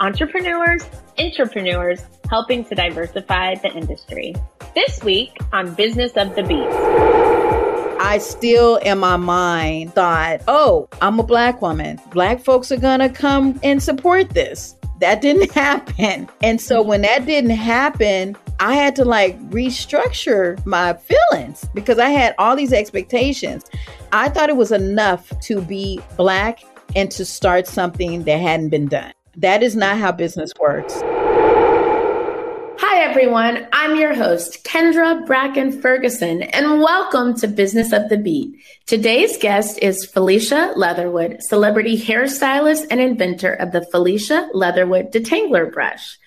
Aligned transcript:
entrepreneurs, 0.00 0.82
entrepreneurs, 1.18 2.00
helping 2.30 2.64
to 2.64 2.74
diversify 2.74 3.54
the 3.56 3.70
industry. 3.72 4.34
This 4.74 5.02
week 5.04 5.36
on 5.52 5.74
Business 5.74 6.12
of 6.16 6.34
the 6.34 6.42
Beat. 6.42 6.66
I 8.00 8.16
still 8.18 8.76
in 8.76 8.98
my 8.98 9.18
mind 9.18 9.92
thought, 9.92 10.40
oh, 10.48 10.88
I'm 11.02 11.20
a 11.20 11.22
black 11.22 11.60
woman. 11.60 12.00
Black 12.12 12.40
folks 12.40 12.72
are 12.72 12.78
gonna 12.78 13.10
come 13.10 13.60
and 13.62 13.82
support 13.82 14.30
this. 14.30 14.74
That 15.00 15.20
didn't 15.20 15.50
happen. 15.52 16.28
And 16.42 16.60
so 16.60 16.80
when 16.80 17.02
that 17.02 17.26
didn't 17.26 17.50
happen, 17.50 18.36
I 18.58 18.74
had 18.74 18.96
to 18.96 19.04
like 19.04 19.38
restructure 19.50 20.64
my 20.64 20.94
feelings 20.94 21.68
because 21.74 21.98
I 21.98 22.08
had 22.08 22.34
all 22.38 22.56
these 22.56 22.72
expectations. 22.72 23.64
I 24.12 24.30
thought 24.30 24.48
it 24.48 24.56
was 24.56 24.72
enough 24.72 25.38
to 25.40 25.60
be 25.60 26.00
black 26.16 26.60
and 26.96 27.10
to 27.12 27.24
start 27.26 27.66
something 27.66 28.24
that 28.24 28.40
hadn't 28.40 28.70
been 28.70 28.88
done. 28.88 29.12
That 29.36 29.62
is 29.62 29.76
not 29.76 29.98
how 29.98 30.10
business 30.10 30.50
works. 30.58 31.00
Hi, 32.82 33.04
everyone. 33.04 33.68
I'm 33.72 33.94
your 33.96 34.12
host, 34.12 34.64
Kendra 34.64 35.24
Bracken 35.24 35.80
Ferguson, 35.80 36.42
and 36.42 36.80
welcome 36.80 37.36
to 37.36 37.46
Business 37.46 37.92
of 37.92 38.08
the 38.08 38.16
Beat. 38.16 38.56
Today's 38.86 39.36
guest 39.36 39.78
is 39.80 40.04
Felicia 40.04 40.72
Leatherwood, 40.74 41.42
celebrity 41.42 41.96
hairstylist 41.96 42.86
and 42.90 43.00
inventor 43.00 43.52
of 43.52 43.70
the 43.70 43.86
Felicia 43.92 44.48
Leatherwood 44.52 45.12
Detangler 45.12 45.72
Brush. 45.72 46.18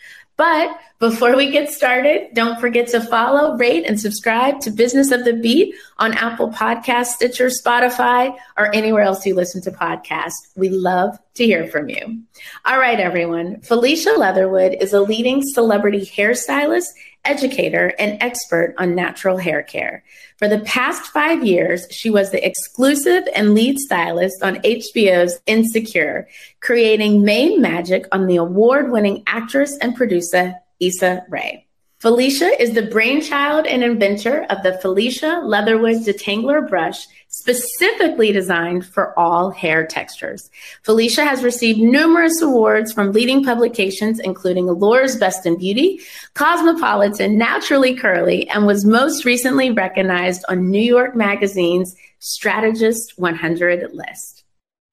But 0.44 0.78
before 1.00 1.38
we 1.38 1.52
get 1.52 1.72
started, 1.72 2.34
don't 2.34 2.60
forget 2.60 2.90
to 2.90 3.00
follow, 3.00 3.56
rate, 3.56 3.86
and 3.88 3.98
subscribe 3.98 4.60
to 4.60 4.72
Business 4.72 5.10
of 5.10 5.24
the 5.24 5.32
Beat 5.32 5.74
on 6.00 6.12
Apple 6.16 6.50
Podcasts, 6.50 7.14
Stitcher, 7.14 7.48
Spotify, 7.48 8.36
or 8.58 8.76
anywhere 8.76 9.04
else 9.04 9.26
you 9.26 9.36
listen 9.36 9.62
to 9.62 9.72
podcasts. 9.72 10.50
We 10.58 10.68
love 10.68 11.18
to 11.36 11.46
hear 11.46 11.68
from 11.68 11.88
you. 11.88 12.24
All 12.66 12.78
right, 12.78 13.00
everyone. 13.00 13.62
Felicia 13.62 14.12
Leatherwood 14.18 14.76
is 14.82 14.92
a 14.92 15.00
leading 15.00 15.42
celebrity 15.44 16.02
hairstylist 16.02 16.90
educator, 17.26 17.94
and 18.00 18.22
expert 18.22 18.76
on 18.78 18.96
natural 18.96 19.38
hair 19.38 19.64
care. 19.64 20.04
For 20.38 20.48
the 20.48 20.60
past 20.60 21.12
five 21.12 21.44
years, 21.46 21.88
she 21.90 22.10
was 22.10 22.32
the 22.32 22.46
exclusive 22.46 23.24
and 23.34 23.54
lead 23.54 23.80
stylist 23.80 24.44
on 24.44 24.58
HBO's 24.58 25.40
Insecure, 25.46 26.28
creating 26.60 27.24
mane 27.24 27.62
magic 27.62 28.06
on 28.12 28.28
the 28.28 28.38
award 28.38 28.92
winning 28.92 29.24
actress 29.28 29.78
and 29.78 29.96
producer 29.96 30.56
Issa 30.80 31.26
Rae. 31.30 31.66
Felicia 32.00 32.62
is 32.62 32.74
the 32.74 32.88
brainchild 32.88 33.66
and 33.66 33.82
inventor 33.82 34.44
of 34.50 34.62
the 34.62 34.78
Felicia 34.80 35.42
Leatherwood 35.46 36.04
Detangler 36.04 36.68
brush, 36.68 37.08
specifically 37.34 38.32
designed 38.32 38.86
for 38.86 39.18
all 39.18 39.50
hair 39.50 39.88
textures. 39.88 40.52
Felicia 40.84 41.24
has 41.24 41.44
received 41.44 41.80
numerous 41.80 42.40
awards 42.44 42.94
from 42.94 43.12
leading 43.12 43.44
publications, 43.44 44.20
including 44.20 44.70
Allure's 44.70 45.16
Best 45.16 45.48
in 45.48 45.58
Beauty, 45.58 46.00
Cosmopolitan, 46.36 47.36
Naturally 47.36 47.96
Curly, 47.96 48.48
and 48.50 48.68
was 48.68 48.86
most 48.86 49.26
recently 49.26 49.72
recognized 49.72 50.46
on 50.48 50.70
New 50.70 50.80
York 50.80 51.16
Magazine's 51.16 51.96
Strategist 52.20 53.18
100 53.18 53.92
list. 53.94 54.43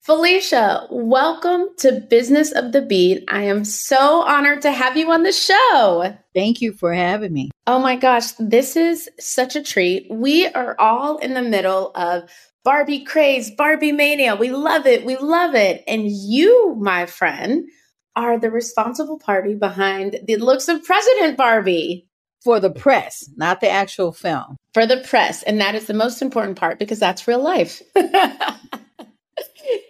Felicia, 0.02 0.86
welcome 0.90 1.66
to 1.76 2.00
Business 2.08 2.52
of 2.52 2.72
the 2.72 2.80
Beat. 2.80 3.22
I 3.28 3.42
am 3.42 3.66
so 3.66 4.22
honored 4.22 4.62
to 4.62 4.72
have 4.72 4.96
you 4.96 5.12
on 5.12 5.24
the 5.24 5.32
show. 5.32 6.16
Thank 6.34 6.62
you 6.62 6.72
for 6.72 6.94
having 6.94 7.34
me. 7.34 7.50
Oh 7.66 7.78
my 7.78 7.96
gosh, 7.96 8.32
this 8.38 8.76
is 8.76 9.10
such 9.20 9.56
a 9.56 9.62
treat. 9.62 10.06
We 10.10 10.46
are 10.48 10.74
all 10.78 11.18
in 11.18 11.34
the 11.34 11.42
middle 11.42 11.90
of 11.94 12.30
Barbie 12.64 13.04
craze, 13.04 13.50
Barbie 13.50 13.92
mania. 13.92 14.36
We 14.36 14.50
love 14.50 14.86
it. 14.86 15.04
We 15.04 15.18
love 15.18 15.54
it. 15.54 15.84
And 15.86 16.08
you, 16.08 16.76
my 16.80 17.04
friend, 17.04 17.68
are 18.16 18.38
the 18.38 18.50
responsible 18.50 19.18
party 19.18 19.54
behind 19.54 20.18
the 20.24 20.36
looks 20.36 20.68
of 20.68 20.82
President 20.82 21.36
Barbie. 21.36 22.08
For 22.42 22.58
the 22.58 22.70
press, 22.70 23.28
not 23.36 23.60
the 23.60 23.68
actual 23.68 24.12
film. 24.12 24.56
For 24.72 24.86
the 24.86 24.96
press. 25.06 25.42
And 25.42 25.60
that 25.60 25.74
is 25.74 25.84
the 25.84 25.92
most 25.92 26.22
important 26.22 26.58
part 26.58 26.78
because 26.78 26.98
that's 26.98 27.28
real 27.28 27.42
life. 27.42 27.82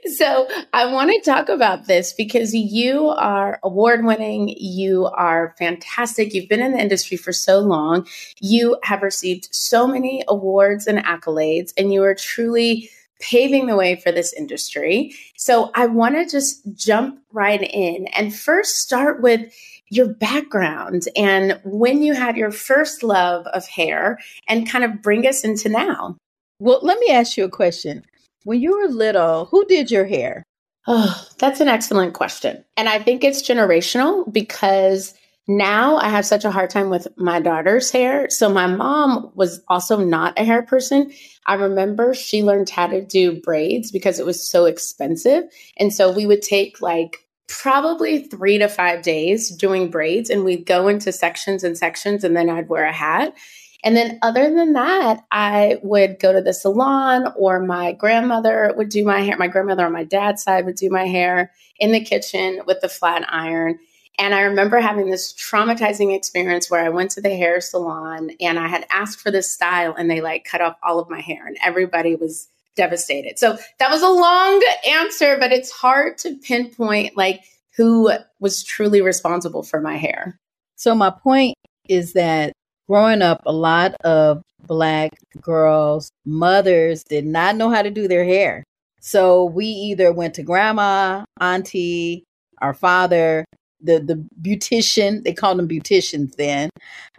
so 0.07 0.49
I 0.73 0.93
want 0.93 1.11
to 1.11 1.31
talk 1.31 1.49
about 1.49 1.87
this 1.87 2.13
because 2.13 2.55
you 2.55 3.09
are 3.09 3.59
award 3.63 4.05
winning. 4.05 4.55
You 4.59 5.07
are 5.07 5.55
fantastic. 5.59 6.35
You've 6.35 6.49
been 6.49 6.61
in 6.61 6.73
the 6.73 6.81
industry 6.81 7.17
for 7.17 7.33
so 7.33 7.61
long. 7.61 8.07
You 8.41 8.79
have 8.83 9.03
received 9.03 9.49
so 9.53 9.87
many 9.87 10.25
awards 10.29 10.87
and 10.87 10.99
accolades, 10.99 11.73
and 11.77 11.93
you 11.93 12.03
are 12.03 12.15
truly 12.15 12.91
paving 13.21 13.67
the 13.67 13.77
way 13.77 13.97
for 13.97 14.11
this 14.11 14.33
industry. 14.33 15.15
So 15.37 15.71
I 15.75 15.87
want 15.87 16.15
to 16.17 16.27
just 16.27 16.63
jump 16.75 17.21
right 17.33 17.63
in 17.63 18.07
and 18.09 18.35
first 18.35 18.77
start 18.77 19.23
with 19.23 19.53
your 19.91 20.09
background 20.09 21.03
and 21.17 21.61
when 21.65 22.03
you 22.03 22.15
had 22.15 22.37
your 22.37 22.53
first 22.53 23.03
love 23.03 23.47
of 23.49 23.67
hair 23.67 24.19
and 24.49 24.69
kind 24.69 24.85
of 24.85 25.03
bring 25.03 25.27
us 25.27 25.45
into 25.45 25.69
now. 25.69 26.17
Well, 26.61 26.79
let 26.83 26.99
me 26.99 27.09
ask 27.11 27.37
you 27.37 27.45
a 27.45 27.51
question. 27.51 28.05
When 28.45 28.61
you 28.61 28.79
were 28.79 28.89
little, 28.89 29.47
who 29.47 29.65
did 29.67 29.91
your 29.91 30.07
hair? 30.07 30.45
Oh, 30.87 31.27
that's 31.39 31.61
an 31.61 31.69
excellent 31.69 32.15
question. 32.15 32.65
And 32.77 32.89
I 32.89 32.99
think 32.99 33.23
it's 33.23 33.43
generational 33.43 34.31
because 34.33 35.15
now 35.47 35.97
I 35.97 36.09
have 36.09 36.25
such 36.25 36.45
a 36.45 36.51
hard 36.51 36.71
time 36.71 36.91
with 36.91 37.09
my 37.17 37.41
daughter's 37.41 37.91
hair. 37.91 38.31
So 38.31 38.49
my 38.49 38.67
mom 38.67 39.31
was 39.35 39.61
also 39.69 39.99
not 39.99 40.39
a 40.39 40.45
hair 40.45 40.63
person. 40.63 41.13
I 41.47 41.55
remember 41.55 42.15
she 42.15 42.43
learned 42.43 42.71
how 42.71 42.87
to 42.87 43.05
do 43.05 43.41
braids 43.41 43.91
because 43.91 44.19
it 44.19 44.27
was 44.27 44.49
so 44.49 44.65
expensive. 44.65 45.45
And 45.77 45.93
so 45.93 46.13
we 46.13 46.25
would 46.25 46.43
take 46.43 46.81
like 46.81 47.27
probably 47.49 48.23
three 48.29 48.59
to 48.59 48.69
five 48.69 49.03
days 49.03 49.51
doing 49.51 49.91
braids 49.91 50.31
and 50.31 50.45
we'd 50.45 50.67
go 50.67 50.87
into 50.87 51.11
sections 51.11 51.65
and 51.65 51.77
sections 51.77 52.23
and 52.23 52.37
then 52.37 52.49
I'd 52.49 52.69
wear 52.69 52.85
a 52.85 52.93
hat. 52.93 53.35
And 53.83 53.97
then, 53.97 54.19
other 54.21 54.53
than 54.55 54.75
that, 54.75 55.25
I 55.31 55.79
would 55.83 56.19
go 56.19 56.33
to 56.33 56.43
the 56.43 56.53
salon, 56.53 57.33
or 57.37 57.61
my 57.61 57.93
grandmother 57.93 58.75
would 58.77 58.91
do 58.91 59.05
my 59.05 59.21
hair. 59.21 59.37
My 59.39 59.49
grandmother 59.49 59.87
on 59.87 59.93
my 59.93 60.05
dad's 60.05 60.43
side 60.43 60.67
would 60.67 60.77
do 60.77 60.91
my 60.91 61.07
hair 61.07 61.51
in 61.79 61.93
the 61.93 62.05
kitchen 62.05 62.61
with 62.67 62.81
the 62.81 62.89
flat 62.89 63.25
iron. 63.29 63.79
And 64.19 64.35
I 64.35 64.43
remember 64.43 64.81
having 64.81 65.11
this 65.11 65.33
traumatizing 65.33 66.15
experience 66.15 66.71
where 66.71 66.85
I 66.85 66.91
went 66.91 67.13
to 67.13 67.23
the 67.23 67.35
hair 67.35 67.63
salon 67.63 68.33
and 68.39 68.59
I 68.59 68.69
had 68.69 68.87
asked 68.91 69.21
for 69.21 69.31
this 69.31 69.51
style, 69.51 69.95
and 69.97 70.11
they 70.11 70.21
like 70.21 70.45
cut 70.45 70.61
off 70.61 70.77
all 70.83 70.99
of 70.99 71.09
my 71.09 71.21
hair, 71.21 71.47
and 71.47 71.57
everybody 71.65 72.17
was 72.17 72.49
devastated. 72.77 73.39
So 73.39 73.57
that 73.79 73.91
was 73.91 74.03
a 74.03 74.09
long 74.11 74.63
answer, 74.89 75.39
but 75.39 75.53
it's 75.53 75.71
hard 75.71 76.19
to 76.19 76.37
pinpoint 76.37 77.17
like 77.17 77.41
who 77.77 78.13
was 78.41 78.63
truly 78.63 79.01
responsible 79.01 79.63
for 79.63 79.81
my 79.81 79.97
hair. 79.97 80.39
So 80.77 80.95
my 80.95 81.11
point 81.11 81.57
is 81.89 82.13
that 82.13 82.53
growing 82.91 83.23
up, 83.23 83.41
a 83.47 83.53
lot 83.53 83.95
of 84.03 84.43
black 84.67 85.13
girls, 85.41 86.11
mothers 86.25 87.05
did 87.05 87.25
not 87.25 87.55
know 87.55 87.71
how 87.71 87.83
to 87.83 87.91
do 87.91 88.09
their 88.09 88.25
hair. 88.25 88.65
So 89.01 89.45
we 89.45 89.67
either 89.67 90.13
went 90.13 90.35
to 90.35 90.43
grandma, 90.43 91.25
auntie, 91.41 92.25
our 92.61 92.75
father, 92.75 93.45
the 93.81 94.01
the 94.01 94.27
beautician, 94.43 95.23
they 95.23 95.33
called 95.33 95.59
them 95.61 95.69
beauticians 95.69 96.35
then, 96.35 96.69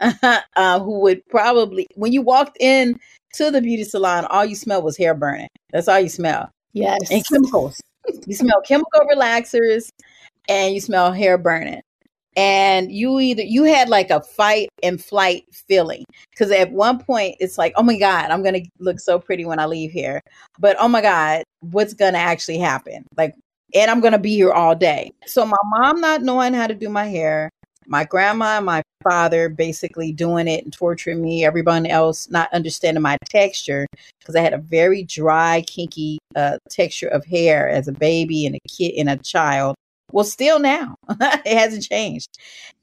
uh, 0.56 0.80
who 0.80 1.00
would 1.00 1.26
probably 1.30 1.86
when 1.94 2.12
you 2.12 2.20
walked 2.20 2.58
in 2.60 3.00
to 3.34 3.50
the 3.50 3.62
beauty 3.62 3.84
salon, 3.84 4.26
all 4.26 4.44
you 4.44 4.54
smelled 4.54 4.84
was 4.84 4.98
hair 4.98 5.14
burning. 5.14 5.48
That's 5.72 5.88
all 5.88 5.98
you 5.98 6.10
smell. 6.10 6.50
Yes. 6.74 7.10
And 7.10 7.26
chemicals. 7.26 7.80
you 8.26 8.34
smell 8.34 8.60
chemical 8.60 9.00
relaxers 9.10 9.88
and 10.50 10.74
you 10.74 10.80
smell 10.82 11.12
hair 11.12 11.38
burning. 11.38 11.80
And 12.36 12.90
you 12.90 13.20
either 13.20 13.42
you 13.42 13.64
had 13.64 13.88
like 13.88 14.10
a 14.10 14.20
fight 14.20 14.68
and 14.82 15.02
flight 15.02 15.44
feeling. 15.52 16.04
Because 16.30 16.50
at 16.50 16.72
one 16.72 16.98
point 16.98 17.36
it's 17.40 17.58
like 17.58 17.72
oh 17.76 17.82
my 17.82 17.98
god 17.98 18.30
i'm 18.30 18.42
gonna 18.42 18.62
look 18.78 19.00
so 19.00 19.18
pretty 19.18 19.44
when 19.44 19.58
i 19.58 19.66
leave 19.66 19.90
here. 19.90 20.20
But 20.58 20.76
oh 20.78 20.88
my 20.88 21.02
god 21.02 21.44
what's 21.60 21.94
gonna 21.94 22.18
actually 22.18 22.58
happen? 22.58 23.04
Like 23.16 23.34
and 23.74 23.90
i'm 23.90 24.00
gonna 24.00 24.18
be 24.18 24.34
here 24.34 24.52
all 24.52 24.74
day. 24.74 25.12
So 25.26 25.44
my 25.44 25.56
mom 25.64 26.00
not 26.00 26.22
knowing 26.22 26.54
how 26.54 26.66
to 26.66 26.74
do 26.74 26.88
my 26.88 27.06
hair 27.06 27.50
my 27.86 28.04
grandma 28.04 28.58
and 28.58 28.66
my 28.66 28.82
father 29.02 29.48
basically 29.48 30.12
doing 30.12 30.46
it 30.46 30.64
and 30.64 30.72
torturing 30.72 31.20
me 31.20 31.44
everyone 31.44 31.86
else 31.86 32.30
not 32.30 32.52
understanding 32.52 33.02
my 33.02 33.16
texture 33.24 33.86
because 34.20 34.36
i 34.36 34.40
had 34.40 34.54
a 34.54 34.58
very 34.58 35.02
dry 35.02 35.62
kinky 35.66 36.18
uh, 36.36 36.56
texture 36.70 37.08
of 37.08 37.24
hair 37.24 37.68
as 37.68 37.88
a 37.88 37.92
baby 37.92 38.46
and 38.46 38.54
a 38.54 38.60
kid 38.68 38.94
and 38.96 39.10
a 39.10 39.16
child 39.18 39.74
well, 40.12 40.24
still 40.24 40.58
now, 40.58 40.96
it 41.10 41.58
hasn't 41.58 41.84
changed. 41.84 42.28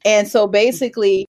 And 0.05 0.27
so 0.27 0.47
basically, 0.47 1.27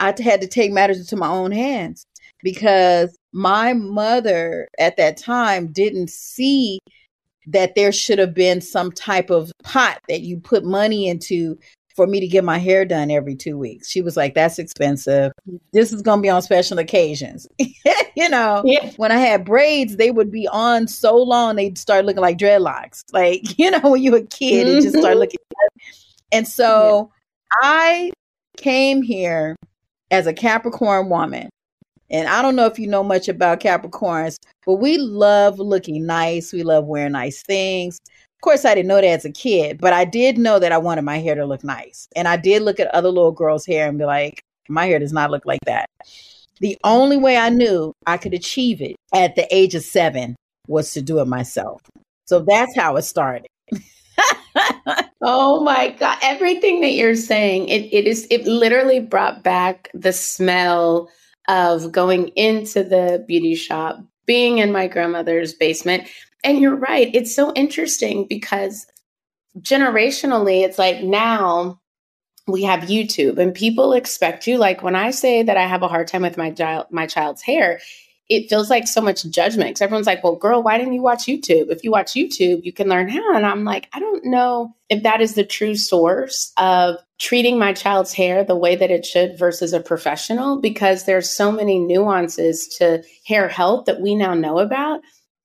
I 0.00 0.14
had 0.20 0.40
to 0.40 0.48
take 0.48 0.72
matters 0.72 0.98
into 0.98 1.16
my 1.16 1.28
own 1.28 1.52
hands 1.52 2.04
because 2.42 3.16
my 3.32 3.72
mother 3.72 4.68
at 4.78 4.96
that 4.96 5.16
time 5.16 5.68
didn't 5.68 6.10
see 6.10 6.80
that 7.46 7.74
there 7.74 7.92
should 7.92 8.18
have 8.18 8.34
been 8.34 8.60
some 8.60 8.92
type 8.92 9.30
of 9.30 9.52
pot 9.62 9.98
that 10.08 10.20
you 10.20 10.38
put 10.38 10.64
money 10.64 11.08
into 11.08 11.58
for 11.94 12.06
me 12.06 12.20
to 12.20 12.26
get 12.26 12.44
my 12.44 12.58
hair 12.58 12.84
done 12.84 13.10
every 13.10 13.34
two 13.34 13.58
weeks. 13.58 13.88
She 13.88 14.00
was 14.00 14.16
like, 14.16 14.34
that's 14.34 14.58
expensive. 14.58 15.32
This 15.72 15.92
is 15.92 16.02
going 16.02 16.18
to 16.18 16.22
be 16.22 16.30
on 16.30 16.42
special 16.42 16.78
occasions. 16.78 17.46
you 17.58 18.28
know, 18.28 18.62
yeah. 18.64 18.90
when 18.96 19.12
I 19.12 19.18
had 19.18 19.44
braids, 19.44 19.96
they 19.96 20.10
would 20.10 20.30
be 20.30 20.48
on 20.48 20.88
so 20.88 21.16
long, 21.16 21.56
they'd 21.56 21.78
start 21.78 22.04
looking 22.04 22.22
like 22.22 22.38
dreadlocks. 22.38 23.02
Like, 23.12 23.58
you 23.58 23.70
know, 23.70 23.90
when 23.90 24.02
you 24.02 24.12
were 24.12 24.18
a 24.18 24.26
kid, 24.26 24.66
mm-hmm. 24.66 24.78
it 24.78 24.82
just 24.82 24.96
started 24.96 25.18
looking. 25.18 25.38
And 26.32 26.48
so 26.48 27.10
yeah. 27.62 27.68
I 27.68 28.10
came 28.56 29.02
here 29.02 29.54
as 30.10 30.26
a 30.26 30.32
Capricorn 30.32 31.10
woman. 31.10 31.50
And 32.10 32.28
I 32.28 32.40
don't 32.42 32.56
know 32.56 32.66
if 32.66 32.78
you 32.78 32.86
know 32.86 33.02
much 33.02 33.28
about 33.28 33.60
Capricorns, 33.60 34.38
but 34.64 34.74
we 34.74 34.96
love 34.98 35.58
looking 35.58 36.06
nice. 36.06 36.52
We 36.52 36.62
love 36.62 36.86
wearing 36.86 37.12
nice 37.12 37.42
things 37.42 38.00
course, 38.42 38.64
I 38.64 38.74
didn't 38.74 38.88
know 38.88 38.96
that 38.96 39.04
as 39.04 39.24
a 39.24 39.32
kid, 39.32 39.80
but 39.80 39.92
I 39.92 40.04
did 40.04 40.36
know 40.36 40.58
that 40.58 40.72
I 40.72 40.78
wanted 40.78 41.02
my 41.02 41.18
hair 41.18 41.34
to 41.34 41.46
look 41.46 41.64
nice. 41.64 42.08
And 42.14 42.28
I 42.28 42.36
did 42.36 42.62
look 42.62 42.78
at 42.78 42.88
other 42.88 43.08
little 43.08 43.32
girls' 43.32 43.66
hair 43.66 43.88
and 43.88 43.98
be 43.98 44.04
like, 44.04 44.42
my 44.68 44.86
hair 44.86 44.98
does 44.98 45.12
not 45.12 45.30
look 45.30 45.46
like 45.46 45.60
that. 45.66 45.86
The 46.60 46.78
only 46.84 47.16
way 47.16 47.36
I 47.36 47.48
knew 47.48 47.92
I 48.06 48.18
could 48.18 48.34
achieve 48.34 48.80
it 48.80 48.96
at 49.12 49.34
the 49.34 49.52
age 49.54 49.74
of 49.74 49.82
seven 49.82 50.36
was 50.68 50.92
to 50.92 51.02
do 51.02 51.18
it 51.20 51.26
myself. 51.26 51.80
So 52.26 52.40
that's 52.40 52.76
how 52.76 52.96
it 52.96 53.02
started. 53.02 53.46
oh 55.22 55.62
my 55.62 55.88
god 55.98 56.18
everything 56.22 56.80
that 56.82 56.92
you're 56.92 57.14
saying 57.14 57.68
it, 57.68 57.82
it 57.92 58.06
is 58.06 58.26
it 58.30 58.44
literally 58.44 59.00
brought 59.00 59.42
back 59.42 59.88
the 59.94 60.12
smell 60.12 61.08
of 61.48 61.90
going 61.90 62.28
into 62.28 62.84
the 62.84 63.24
beauty 63.26 63.54
shop 63.54 63.98
being 64.26 64.58
in 64.58 64.70
my 64.70 64.86
grandmother's 64.86 65.54
basement 65.54 66.06
and 66.44 66.58
you're 66.58 66.76
right. 66.76 67.10
It's 67.14 67.34
so 67.34 67.52
interesting 67.54 68.26
because 68.28 68.86
generationally, 69.58 70.64
it's 70.64 70.78
like 70.78 71.02
now 71.02 71.80
we 72.46 72.62
have 72.64 72.80
YouTube 72.80 73.38
and 73.38 73.54
people 73.54 73.92
expect 73.92 74.46
you. 74.46 74.58
Like 74.58 74.82
when 74.82 74.96
I 74.96 75.10
say 75.10 75.42
that 75.42 75.56
I 75.56 75.66
have 75.66 75.82
a 75.82 75.88
hard 75.88 76.08
time 76.08 76.22
with 76.22 76.36
my 76.36 76.50
child, 76.50 76.86
my 76.90 77.06
child's 77.06 77.42
hair, 77.42 77.80
it 78.28 78.48
feels 78.48 78.70
like 78.70 78.88
so 78.88 79.00
much 79.00 79.24
judgment 79.24 79.70
because 79.70 79.82
everyone's 79.82 80.06
like, 80.06 80.24
well, 80.24 80.36
girl, 80.36 80.62
why 80.62 80.78
didn't 80.78 80.94
you 80.94 81.02
watch 81.02 81.26
YouTube? 81.26 81.70
If 81.70 81.84
you 81.84 81.90
watch 81.90 82.12
YouTube, 82.12 82.64
you 82.64 82.72
can 82.72 82.88
learn 82.88 83.08
how. 83.08 83.34
And 83.34 83.44
I'm 83.44 83.64
like, 83.64 83.88
I 83.92 84.00
don't 84.00 84.24
know 84.24 84.74
if 84.88 85.02
that 85.02 85.20
is 85.20 85.34
the 85.34 85.44
true 85.44 85.76
source 85.76 86.52
of 86.56 86.96
treating 87.18 87.58
my 87.58 87.72
child's 87.72 88.12
hair 88.12 88.42
the 88.42 88.56
way 88.56 88.74
that 88.74 88.90
it 88.90 89.04
should 89.04 89.38
versus 89.38 89.72
a 89.72 89.80
professional 89.80 90.60
because 90.60 91.04
there's 91.04 91.30
so 91.30 91.52
many 91.52 91.78
nuances 91.78 92.68
to 92.78 93.04
hair 93.26 93.48
health 93.48 93.84
that 93.86 94.00
we 94.00 94.14
now 94.14 94.34
know 94.34 94.58
about 94.58 95.00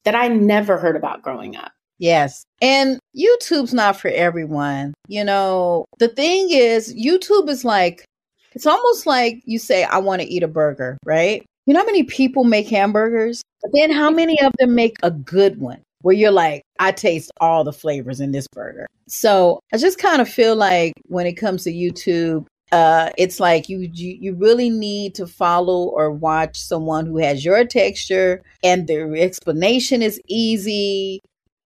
that 0.07 0.15
I 0.15 0.29
never 0.29 0.77
heard 0.77 0.95
about 0.95 1.21
growing 1.21 1.57
up. 1.57 1.73
Yes. 1.97 2.45
And 2.61 2.97
YouTube's 3.13 3.73
not 3.73 3.99
for 3.99 4.07
everyone. 4.07 4.93
You 5.09 5.25
know, 5.25 5.83
the 5.99 6.07
thing 6.07 6.47
is, 6.49 6.95
YouTube 6.95 7.49
is 7.49 7.65
like, 7.65 8.05
it's 8.53 8.65
almost 8.65 9.05
like 9.05 9.41
you 9.43 9.59
say, 9.59 9.83
I 9.83 9.97
want 9.97 10.21
to 10.21 10.27
eat 10.29 10.43
a 10.43 10.47
burger, 10.47 10.97
right? 11.05 11.45
You 11.65 11.73
know 11.73 11.81
how 11.81 11.85
many 11.85 12.03
people 12.03 12.45
make 12.45 12.69
hamburgers? 12.69 13.41
But 13.61 13.71
then 13.73 13.91
how 13.91 14.09
many 14.09 14.39
of 14.43 14.53
them 14.59 14.75
make 14.75 14.95
a 15.03 15.11
good 15.11 15.59
one 15.59 15.81
where 16.03 16.15
you're 16.15 16.31
like, 16.31 16.61
I 16.79 16.93
taste 16.93 17.29
all 17.41 17.65
the 17.65 17.73
flavors 17.73 18.21
in 18.21 18.31
this 18.31 18.47
burger? 18.53 18.87
So 19.09 19.59
I 19.73 19.77
just 19.77 19.99
kind 19.99 20.21
of 20.21 20.29
feel 20.29 20.55
like 20.55 20.93
when 21.07 21.27
it 21.27 21.33
comes 21.33 21.65
to 21.65 21.73
YouTube, 21.73 22.45
uh, 22.71 23.11
it's 23.17 23.39
like 23.39 23.69
you, 23.69 23.89
you 23.93 24.17
you 24.19 24.35
really 24.35 24.69
need 24.69 25.15
to 25.15 25.25
follow 25.25 25.87
or 25.89 26.11
watch 26.11 26.59
someone 26.59 27.05
who 27.05 27.17
has 27.17 27.45
your 27.45 27.65
texture 27.65 28.43
and 28.63 28.87
their 28.87 29.15
explanation 29.15 30.01
is 30.01 30.19
easy. 30.27 31.21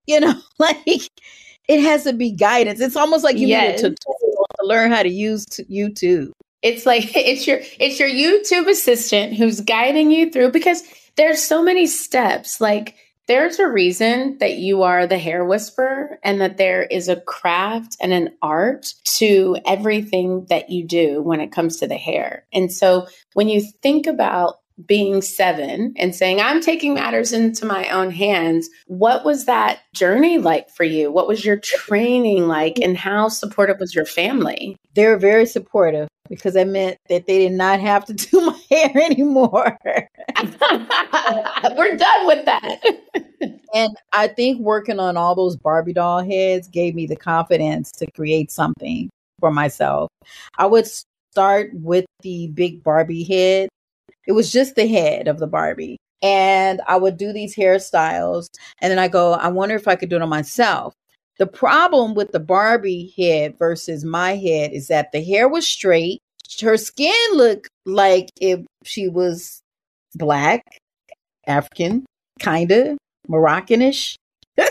You 0.06 0.20
know, 0.20 0.34
like 0.60 1.10
it 1.68 1.82
has 1.82 2.04
to 2.04 2.14
be 2.14 2.32
guidance. 2.32 2.80
It's 2.80 2.96
almost 2.96 3.24
like 3.24 3.38
you 3.38 3.48
yes. 3.48 3.82
need 3.82 3.92
a 3.92 3.96
tutorial 3.96 4.48
to 4.60 4.66
learn 4.66 4.92
how 4.92 5.02
to 5.02 5.10
use 5.10 5.46
YouTube. 5.70 6.32
It's 6.62 6.86
like 6.86 7.12
it's 7.16 7.48
your 7.48 7.62
it's 7.80 8.00
your 8.00 8.10
YouTube 8.10 8.70
assistant 8.70 9.34
who's 9.34 9.62
guiding 9.62 10.12
you 10.12 10.30
through 10.30 10.52
because 10.52 10.84
there's 11.18 11.42
so 11.42 11.64
many 11.64 11.88
steps. 11.88 12.62
Like 12.62 12.96
there's 13.28 13.60
a 13.60 13.68
reason 13.68 14.38
that 14.40 14.58
you 14.58 14.84
are 14.84 15.06
the 15.08 15.18
hair 15.18 15.46
whisperer 15.46 16.20
and 16.24 16.42
that 16.42 16.58
there 16.58 16.84
is 16.84 17.08
a 17.08 17.22
craft 17.22 17.96
and 18.02 18.12
an 18.14 18.30
art 18.42 18.94
to 19.04 19.58
everything 19.66 20.46
that 20.50 20.70
you 20.70 20.86
do 20.86 21.22
when 21.22 21.40
it 21.40 21.52
comes 21.52 21.78
to 21.78 21.88
the 21.88 21.98
hair. 21.98 22.46
And 22.52 22.72
so 22.72 23.08
when 23.34 23.48
you 23.48 23.62
think 23.82 24.08
about 24.08 24.56
being 24.86 25.22
seven 25.22 25.94
and 25.98 26.16
saying, 26.16 26.40
I'm 26.40 26.62
taking 26.62 26.94
matters 26.94 27.34
into 27.34 27.66
my 27.66 27.90
own 27.90 28.12
hands. 28.12 28.70
What 28.88 29.26
was 29.26 29.46
that 29.46 29.80
journey 29.94 30.38
like 30.38 30.70
for 30.70 30.84
you? 30.84 31.12
What 31.12 31.28
was 31.28 31.46
your 31.46 31.58
training 31.58 32.48
like, 32.48 32.80
and 32.80 32.98
how 32.98 33.30
supportive 33.30 33.80
was 33.80 33.96
your 33.96 34.06
family? 34.06 34.76
They 34.94 35.06
were 35.08 35.18
very 35.18 35.46
supportive 35.46 36.08
because 36.30 36.56
it 36.56 36.68
meant 36.68 36.98
that 37.10 37.28
they 37.28 37.40
did 37.40 37.52
not 37.52 37.80
have 37.80 38.06
to 38.06 38.14
do 38.14 38.42
my 38.42 38.60
hair 38.70 38.92
anymore. 38.96 39.78
We're 41.76 41.98
done 41.98 42.28
with 42.28 42.46
that. 42.46 42.80
and 43.74 43.96
I 44.14 44.28
think 44.28 44.60
working 44.62 45.00
on 45.00 45.18
all 45.18 45.36
those 45.36 45.58
Barbie 45.58 45.94
doll 45.94 46.24
heads 46.24 46.68
gave 46.68 46.96
me 46.96 47.06
the 47.06 47.16
confidence 47.16 47.92
to 47.94 48.10
create 48.12 48.52
something 48.52 49.10
for 49.40 49.52
myself. 49.52 50.10
I 50.58 50.68
would 50.68 50.88
start 50.88 51.72
with 51.74 52.06
the 52.22 52.48
big 52.48 52.84
Barbie 52.84 53.24
head. 53.24 53.70
It 54.28 54.34
was 54.34 54.52
just 54.52 54.76
the 54.76 54.88
head 54.88 55.28
of 55.28 55.40
the 55.40 55.48
Barbie. 55.48 55.98
And 56.22 56.82
I 56.88 56.98
would 56.98 57.18
do 57.18 57.34
these 57.34 57.56
hairstyles. 57.56 58.48
And 58.80 58.92
then 58.92 59.00
I 59.00 59.08
go, 59.08 59.34
I 59.34 59.48
wonder 59.48 59.76
if 59.76 59.88
I 59.88 59.96
could 59.96 60.10
do 60.10 60.18
it 60.18 60.22
on 60.22 60.30
myself. 60.30 60.94
The 61.40 61.48
problem 61.48 62.14
with 62.14 62.32
the 62.32 62.40
Barbie 62.40 63.14
head 63.18 63.58
versus 63.58 64.06
my 64.06 64.36
head 64.36 64.74
is 64.74 64.88
that 64.90 65.12
the 65.12 65.24
hair 65.24 65.50
was 65.50 65.68
straight. 65.68 66.20
Her 66.62 66.78
skin 66.78 67.16
looked 67.34 67.70
like 67.86 68.30
if 68.40 68.60
she 68.84 69.08
was 69.08 69.62
black, 70.14 70.62
African, 71.48 72.06
kind 72.40 72.72
of 72.72 72.98
Moroccanish, 73.28 74.16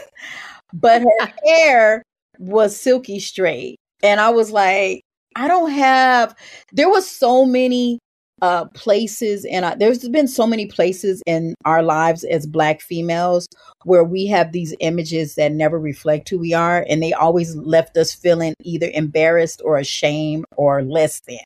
but 0.73 1.02
her 1.02 1.33
hair 1.45 2.02
was 2.38 2.78
silky 2.78 3.19
straight. 3.19 3.76
And 4.02 4.21
I 4.21 4.30
was 4.30 4.52
like, 4.52 5.02
I 5.37 5.49
don't 5.49 5.71
have, 5.71 6.35
there 6.73 6.88
was 6.88 7.11
so 7.11 7.45
many 7.45 7.99
uh, 8.42 8.64
places 8.66 9.44
and 9.44 9.80
there's 9.80 10.09
been 10.09 10.28
so 10.28 10.47
many 10.47 10.66
places 10.66 11.23
in 11.26 11.54
our 11.64 11.82
lives 11.82 12.25
as 12.25 12.47
black 12.47 12.80
females 12.80 13.47
where 13.85 14.04
we 14.04 14.26
have 14.26 14.52
these 14.52 14.75
images 14.80 15.35
that 15.35 15.52
never 15.52 15.78
reflect 15.78 16.28
who 16.28 16.38
we 16.38 16.54
are 16.54 16.85
and 16.88 17.02
they 17.02 17.12
always 17.12 17.54
left 17.56 17.97
us 17.97 18.14
feeling 18.14 18.54
either 18.62 18.90
embarrassed 18.94 19.61
or 19.64 19.76
ashamed 19.76 20.44
or 20.56 20.82
less 20.82 21.20
than. 21.20 21.38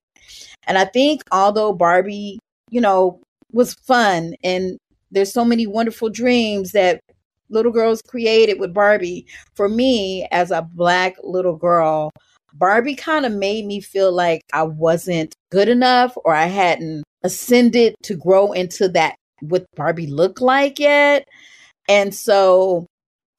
And 0.66 0.78
i 0.78 0.84
think 0.84 1.22
although 1.32 1.72
barbie 1.72 2.38
you 2.70 2.80
know 2.80 3.20
was 3.52 3.74
fun 3.74 4.34
and 4.42 4.78
there's 5.10 5.32
so 5.32 5.44
many 5.44 5.66
wonderful 5.66 6.10
dreams 6.10 6.72
that 6.72 7.00
little 7.50 7.72
girls 7.72 8.02
created 8.02 8.58
with 8.58 8.74
barbie 8.74 9.26
for 9.54 9.68
me 9.68 10.26
as 10.32 10.50
a 10.50 10.62
black 10.62 11.14
little 11.22 11.56
girl 11.56 12.10
Barbie 12.54 12.94
kind 12.94 13.26
of 13.26 13.32
made 13.32 13.66
me 13.66 13.80
feel 13.80 14.12
like 14.12 14.42
I 14.52 14.62
wasn't 14.62 15.34
good 15.50 15.68
enough 15.68 16.16
or 16.24 16.32
I 16.34 16.46
hadn't 16.46 17.04
ascended 17.22 17.94
to 18.04 18.14
grow 18.14 18.52
into 18.52 18.88
that 18.90 19.16
what 19.40 19.66
Barbie 19.74 20.06
looked 20.06 20.40
like 20.40 20.78
yet. 20.78 21.26
And 21.88 22.14
so 22.14 22.86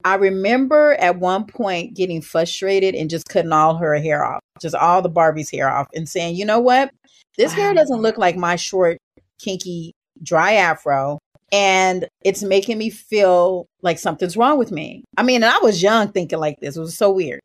I 0.04 0.16
remember 0.16 0.94
at 0.94 1.18
one 1.18 1.46
point 1.46 1.96
getting 1.96 2.22
frustrated 2.22 2.94
and 2.94 3.10
just 3.10 3.28
cutting 3.28 3.54
all 3.54 3.78
her 3.78 3.96
hair 3.96 4.24
off, 4.24 4.42
just 4.62 4.76
all 4.76 5.02
the 5.02 5.10
Barbie's 5.10 5.50
hair 5.50 5.70
off, 5.70 5.88
and 5.96 6.08
saying, 6.08 6.36
you 6.36 6.46
know 6.46 6.60
what? 6.60 6.92
This 7.38 7.52
wow. 7.52 7.58
hair 7.58 7.74
doesn't 7.74 8.02
look 8.02 8.18
like 8.18 8.36
my 8.36 8.56
short, 8.56 8.98
kinky, 9.42 9.94
dry 10.22 10.54
afro. 10.54 11.20
And 11.52 12.08
it's 12.24 12.44
making 12.44 12.78
me 12.78 12.90
feel 12.90 13.68
like 13.82 13.98
something's 13.98 14.36
wrong 14.36 14.58
with 14.58 14.72
me. 14.72 15.04
I 15.18 15.24
mean, 15.24 15.44
and 15.44 15.52
I 15.52 15.60
was 15.60 15.82
young 15.82 16.12
thinking 16.12 16.40
like 16.40 16.60
this. 16.60 16.76
It 16.76 16.82
was 16.82 16.98
so 16.98 17.12
weird. 17.12 17.40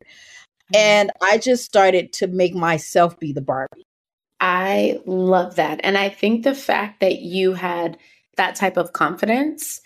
And 0.73 1.11
I 1.21 1.37
just 1.37 1.65
started 1.65 2.13
to 2.13 2.27
make 2.27 2.53
myself 2.53 3.19
be 3.19 3.33
the 3.33 3.41
Barbie. 3.41 3.85
I 4.39 4.99
love 5.05 5.55
that. 5.55 5.79
And 5.83 5.97
I 5.97 6.09
think 6.09 6.43
the 6.43 6.55
fact 6.55 6.99
that 7.01 7.19
you 7.19 7.53
had 7.53 7.97
that 8.37 8.55
type 8.55 8.77
of 8.77 8.93
confidence 8.93 9.81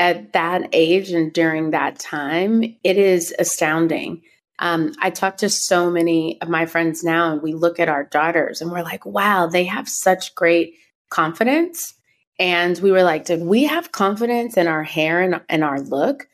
at 0.00 0.32
that 0.32 0.68
age 0.72 1.12
and 1.12 1.32
during 1.32 1.70
that 1.70 2.00
time, 2.00 2.64
it 2.82 2.98
is 2.98 3.32
astounding. 3.38 4.22
Um, 4.58 4.92
I 5.00 5.10
talk 5.10 5.36
to 5.38 5.48
so 5.48 5.90
many 5.90 6.40
of 6.42 6.48
my 6.48 6.66
friends 6.66 7.04
now, 7.04 7.32
and 7.32 7.42
we 7.42 7.54
look 7.54 7.78
at 7.78 7.88
our 7.88 8.04
daughters 8.04 8.60
and 8.60 8.72
we're 8.72 8.82
like, 8.82 9.06
wow, 9.06 9.46
they 9.46 9.64
have 9.64 9.88
such 9.88 10.34
great 10.34 10.74
confidence. 11.08 11.94
And 12.40 12.76
we 12.78 12.90
were 12.90 13.04
like, 13.04 13.24
did 13.24 13.42
we 13.42 13.64
have 13.64 13.92
confidence 13.92 14.56
in 14.56 14.66
our 14.66 14.82
hair 14.82 15.20
and, 15.20 15.40
and 15.48 15.62
our 15.62 15.80
look? 15.80 16.26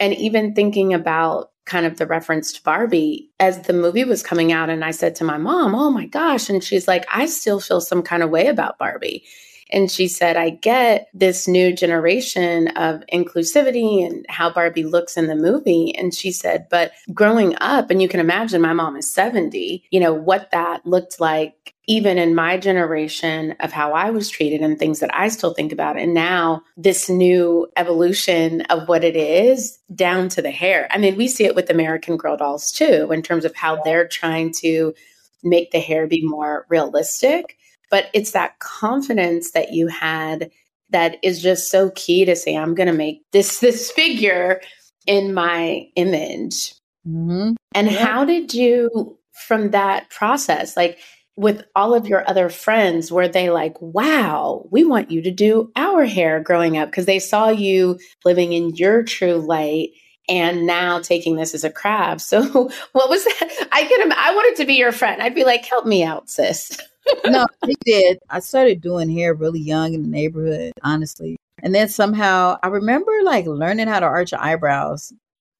And 0.00 0.14
even 0.14 0.54
thinking 0.54 0.92
about 0.92 1.51
kind 1.72 1.86
of 1.86 1.96
the 1.96 2.06
reference 2.06 2.52
to 2.52 2.62
Barbie 2.62 3.30
as 3.40 3.62
the 3.62 3.72
movie 3.72 4.04
was 4.04 4.22
coming 4.22 4.52
out, 4.52 4.68
and 4.68 4.84
I 4.84 4.90
said 4.90 5.14
to 5.16 5.24
my 5.24 5.38
mom, 5.38 5.74
oh 5.74 5.90
my 5.90 6.04
gosh. 6.04 6.50
And 6.50 6.62
she's 6.62 6.86
like, 6.86 7.06
I 7.10 7.24
still 7.24 7.60
feel 7.60 7.80
some 7.80 8.02
kind 8.02 8.22
of 8.22 8.28
way 8.28 8.48
about 8.48 8.76
Barbie. 8.76 9.24
And 9.72 9.90
she 9.90 10.06
said, 10.06 10.36
I 10.36 10.50
get 10.50 11.08
this 11.14 11.48
new 11.48 11.72
generation 11.72 12.68
of 12.68 13.02
inclusivity 13.12 14.06
and 14.06 14.26
how 14.28 14.52
Barbie 14.52 14.84
looks 14.84 15.16
in 15.16 15.26
the 15.26 15.34
movie. 15.34 15.94
And 15.96 16.14
she 16.14 16.30
said, 16.30 16.66
but 16.70 16.92
growing 17.12 17.56
up, 17.60 17.90
and 17.90 18.02
you 18.02 18.08
can 18.08 18.20
imagine 18.20 18.60
my 18.60 18.72
mom 18.72 18.96
is 18.96 19.10
70, 19.10 19.84
you 19.90 20.00
know, 20.00 20.12
what 20.12 20.50
that 20.52 20.86
looked 20.86 21.18
like 21.20 21.74
even 21.88 22.16
in 22.16 22.34
my 22.34 22.56
generation 22.56 23.56
of 23.58 23.72
how 23.72 23.92
I 23.92 24.10
was 24.10 24.30
treated 24.30 24.60
and 24.60 24.78
things 24.78 25.00
that 25.00 25.14
I 25.14 25.28
still 25.28 25.52
think 25.52 25.72
about. 25.72 25.98
And 25.98 26.14
now 26.14 26.62
this 26.76 27.08
new 27.08 27.66
evolution 27.76 28.60
of 28.62 28.88
what 28.88 29.02
it 29.02 29.16
is 29.16 29.78
down 29.92 30.28
to 30.30 30.42
the 30.42 30.52
hair. 30.52 30.86
I 30.92 30.98
mean, 30.98 31.16
we 31.16 31.26
see 31.26 31.44
it 31.44 31.56
with 31.56 31.70
American 31.70 32.16
Girl 32.16 32.36
dolls 32.36 32.70
too, 32.70 33.10
in 33.10 33.22
terms 33.22 33.44
of 33.44 33.56
how 33.56 33.82
they're 33.82 34.06
trying 34.06 34.52
to 34.60 34.94
make 35.42 35.72
the 35.72 35.80
hair 35.80 36.06
be 36.06 36.24
more 36.24 36.66
realistic 36.68 37.58
but 37.92 38.08
it's 38.14 38.32
that 38.32 38.58
confidence 38.58 39.52
that 39.52 39.74
you 39.74 39.86
had 39.86 40.50
that 40.88 41.18
is 41.22 41.40
just 41.40 41.70
so 41.70 41.90
key 41.90 42.24
to 42.24 42.34
say 42.34 42.56
i'm 42.56 42.74
going 42.74 42.88
to 42.88 42.92
make 42.92 43.22
this 43.30 43.58
this 43.60 43.92
figure 43.92 44.60
in 45.06 45.34
my 45.34 45.86
image. 45.96 46.74
Mm-hmm. 47.06 47.54
and 47.74 47.90
yeah. 47.90 48.06
how 48.06 48.24
did 48.24 48.54
you 48.54 49.18
from 49.32 49.72
that 49.72 50.08
process 50.10 50.76
like 50.76 50.98
with 51.34 51.64
all 51.74 51.94
of 51.94 52.06
your 52.06 52.28
other 52.28 52.48
friends 52.48 53.10
were 53.10 53.26
they 53.26 53.50
like 53.50 53.74
wow 53.80 54.68
we 54.70 54.84
want 54.84 55.10
you 55.10 55.20
to 55.22 55.32
do 55.32 55.72
our 55.74 56.04
hair 56.04 56.38
growing 56.38 56.78
up 56.78 56.90
because 56.90 57.06
they 57.06 57.18
saw 57.18 57.48
you 57.48 57.98
living 58.24 58.52
in 58.52 58.76
your 58.76 59.02
true 59.02 59.34
light 59.34 59.90
and 60.28 60.64
now 60.64 61.00
taking 61.00 61.34
this 61.34 61.54
as 61.54 61.64
a 61.64 61.70
craft 61.70 62.20
so 62.32 62.44
what 62.92 63.10
was 63.10 63.24
that? 63.24 63.68
I 63.72 63.82
get 63.82 64.00
him 64.00 64.12
i 64.16 64.32
wanted 64.32 64.56
to 64.58 64.66
be 64.66 64.74
your 64.74 64.92
friend. 64.92 65.20
I'd 65.20 65.34
be 65.34 65.44
like 65.44 65.64
help 65.64 65.86
me 65.86 66.04
out 66.04 66.30
sis 66.30 66.78
no, 67.26 67.46
he 67.66 67.76
did. 67.84 68.18
I 68.30 68.40
started 68.40 68.80
doing 68.80 69.10
hair 69.10 69.34
really 69.34 69.60
young 69.60 69.94
in 69.94 70.02
the 70.02 70.08
neighborhood, 70.08 70.72
honestly. 70.82 71.36
And 71.62 71.74
then 71.74 71.88
somehow 71.88 72.58
I 72.62 72.68
remember 72.68 73.12
like 73.24 73.46
learning 73.46 73.88
how 73.88 74.00
to 74.00 74.06
arch 74.06 74.32
your 74.32 74.42
eyebrows. 74.42 75.12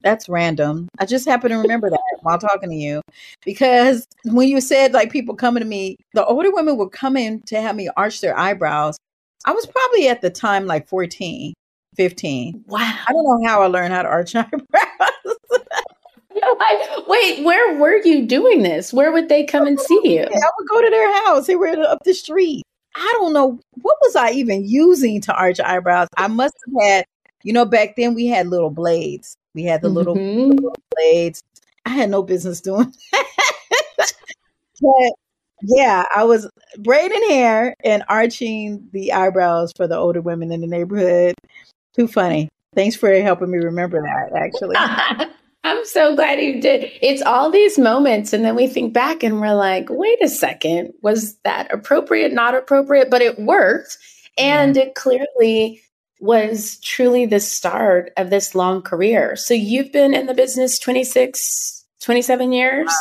That's 0.02 0.28
random. 0.28 0.88
I 0.98 1.06
just 1.06 1.26
happen 1.26 1.50
to 1.50 1.58
remember 1.58 1.88
that 1.88 2.00
while 2.22 2.38
talking 2.38 2.70
to 2.70 2.74
you 2.74 3.02
because 3.44 4.04
when 4.24 4.48
you 4.48 4.60
said 4.60 4.92
like 4.92 5.12
people 5.12 5.36
coming 5.36 5.62
to 5.62 5.68
me, 5.68 5.96
the 6.14 6.24
older 6.24 6.50
women 6.52 6.76
were 6.76 6.88
coming 6.88 7.40
to 7.42 7.60
have 7.60 7.76
me 7.76 7.88
arch 7.96 8.20
their 8.20 8.36
eyebrows. 8.36 8.96
I 9.44 9.52
was 9.52 9.66
probably 9.66 10.08
at 10.08 10.20
the 10.20 10.30
time 10.30 10.66
like 10.66 10.88
14, 10.88 11.54
15. 11.96 12.64
Wow. 12.66 12.78
I 12.80 13.12
don't 13.12 13.24
know 13.24 13.48
how 13.48 13.62
I 13.62 13.66
learned 13.66 13.92
how 13.92 14.02
to 14.02 14.08
arch 14.08 14.34
eyebrows. 14.36 15.36
like, 16.58 17.06
wait, 17.06 17.44
where 17.44 17.78
were 17.78 17.96
you 18.04 18.26
doing 18.26 18.62
this? 18.62 18.92
Where 18.92 19.12
would 19.12 19.28
they 19.28 19.44
come 19.44 19.66
and 19.66 19.78
see 19.78 20.00
you? 20.04 20.22
I 20.22 20.24
would 20.24 20.68
go 20.68 20.82
to 20.82 20.90
their 20.90 21.24
house. 21.24 21.46
They 21.46 21.56
were 21.56 21.68
up 21.68 22.02
the 22.04 22.14
street. 22.14 22.64
I 22.94 23.14
don't 23.18 23.32
know 23.32 23.58
what 23.80 23.96
was 24.02 24.16
I 24.16 24.30
even 24.32 24.66
using 24.66 25.20
to 25.22 25.34
arch 25.34 25.60
eyebrows. 25.60 26.08
I 26.16 26.28
must 26.28 26.54
have 26.66 26.82
had, 26.82 27.04
you 27.42 27.52
know, 27.52 27.64
back 27.64 27.96
then 27.96 28.14
we 28.14 28.26
had 28.26 28.48
little 28.48 28.70
blades. 28.70 29.36
We 29.54 29.62
had 29.62 29.82
the 29.82 29.88
little, 29.88 30.14
mm-hmm. 30.14 30.50
little 30.50 30.76
blades. 30.94 31.42
I 31.86 31.90
had 31.90 32.10
no 32.10 32.22
business 32.22 32.60
doing 32.60 32.92
that. 33.12 34.12
but 34.80 35.12
yeah, 35.62 36.04
I 36.14 36.24
was 36.24 36.48
braiding 36.78 37.28
hair 37.30 37.74
and 37.84 38.04
arching 38.08 38.88
the 38.92 39.12
eyebrows 39.12 39.72
for 39.76 39.86
the 39.86 39.96
older 39.96 40.20
women 40.20 40.52
in 40.52 40.60
the 40.60 40.66
neighborhood. 40.66 41.34
Too 41.94 42.08
funny. 42.08 42.48
Thanks 42.74 42.96
for 42.96 43.12
helping 43.20 43.50
me 43.50 43.58
remember 43.58 44.00
that, 44.00 44.32
actually. 44.34 44.76
I'm 45.64 45.84
so 45.84 46.16
glad 46.16 46.40
you 46.40 46.60
did. 46.60 46.90
It's 47.00 47.22
all 47.22 47.50
these 47.50 47.78
moments. 47.78 48.32
And 48.32 48.44
then 48.44 48.56
we 48.56 48.66
think 48.66 48.92
back 48.92 49.22
and 49.22 49.40
we're 49.40 49.54
like, 49.54 49.86
wait 49.90 50.22
a 50.22 50.28
second, 50.28 50.92
was 51.02 51.36
that 51.44 51.72
appropriate, 51.72 52.32
not 52.32 52.54
appropriate? 52.54 53.10
But 53.10 53.22
it 53.22 53.38
worked. 53.38 53.96
And 54.36 54.74
yeah. 54.74 54.82
it 54.82 54.94
clearly 54.96 55.80
was 56.20 56.78
truly 56.80 57.26
the 57.26 57.40
start 57.40 58.12
of 58.16 58.30
this 58.30 58.54
long 58.54 58.82
career. 58.82 59.36
So 59.36 59.54
you've 59.54 59.92
been 59.92 60.14
in 60.14 60.26
the 60.26 60.34
business 60.34 60.78
26, 60.78 61.84
27 62.00 62.52
years? 62.52 62.92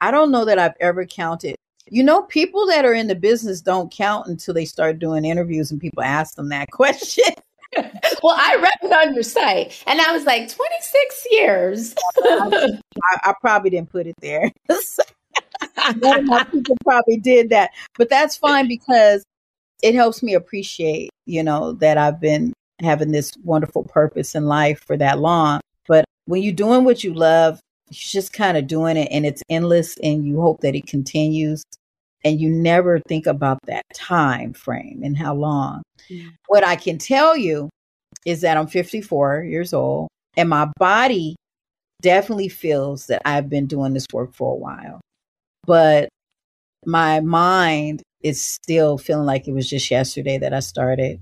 I 0.00 0.10
don't 0.10 0.32
know 0.32 0.44
that 0.44 0.58
I've 0.58 0.76
ever 0.80 1.06
counted. 1.06 1.54
You 1.86 2.02
know, 2.02 2.22
people 2.22 2.66
that 2.66 2.84
are 2.84 2.94
in 2.94 3.06
the 3.06 3.14
business 3.14 3.60
don't 3.60 3.92
count 3.92 4.26
until 4.26 4.54
they 4.54 4.64
start 4.64 4.98
doing 4.98 5.24
interviews 5.24 5.70
and 5.70 5.80
people 5.80 6.02
ask 6.02 6.34
them 6.34 6.48
that 6.48 6.70
question 6.72 7.24
well, 8.22 8.36
I 8.38 8.58
read 8.60 8.74
it 8.82 8.92
on 8.92 9.14
your 9.14 9.22
site 9.22 9.82
and 9.86 10.00
I 10.00 10.12
was 10.12 10.24
like, 10.24 10.48
26 10.48 11.26
years. 11.30 11.94
I, 12.24 12.78
I, 13.22 13.34
probably 13.40 13.70
didn't 13.70 13.90
put 13.90 14.06
it 14.06 14.16
there. 14.20 14.50
One 16.00 16.20
of 16.20 16.24
my 16.26 16.44
people 16.44 16.76
probably 16.84 17.16
did 17.16 17.50
that, 17.50 17.70
but 17.96 18.10
that's 18.10 18.36
fine 18.36 18.68
because 18.68 19.24
it 19.82 19.94
helps 19.94 20.22
me 20.22 20.34
appreciate, 20.34 21.10
you 21.26 21.42
know, 21.42 21.72
that 21.74 21.98
I've 21.98 22.20
been 22.20 22.52
having 22.80 23.12
this 23.12 23.32
wonderful 23.42 23.84
purpose 23.84 24.34
in 24.34 24.46
life 24.46 24.80
for 24.86 24.96
that 24.98 25.18
long. 25.18 25.60
But 25.86 26.04
when 26.26 26.42
you're 26.42 26.52
doing 26.52 26.84
what 26.84 27.02
you 27.02 27.14
love, 27.14 27.58
you're 27.88 27.96
just 27.96 28.32
kind 28.32 28.56
of 28.56 28.66
doing 28.66 28.96
it 28.96 29.08
and 29.10 29.24
it's 29.26 29.42
endless 29.48 29.96
and 30.02 30.26
you 30.26 30.40
hope 30.40 30.60
that 30.60 30.74
it 30.74 30.86
continues 30.86 31.64
and 32.24 32.40
you 32.40 32.48
never 32.48 33.00
think 33.08 33.26
about 33.26 33.58
that 33.66 33.84
time 33.94 34.52
frame 34.52 35.00
and 35.02 35.16
how 35.16 35.34
long. 35.34 35.82
Mm. 36.08 36.32
What 36.48 36.64
I 36.64 36.76
can 36.76 36.98
tell 36.98 37.36
you 37.36 37.68
is 38.24 38.42
that 38.42 38.56
I'm 38.56 38.66
54 38.66 39.44
years 39.44 39.72
old 39.72 40.08
and 40.36 40.48
my 40.48 40.70
body 40.78 41.36
definitely 42.00 42.48
feels 42.48 43.06
that 43.06 43.22
I've 43.24 43.48
been 43.48 43.66
doing 43.66 43.94
this 43.94 44.06
work 44.12 44.34
for 44.34 44.52
a 44.52 44.56
while. 44.56 45.00
But 45.66 46.08
my 46.84 47.20
mind 47.20 48.02
is 48.22 48.42
still 48.42 48.98
feeling 48.98 49.26
like 49.26 49.46
it 49.46 49.52
was 49.52 49.68
just 49.68 49.90
yesterday 49.90 50.38
that 50.38 50.52
I 50.52 50.60
started. 50.60 51.20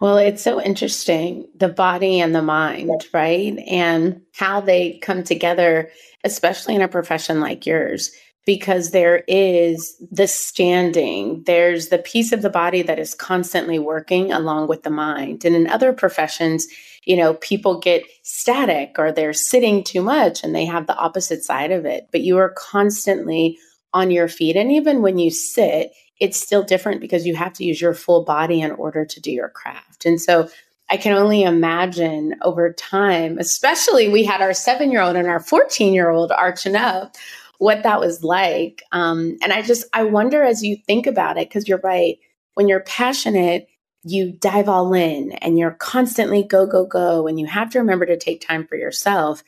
Well, 0.00 0.18
it's 0.18 0.42
so 0.42 0.60
interesting 0.60 1.46
the 1.54 1.68
body 1.68 2.20
and 2.20 2.34
the 2.34 2.42
mind, 2.42 3.06
right? 3.12 3.56
And 3.66 4.22
how 4.34 4.60
they 4.60 4.98
come 4.98 5.22
together, 5.22 5.90
especially 6.24 6.74
in 6.74 6.82
a 6.82 6.88
profession 6.88 7.40
like 7.40 7.66
yours 7.66 8.10
because 8.44 8.90
there 8.90 9.24
is 9.26 9.96
the 10.10 10.26
standing, 10.28 11.42
there's 11.44 11.88
the 11.88 11.98
piece 11.98 12.32
of 12.32 12.42
the 12.42 12.50
body 12.50 12.82
that 12.82 12.98
is 12.98 13.14
constantly 13.14 13.78
working 13.78 14.32
along 14.32 14.68
with 14.68 14.82
the 14.82 14.90
mind. 14.90 15.44
And 15.44 15.56
in 15.56 15.66
other 15.66 15.92
professions, 15.92 16.66
you 17.04 17.16
know, 17.16 17.34
people 17.34 17.80
get 17.80 18.04
static 18.22 18.96
or 18.98 19.12
they're 19.12 19.32
sitting 19.32 19.82
too 19.82 20.02
much 20.02 20.44
and 20.44 20.54
they 20.54 20.66
have 20.66 20.86
the 20.86 20.96
opposite 20.96 21.42
side 21.42 21.70
of 21.70 21.86
it. 21.86 22.08
But 22.12 22.20
you 22.20 22.36
are 22.38 22.54
constantly 22.56 23.58
on 23.92 24.10
your 24.10 24.28
feet. 24.28 24.56
And 24.56 24.70
even 24.72 25.00
when 25.00 25.18
you 25.18 25.30
sit, 25.30 25.92
it's 26.20 26.40
still 26.40 26.62
different 26.62 27.00
because 27.00 27.26
you 27.26 27.36
have 27.36 27.52
to 27.54 27.64
use 27.64 27.80
your 27.80 27.94
full 27.94 28.24
body 28.24 28.60
in 28.60 28.72
order 28.72 29.04
to 29.04 29.20
do 29.20 29.30
your 29.30 29.48
craft. 29.48 30.04
And 30.04 30.20
so 30.20 30.48
I 30.90 30.96
can 30.96 31.12
only 31.12 31.42
imagine 31.42 32.34
over 32.42 32.72
time, 32.72 33.38
especially 33.38 34.08
we 34.08 34.24
had 34.24 34.42
our 34.42 34.52
seven 34.52 34.90
year 34.90 35.00
old 35.00 35.16
and 35.16 35.28
our 35.28 35.40
14 35.40 35.94
year 35.94 36.10
old 36.10 36.30
arching 36.30 36.76
up 36.76 37.16
what 37.58 37.82
that 37.82 38.00
was 38.00 38.22
like. 38.24 38.82
Um, 38.92 39.36
and 39.42 39.52
I 39.52 39.62
just, 39.62 39.86
I 39.92 40.04
wonder 40.04 40.42
as 40.42 40.62
you 40.62 40.76
think 40.86 41.06
about 41.06 41.38
it, 41.38 41.48
because 41.48 41.68
you're 41.68 41.80
right, 41.82 42.18
when 42.54 42.68
you're 42.68 42.80
passionate, 42.80 43.68
you 44.04 44.32
dive 44.32 44.68
all 44.68 44.92
in 44.92 45.32
and 45.32 45.58
you're 45.58 45.72
constantly 45.72 46.42
go, 46.42 46.66
go, 46.66 46.84
go. 46.84 47.26
And 47.26 47.40
you 47.40 47.46
have 47.46 47.70
to 47.70 47.78
remember 47.78 48.06
to 48.06 48.18
take 48.18 48.46
time 48.46 48.66
for 48.66 48.76
yourself. 48.76 49.42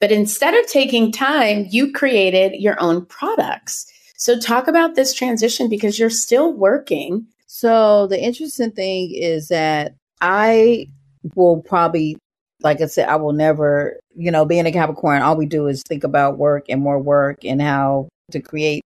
But 0.00 0.12
instead 0.12 0.54
of 0.54 0.66
taking 0.66 1.10
time, 1.10 1.66
you 1.70 1.92
created 1.92 2.60
your 2.60 2.78
own 2.80 3.06
products. 3.06 3.86
So 4.16 4.38
talk 4.38 4.68
about 4.68 4.94
this 4.94 5.14
transition 5.14 5.68
because 5.68 5.98
you're 5.98 6.10
still 6.10 6.52
working. 6.52 7.26
So 7.46 8.06
the 8.06 8.20
interesting 8.20 8.72
thing 8.72 9.14
is 9.14 9.48
that 9.48 9.94
I 10.20 10.88
will 11.34 11.62
probably 11.62 12.18
like 12.64 12.80
I 12.80 12.86
said, 12.86 13.08
I 13.08 13.16
will 13.16 13.34
never, 13.34 14.00
you 14.16 14.30
know, 14.30 14.46
being 14.46 14.66
a 14.66 14.72
Capricorn, 14.72 15.22
all 15.22 15.36
we 15.36 15.46
do 15.46 15.66
is 15.66 15.82
think 15.86 16.02
about 16.02 16.38
work 16.38 16.64
and 16.68 16.80
more 16.80 16.98
work 16.98 17.44
and 17.44 17.60
how 17.60 18.08
to 18.32 18.40
create 18.40 18.82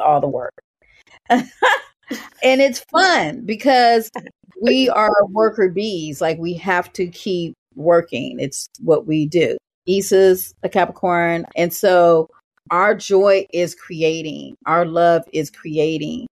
all 0.00 0.20
the 0.20 0.26
work. 0.26 0.60
and 1.30 1.46
it's 2.42 2.80
fun 2.90 3.46
because 3.46 4.10
we 4.60 4.88
are 4.90 5.12
worker 5.28 5.68
bees. 5.68 6.20
Like 6.20 6.38
we 6.38 6.54
have 6.54 6.92
to 6.94 7.06
keep 7.06 7.54
working. 7.76 8.38
It's 8.40 8.68
what 8.80 9.06
we 9.06 9.26
do. 9.26 9.56
Issa's 9.86 10.52
a 10.64 10.68
Capricorn. 10.68 11.46
And 11.56 11.72
so 11.72 12.28
our 12.70 12.94
joy 12.94 13.46
is 13.52 13.74
creating, 13.74 14.56
our 14.66 14.84
love 14.84 15.22
is 15.32 15.50
creating. 15.50 16.26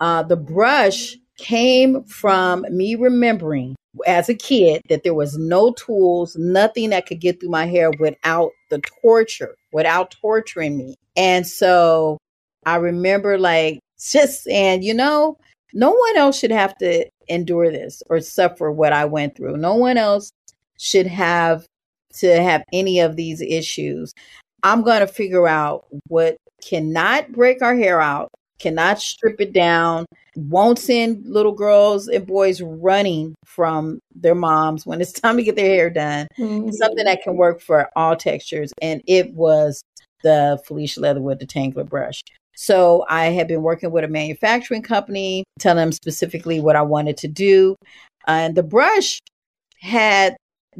Uh, 0.00 0.22
the 0.22 0.36
brush 0.36 1.16
came 1.36 2.02
from 2.04 2.64
me 2.70 2.94
remembering 2.94 3.76
as 4.06 4.28
a 4.28 4.34
kid 4.34 4.82
that 4.88 5.02
there 5.02 5.14
was 5.14 5.36
no 5.38 5.72
tools, 5.72 6.36
nothing 6.36 6.90
that 6.90 7.06
could 7.06 7.20
get 7.20 7.40
through 7.40 7.50
my 7.50 7.66
hair 7.66 7.90
without 7.98 8.50
the 8.70 8.80
torture, 9.02 9.54
without 9.72 10.10
torturing 10.20 10.76
me. 10.76 10.94
And 11.16 11.46
so 11.46 12.18
I 12.66 12.76
remember 12.76 13.38
like 13.38 13.80
just 14.10 14.44
saying, 14.44 14.82
you 14.82 14.94
know, 14.94 15.38
no 15.74 15.90
one 15.90 16.16
else 16.16 16.38
should 16.38 16.50
have 16.50 16.76
to 16.78 17.06
endure 17.28 17.70
this 17.70 18.02
or 18.08 18.20
suffer 18.20 18.70
what 18.70 18.92
I 18.92 19.04
went 19.04 19.36
through. 19.36 19.56
No 19.56 19.74
one 19.74 19.96
else 19.96 20.30
should 20.78 21.06
have 21.06 21.66
to 22.14 22.40
have 22.40 22.64
any 22.72 23.00
of 23.00 23.16
these 23.16 23.40
issues. 23.40 24.12
I'm 24.62 24.82
going 24.82 25.00
to 25.00 25.06
figure 25.06 25.46
out 25.46 25.86
what 26.08 26.36
cannot 26.66 27.32
break 27.32 27.62
our 27.62 27.76
hair 27.76 28.00
out, 28.00 28.30
cannot 28.58 29.00
strip 29.00 29.40
it 29.40 29.52
down, 29.52 30.06
won't 30.36 30.78
send 30.78 31.24
little 31.26 31.52
girls 31.52 32.08
and 32.08 32.26
boys 32.26 32.60
running 32.60 33.34
from 33.44 34.00
their 34.14 34.34
moms 34.34 34.86
when 34.86 35.00
it's 35.00 35.12
time 35.20 35.36
to 35.36 35.42
get 35.42 35.56
their 35.56 35.66
hair 35.66 35.90
done. 35.90 36.26
Mm-hmm. 36.38 36.70
Something 36.70 37.04
that 37.04 37.22
can 37.22 37.36
work 37.36 37.60
for 37.60 37.88
all 37.96 38.16
textures. 38.16 38.72
And 38.80 39.02
it 39.06 39.32
was 39.34 39.82
the 40.22 40.60
Felicia 40.66 41.00
Leatherwood 41.00 41.40
detangler 41.40 41.88
brush. 41.88 42.22
So 42.56 43.04
I 43.08 43.26
had 43.26 43.46
been 43.46 43.62
working 43.62 43.92
with 43.92 44.02
a 44.02 44.08
manufacturing 44.08 44.82
company, 44.82 45.44
telling 45.60 45.76
them 45.76 45.92
specifically 45.92 46.58
what 46.58 46.74
I 46.74 46.82
wanted 46.82 47.16
to 47.18 47.28
do. 47.28 47.76
And 48.26 48.56
the 48.56 48.64
brush 48.64 49.20
had 49.80 50.36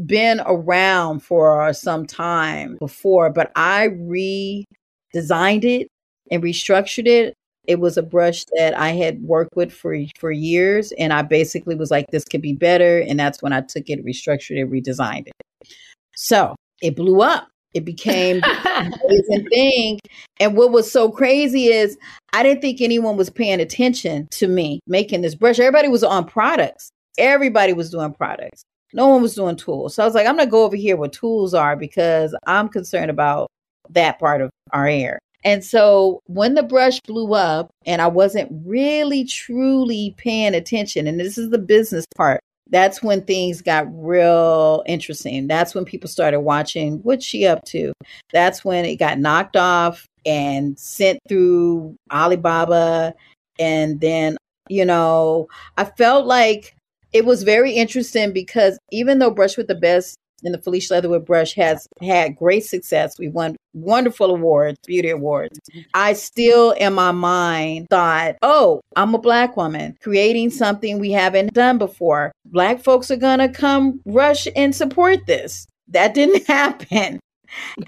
been 0.07 0.41
around 0.45 1.21
for 1.21 1.73
some 1.73 2.05
time 2.07 2.77
before, 2.79 3.31
but 3.31 3.53
I 3.55 3.89
redesigned 3.89 5.65
it 5.65 5.89
and 6.31 6.43
restructured 6.43 7.07
it. 7.07 7.35
It 7.69 7.79
was 7.79 7.97
a 7.97 8.03
brush 8.03 8.45
that 8.57 8.77
I 8.77 8.91
had 8.91 9.23
worked 9.23 9.55
with 9.55 9.73
for 9.73 9.97
for 10.19 10.33
years, 10.33 10.93
and 10.99 11.13
I 11.13 11.23
basically 11.23 11.77
was 11.77 11.91
like, 11.91 12.07
"This 12.11 12.25
could 12.25 12.43
be 12.43 12.55
better," 12.55 12.99
and 13.01 13.21
that's 13.21 13.43
when 13.43 13.53
I 13.53 13.61
took 13.61 13.89
it, 13.89 14.05
restructured 14.05 14.59
it, 14.59 14.71
redesigned 14.71 15.29
it. 15.29 15.69
So 16.17 16.57
it 16.83 16.97
blew 16.97 17.21
up. 17.21 17.49
It 17.75 17.85
became 17.85 18.41
an 18.45 18.95
amazing 19.05 19.49
thing. 19.51 20.01
And 20.41 20.57
what 20.57 20.73
was 20.73 20.91
so 20.91 21.11
crazy 21.11 21.67
is 21.67 21.97
I 22.33 22.43
didn't 22.43 22.63
think 22.63 22.81
anyone 22.81 23.17
was 23.17 23.31
paying 23.31 23.61
attention 23.61 24.29
to 24.33 24.49
me 24.49 24.81
making 24.87 25.21
this 25.21 25.35
brush. 25.35 25.59
Everybody 25.59 25.89
was 25.89 26.03
on 26.03 26.25
products. 26.25 26.91
Everybody 27.19 27.73
was 27.73 27.91
doing 27.91 28.15
products. 28.15 28.63
No 28.95 29.09
one 29.09 29.23
was 29.23 29.35
doing 29.35 29.57
tools. 29.57 29.95
So 29.95 30.03
I 30.03 30.07
was 30.07 30.15
like, 30.15 30.27
I'm 30.27 30.37
going 30.37 30.47
to 30.47 30.51
go 30.51 30.65
over 30.65 30.77
here 30.77 30.97
where 30.97 31.11
tools 31.11 31.53
are 31.53 31.77
because 31.77 32.35
I'm 32.47 32.69
concerned 32.69 33.11
about 33.11 33.49
that 33.91 34.19
part 34.19 34.41
of 34.41 34.51
our 34.73 34.87
hair. 34.87 35.19
And 35.45 35.65
so 35.65 36.21
when 36.27 36.55
the 36.55 36.63
brush 36.63 37.01
blew 37.01 37.35
up 37.35 37.71
and 37.87 38.03
I 38.03 38.09
wasn't 38.09 38.51
really 38.65 39.25
truly 39.25 40.15
paying 40.17 40.55
attention, 40.55 41.07
and 41.07 41.19
this 41.21 41.39
is 41.39 41.51
the 41.51 41.59
business 41.59 42.05
part, 42.17 42.41
that's 42.71 43.03
when 43.03 43.23
things 43.23 43.63
got 43.63 43.87
real 43.91 44.83
interesting. 44.87 45.47
That's 45.47 45.75
when 45.75 45.85
people 45.85 46.09
started 46.09 46.41
watching 46.41 46.99
what's 47.03 47.25
she 47.25 47.47
up 47.47 47.65
to. 47.67 47.93
That's 48.33 48.65
when 48.65 48.85
it 48.85 48.97
got 48.97 49.19
knocked 49.19 49.57
off 49.57 50.07
and 50.27 50.79
sent 50.79 51.19
through 51.29 51.97
Alibaba. 52.13 53.15
And 53.59 54.01
then, 54.01 54.37
you 54.69 54.85
know, 54.85 55.49
I 55.79 55.85
felt 55.85 56.27
like 56.27 56.75
it 57.13 57.25
was 57.25 57.43
very 57.43 57.73
interesting 57.73 58.33
because 58.33 58.79
even 58.93 59.19
though 59.19 59.31
Brush 59.31 59.57
with 59.57 59.69
the 59.69 59.75
Best 59.75 60.19
and 60.45 60.55
the 60.55 60.61
Felicia 60.61 60.95
Leatherwood 60.95 61.25
brush 61.25 61.55
has 61.55 61.89
had 62.01 62.37
great 62.37 62.65
success. 62.65 63.19
We 63.19 63.29
won 63.29 63.57
wonderful 63.75 64.31
awards, 64.31 64.79
beauty 64.87 65.11
awards. 65.11 65.59
Mm-hmm. 65.71 65.81
I 65.95 66.13
still, 66.13 66.73
in 66.73 66.95
my 66.95 67.13
mind, 67.13 67.89
thought, 67.91 68.37
oh, 68.43 68.81
I'm 68.97 69.15
a 69.15 69.19
black 69.19 69.57
woman 69.57 69.97
creating 70.03 70.51
something 70.51 70.99
we 70.99 71.13
haven't 71.13 71.55
done 71.55 71.79
before. 71.79 72.33
Black 72.45 72.83
folks 72.83 73.11
are 73.11 73.17
going 73.17 73.41
to 73.41 73.49
come 73.49 74.01
rush 74.05 74.47
and 74.55 74.75
support 74.75 75.27
this. 75.27 75.67
That 75.89 76.15
didn't 76.15 76.47
happen. 76.49 77.21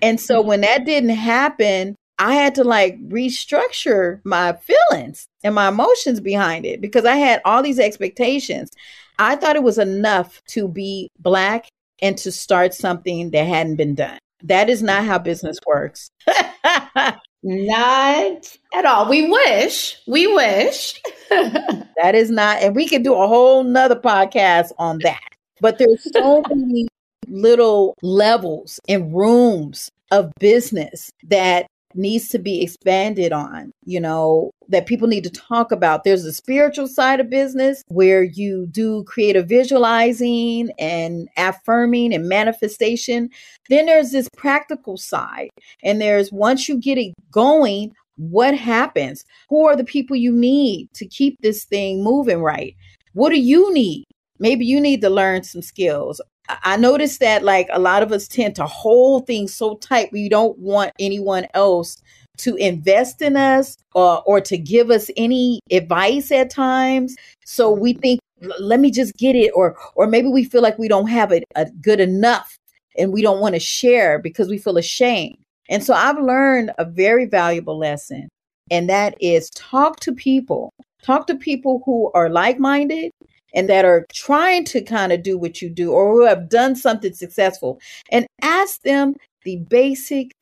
And 0.03 0.21
so 0.21 0.41
mm-hmm. 0.41 0.49
when 0.49 0.61
that 0.63 0.85
didn't 0.85 1.11
happen, 1.11 1.97
I 2.19 2.35
had 2.35 2.55
to 2.57 2.65
like 2.65 3.01
restructure 3.09 4.21
my 4.25 4.53
feelings 4.53 5.27
and 5.43 5.55
my 5.55 5.69
emotions 5.69 6.21
behind 6.21 6.67
it 6.67 6.81
because 6.81 7.07
I 7.07 7.17
had 7.17 7.41
all 7.47 7.63
these 7.63 7.79
expectations. 7.79 8.71
I 9.19 9.37
thought 9.37 9.57
it 9.57 9.63
was 9.63 9.79
enough 9.79 10.43
to 10.49 10.69
be 10.69 11.11
black 11.19 11.69
and 12.03 12.17
to 12.19 12.33
start 12.33 12.75
something 12.75 13.31
that 13.31 13.47
hadn't 13.47 13.77
been 13.77 13.95
done. 13.95 14.19
That 14.43 14.71
is 14.71 14.83
not 14.83 15.05
how 15.05 15.19
business 15.19 15.59
works. 15.67 16.11
not 17.43 18.57
at 18.75 18.85
all. 18.85 19.09
We 19.09 19.29
wish. 19.29 19.97
We 20.07 20.27
wish. 20.27 21.01
that 21.31 22.15
is 22.15 22.31
not, 22.31 22.63
and 22.63 22.75
we 22.75 22.89
could 22.89 23.03
do 23.03 23.15
a 23.15 23.29
whole 23.29 23.65
nother 23.65 23.97
podcast 23.97 24.73
on 24.79 24.99
that. 25.01 25.21
But 25.61 25.79
there's 25.79 26.11
so 26.13 26.43
many 26.49 26.89
little 27.29 27.95
levels 28.03 28.81
and 28.89 29.15
rooms 29.15 29.91
of 30.11 30.33
business 30.41 31.11
that 31.29 31.67
needs 31.95 32.29
to 32.29 32.39
be 32.39 32.63
expanded 32.63 33.33
on, 33.33 33.73
you 33.85 34.01
know, 34.01 34.51
that 34.69 34.87
people 34.87 35.09
need 35.09 35.25
to 35.25 35.31
talk 35.31 35.73
about. 35.73 36.05
There's 36.05 36.25
a 36.25 36.33
spiritual 36.33 36.87
side 36.87 37.21
of 37.21 37.31
business 37.31 37.83
where 37.89 38.23
you 38.23 38.67
do 38.71 39.05
creative 39.05 39.49
visualizing 39.49 40.71
and 40.79 41.29
affirming 41.37 42.15
and 42.15 42.29
manifestation. 42.29 43.31
Then 43.69 43.87
there's 43.87 44.13
this 44.13 44.29
practical 44.37 44.97
side. 44.97 45.49
And 45.83 46.01
there's 46.01 46.33
once 46.33 46.69
you 46.69 46.79
get 46.79 46.99
it 46.99 47.13
going, 47.31 47.93
what 48.17 48.55
happens? 48.55 49.25
Who 49.49 49.67
are 49.67 49.77
the 49.77 49.85
people 49.85 50.17
you 50.17 50.33
need 50.33 50.93
to 50.95 51.07
keep 51.07 51.41
this 51.41 51.65
thing 51.65 52.05
moving 52.05 52.43
right? 52.43 52.75
What 53.15 53.31
do 53.31 53.41
you 53.41 53.73
need? 53.73 54.05
Maybe 54.39 54.65
you 54.65 54.81
need 54.81 55.01
to 55.03 55.11
learn 55.11 55.43
some 55.43 55.63
skills. 55.63 56.21
I 56.63 56.77
noticed 56.77 57.21
that 57.21 57.43
like 57.43 57.69
a 57.73 57.79
lot 57.79 58.03
of 58.03 58.13
us 58.13 58.29
tend 58.29 58.57
to 58.57 58.67
hold 58.67 59.27
things 59.27 59.55
so 59.55 59.77
tight 59.77 60.11
we 60.13 60.29
don't 60.29 60.59
want 60.59 60.93
anyone 60.99 61.47
else 61.55 61.97
to 62.39 62.57
invest 62.57 63.21
in 63.23 63.37
us 63.37 63.77
or 63.95 64.23
or 64.25 64.41
to 64.41 64.57
give 64.57 64.91
us 64.91 65.11
any 65.17 65.61
advice 65.71 66.33
at 66.33 66.51
times. 66.51 67.17
So 67.45 67.71
we 67.71 67.93
mm-hmm. 67.93 68.01
think 68.01 68.21
let 68.59 68.81
me 68.81 68.91
just 68.91 69.15
get 69.17 69.37
it 69.37 69.51
or 69.55 69.77
or 69.95 70.07
maybe 70.07 70.29
we 70.29 70.45
feel 70.45 70.63
like 70.63 70.79
we 70.79 70.89
don't 70.89 71.09
have 71.09 71.33
it 71.33 71.45
a 71.55 71.67
good 71.81 72.01
enough 72.01 72.57
and 72.97 73.13
we 73.13 73.23
don't 73.23 73.41
want 73.41 73.55
to 73.55 73.61
share 73.61 74.19
because 74.19 74.49
we 74.49 74.59
feel 74.59 74.79
ashamed. 74.79 75.37
And 75.69 75.85
so 75.85 75.95
I've 75.95 76.19
learned 76.19 76.73
a 76.79 76.85
very 76.85 77.27
valuable 77.27 77.79
lesson 77.79 78.29
and 78.71 78.89
that 78.89 79.15
is 79.21 79.51
talk 79.51 80.01
to 80.01 80.13
people. 80.13 80.73
Talk 81.03 81.27
to 81.29 81.35
people 81.35 81.83
who 81.87 82.11
are 82.15 82.29
like-minded 82.29 83.11
and 83.55 83.69
that 83.69 83.85
are 83.85 84.07
trying 84.13 84.65
to 84.67 84.81
kind 84.81 85.13
of 85.13 85.23
do 85.23 85.39
what 85.39 85.61
you 85.61 85.69
do 85.71 85.93
or 85.93 86.13
who 86.13 86.25
have 86.25 86.49
done 86.49 86.77
something 86.77 87.13
successful 87.13 87.81
and 88.11 88.27
ask 88.43 88.83
them 88.83 89.15
the 89.45 89.57
basic 89.57 90.33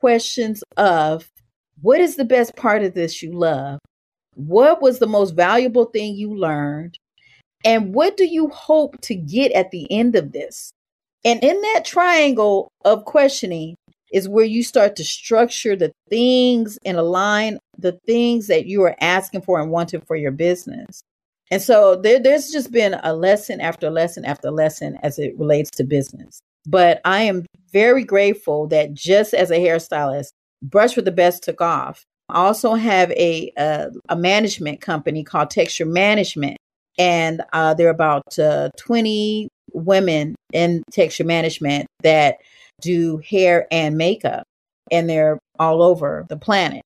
questions 0.00 0.62
of 0.76 1.30
what 1.80 2.00
is 2.00 2.16
the 2.16 2.24
best 2.24 2.56
part 2.56 2.82
of 2.82 2.94
this 2.94 3.22
you 3.22 3.32
love? 3.32 3.78
What 4.34 4.82
was 4.82 4.98
the 4.98 5.06
most 5.06 5.34
valuable 5.34 5.86
thing 5.86 6.14
you 6.14 6.34
learned? 6.34 6.98
And 7.64 7.94
what 7.94 8.16
do 8.16 8.24
you 8.24 8.48
hope 8.48 9.00
to 9.02 9.14
get 9.14 9.52
at 9.52 9.70
the 9.70 9.90
end 9.90 10.14
of 10.16 10.32
this? 10.32 10.72
And 11.24 11.42
in 11.42 11.60
that 11.60 11.84
triangle 11.84 12.70
of 12.84 13.04
questioning 13.04 13.76
is 14.12 14.28
where 14.28 14.44
you 14.44 14.62
start 14.62 14.96
to 14.96 15.04
structure 15.04 15.76
the 15.76 15.92
things 16.08 16.78
and 16.84 16.96
align 16.96 17.58
the 17.76 17.98
things 18.06 18.46
that 18.46 18.66
you 18.66 18.82
are 18.82 18.96
asking 19.00 19.42
for 19.42 19.60
and 19.60 19.70
wanting 19.70 20.00
for 20.02 20.16
your 20.16 20.30
business. 20.30 21.02
And 21.50 21.62
so 21.62 21.96
there, 21.96 22.20
there's 22.20 22.50
just 22.50 22.70
been 22.72 22.94
a 23.02 23.14
lesson 23.14 23.60
after 23.60 23.90
lesson 23.90 24.24
after 24.24 24.50
lesson 24.50 24.98
as 25.02 25.18
it 25.18 25.38
relates 25.38 25.70
to 25.72 25.84
business. 25.84 26.40
But 26.66 27.00
I 27.04 27.22
am 27.22 27.46
very 27.72 28.04
grateful 28.04 28.66
that 28.68 28.92
just 28.92 29.32
as 29.32 29.50
a 29.50 29.58
hairstylist, 29.58 30.28
Brush 30.62 30.96
with 30.96 31.04
the 31.04 31.12
Best 31.12 31.42
took 31.44 31.60
off. 31.60 32.04
I 32.28 32.44
also 32.44 32.74
have 32.74 33.10
a 33.12 33.52
a, 33.56 33.88
a 34.10 34.16
management 34.16 34.80
company 34.80 35.24
called 35.24 35.50
Texture 35.50 35.86
Management, 35.86 36.58
and 36.98 37.42
uh, 37.52 37.72
there 37.74 37.86
are 37.86 37.90
about 37.90 38.38
uh, 38.38 38.68
20 38.76 39.48
women 39.72 40.34
in 40.52 40.82
texture 40.90 41.24
management 41.24 41.86
that 42.02 42.36
do 42.82 43.18
hair 43.18 43.66
and 43.70 43.96
makeup, 43.96 44.44
and 44.90 45.08
they're 45.08 45.38
all 45.58 45.82
over 45.82 46.26
the 46.28 46.36
planet. 46.36 46.82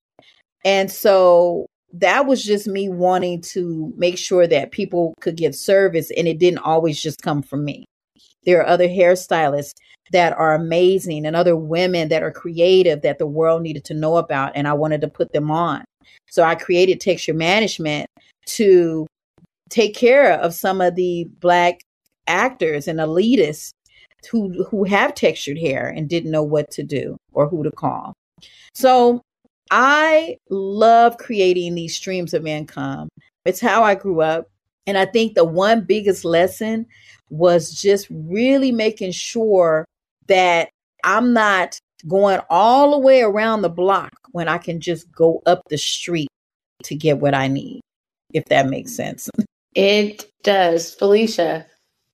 And 0.63 0.89
so 0.89 1.67
that 1.93 2.25
was 2.25 2.43
just 2.43 2.67
me 2.67 2.89
wanting 2.89 3.39
to 3.39 3.93
make 3.95 4.17
sure 4.17 4.47
that 4.47 4.71
people 4.71 5.13
could 5.21 5.37
get 5.37 5.55
service 5.55 6.11
and 6.17 6.27
it 6.27 6.39
didn't 6.39 6.59
always 6.59 6.99
just 6.99 7.21
come 7.21 7.43
from 7.43 7.63
me. 7.63 7.85
There 8.45 8.59
are 8.59 8.67
other 8.67 8.87
hairstylists 8.87 9.73
that 10.11 10.33
are 10.33 10.55
amazing 10.55 11.25
and 11.25 11.35
other 11.35 11.55
women 11.55 12.09
that 12.09 12.23
are 12.23 12.31
creative 12.31 13.01
that 13.03 13.19
the 13.19 13.27
world 13.27 13.61
needed 13.61 13.85
to 13.85 13.93
know 13.93 14.17
about 14.17 14.51
and 14.55 14.67
I 14.67 14.73
wanted 14.73 15.01
to 15.01 15.07
put 15.07 15.31
them 15.31 15.51
on. 15.51 15.85
So 16.29 16.43
I 16.43 16.55
created 16.55 16.99
texture 16.99 17.33
management 17.33 18.07
to 18.47 19.07
take 19.69 19.95
care 19.95 20.33
of 20.33 20.53
some 20.53 20.81
of 20.81 20.95
the 20.95 21.25
black 21.39 21.81
actors 22.27 22.87
and 22.87 22.99
elitists 22.99 23.71
who 24.31 24.63
who 24.63 24.83
have 24.85 25.13
textured 25.13 25.57
hair 25.57 25.87
and 25.89 26.09
didn't 26.09 26.31
know 26.31 26.43
what 26.43 26.71
to 26.71 26.83
do 26.83 27.17
or 27.33 27.47
who 27.47 27.63
to 27.63 27.71
call. 27.71 28.13
So 28.73 29.21
I 29.71 30.37
love 30.49 31.17
creating 31.17 31.75
these 31.75 31.95
streams 31.95 32.33
of 32.33 32.45
income. 32.45 33.09
It's 33.45 33.61
how 33.61 33.83
I 33.83 33.95
grew 33.95 34.21
up. 34.21 34.49
And 34.85 34.97
I 34.97 35.05
think 35.05 35.33
the 35.33 35.45
one 35.45 35.85
biggest 35.85 36.25
lesson 36.25 36.85
was 37.29 37.71
just 37.71 38.07
really 38.09 38.71
making 38.71 39.11
sure 39.11 39.85
that 40.27 40.69
I'm 41.03 41.33
not 41.33 41.77
going 42.07 42.41
all 42.49 42.91
the 42.91 42.97
way 42.97 43.21
around 43.21 43.61
the 43.61 43.69
block 43.69 44.11
when 44.31 44.47
I 44.47 44.57
can 44.57 44.79
just 44.79 45.11
go 45.11 45.41
up 45.45 45.61
the 45.69 45.77
street 45.77 46.27
to 46.83 46.95
get 46.95 47.19
what 47.19 47.33
I 47.33 47.47
need, 47.47 47.81
if 48.33 48.45
that 48.45 48.67
makes 48.67 48.95
sense. 48.95 49.29
It 49.75 50.31
does. 50.43 50.93
Felicia, 50.93 51.65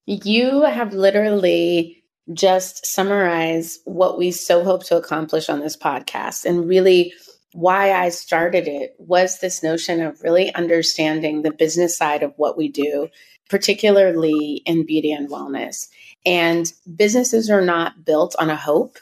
you 0.05 0.61
have 0.61 0.93
literally 0.93 2.01
just 2.31 2.85
summarized 2.85 3.81
what 3.83 4.17
we 4.17 4.31
so 4.31 4.63
hope 4.63 4.85
to 4.85 4.95
accomplish 4.95 5.49
on 5.49 5.59
this 5.59 5.75
podcast 5.75 6.45
and 6.45 6.69
really 6.69 7.13
why 7.53 7.91
I 7.91 8.09
started 8.09 8.67
it 8.67 8.95
was 8.97 9.39
this 9.39 9.63
notion 9.63 10.01
of 10.01 10.21
really 10.21 10.53
understanding 10.53 11.41
the 11.41 11.51
business 11.51 11.97
side 11.97 12.23
of 12.23 12.33
what 12.37 12.57
we 12.57 12.69
do, 12.69 13.09
particularly 13.49 14.61
in 14.65 14.85
beauty 14.85 15.11
and 15.11 15.29
wellness. 15.29 15.87
And 16.25 16.71
businesses 16.95 17.49
are 17.49 17.61
not 17.61 18.05
built 18.05 18.35
on 18.37 18.49
a 18.49 18.55
hope 18.55 18.97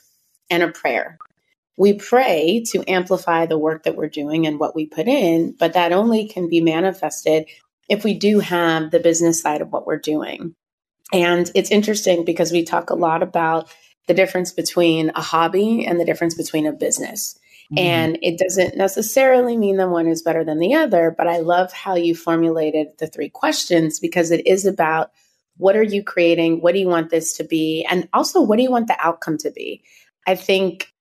and 0.49 0.63
a 0.63 0.71
prayer. 0.71 1.17
We 1.77 1.93
pray 1.93 2.63
to 2.71 2.83
amplify 2.89 3.45
the 3.45 3.57
work 3.57 3.83
that 3.83 3.95
we're 3.95 4.07
doing 4.07 4.47
and 4.47 4.59
what 4.59 4.75
we 4.75 4.87
put 4.87 5.07
in, 5.07 5.55
but 5.59 5.73
that 5.73 5.91
only 5.91 6.27
can 6.27 6.49
be 6.49 6.61
manifested 6.61 7.47
if 7.89 8.03
we 8.03 8.13
do 8.13 8.39
have 8.39 8.91
the 8.91 8.99
business 8.99 9.41
side 9.41 9.61
of 9.61 9.71
what 9.71 9.85
we're 9.85 9.99
doing. 9.99 10.55
And 11.13 11.49
it's 11.53 11.71
interesting 11.71 12.25
because 12.25 12.51
we 12.51 12.63
talk 12.63 12.89
a 12.89 12.95
lot 12.95 13.23
about 13.23 13.73
the 14.07 14.13
difference 14.13 14.51
between 14.51 15.11
a 15.15 15.21
hobby 15.21 15.85
and 15.85 15.99
the 15.99 16.05
difference 16.05 16.35
between 16.35 16.65
a 16.65 16.73
business. 16.73 17.37
Mm-hmm. 17.71 17.79
And 17.79 18.19
it 18.21 18.37
doesn't 18.39 18.77
necessarily 18.77 19.57
mean 19.57 19.77
that 19.77 19.89
one 19.89 20.07
is 20.07 20.21
better 20.21 20.45
than 20.45 20.59
the 20.59 20.73
other, 20.73 21.13
but 21.17 21.27
I 21.27 21.39
love 21.39 21.73
how 21.73 21.95
you 21.95 22.15
formulated 22.15 22.87
the 22.97 23.07
three 23.07 23.29
questions 23.29 23.99
because 23.99 24.31
it 24.31 24.47
is 24.47 24.65
about 24.65 25.11
what 25.57 25.75
are 25.75 25.83
you 25.83 26.03
creating? 26.03 26.61
What 26.61 26.73
do 26.73 26.79
you 26.79 26.87
want 26.87 27.09
this 27.09 27.35
to 27.37 27.43
be? 27.43 27.85
And 27.89 28.07
also, 28.13 28.41
what 28.41 28.57
do 28.57 28.63
you 28.63 28.71
want 28.71 28.87
the 28.87 28.97
outcome 28.99 29.37
to 29.39 29.51
be? 29.51 29.83
I 30.25 30.35
think 30.35 30.93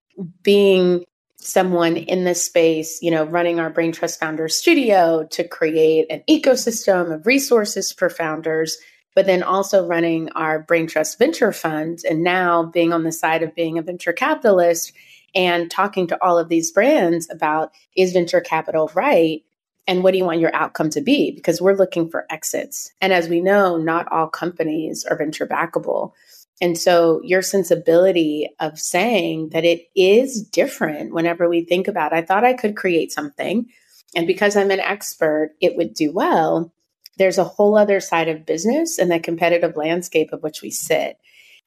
being 0.42 1.05
someone 1.37 1.96
in 1.96 2.24
this 2.24 2.42
space, 2.42 3.00
you 3.02 3.11
know, 3.11 3.24
running 3.24 3.61
our 3.61 3.70
Brain 3.70 3.92
Trust 3.92 4.18
Founders 4.18 4.57
Studio 4.57 5.26
to 5.31 5.46
create 5.46 6.07
an 6.11 6.22
ecosystem 6.29 7.14
of 7.14 7.26
resources 7.26 7.92
for 7.92 8.09
founders, 8.09 8.79
but 9.14 9.26
then 9.26 9.42
also 9.42 9.87
running 9.87 10.31
our 10.31 10.59
Brain 10.59 10.87
Trust 10.87 11.18
Venture 11.18 11.52
Fund, 11.52 12.00
and 12.09 12.24
now 12.24 12.64
being 12.64 12.92
on 12.92 13.05
the 13.05 13.12
side 13.12 13.42
of 13.42 13.55
being 13.55 13.79
a 13.79 13.83
venture 13.83 14.12
capitalist 14.12 14.92
and 15.34 15.70
talking 15.70 16.06
to 16.08 16.24
all 16.24 16.38
of 16.38 16.48
these 16.48 16.70
brands 16.70 17.28
about 17.30 17.72
is 17.96 18.12
venture 18.12 18.40
capital 18.40 18.90
right? 18.94 19.42
And 19.86 20.02
what 20.02 20.12
do 20.12 20.18
you 20.18 20.24
want 20.24 20.40
your 20.40 20.54
outcome 20.54 20.90
to 20.90 21.00
be? 21.00 21.30
Because 21.30 21.60
we're 21.60 21.76
looking 21.76 22.10
for 22.10 22.26
exits. 22.30 22.92
And 23.00 23.12
as 23.12 23.28
we 23.28 23.40
know, 23.40 23.76
not 23.76 24.10
all 24.10 24.28
companies 24.28 25.04
are 25.04 25.16
venture 25.16 25.46
backable. 25.46 26.12
And 26.60 26.76
so 26.76 27.20
your 27.22 27.42
sensibility 27.42 28.48
of 28.58 28.78
saying 28.78 29.50
that 29.50 29.64
it 29.64 29.88
is 29.94 30.42
different 30.42 31.12
whenever 31.12 31.48
we 31.48 31.64
think 31.64 31.86
about, 31.86 32.12
I 32.12 32.22
thought 32.22 32.44
I 32.44 32.54
could 32.54 32.76
create 32.76 33.12
something. 33.12 33.66
And 34.14 34.26
because 34.26 34.56
I'm 34.56 34.70
an 34.70 34.80
expert, 34.80 35.54
it 35.60 35.76
would 35.76 35.94
do 35.94 36.12
well. 36.12 36.72
There's 37.18 37.38
a 37.38 37.44
whole 37.44 37.76
other 37.76 38.00
side 38.00 38.28
of 38.28 38.46
business 38.46 38.98
and 38.98 39.10
the 39.10 39.20
competitive 39.20 39.76
landscape 39.76 40.32
of 40.32 40.42
which 40.42 40.62
we 40.62 40.70
sit. 40.70 41.18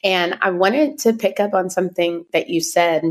And 0.03 0.37
I 0.41 0.51
wanted 0.51 0.99
to 0.99 1.13
pick 1.13 1.39
up 1.39 1.53
on 1.53 1.69
something 1.69 2.25
that 2.33 2.49
you 2.49 2.61
said 2.61 3.03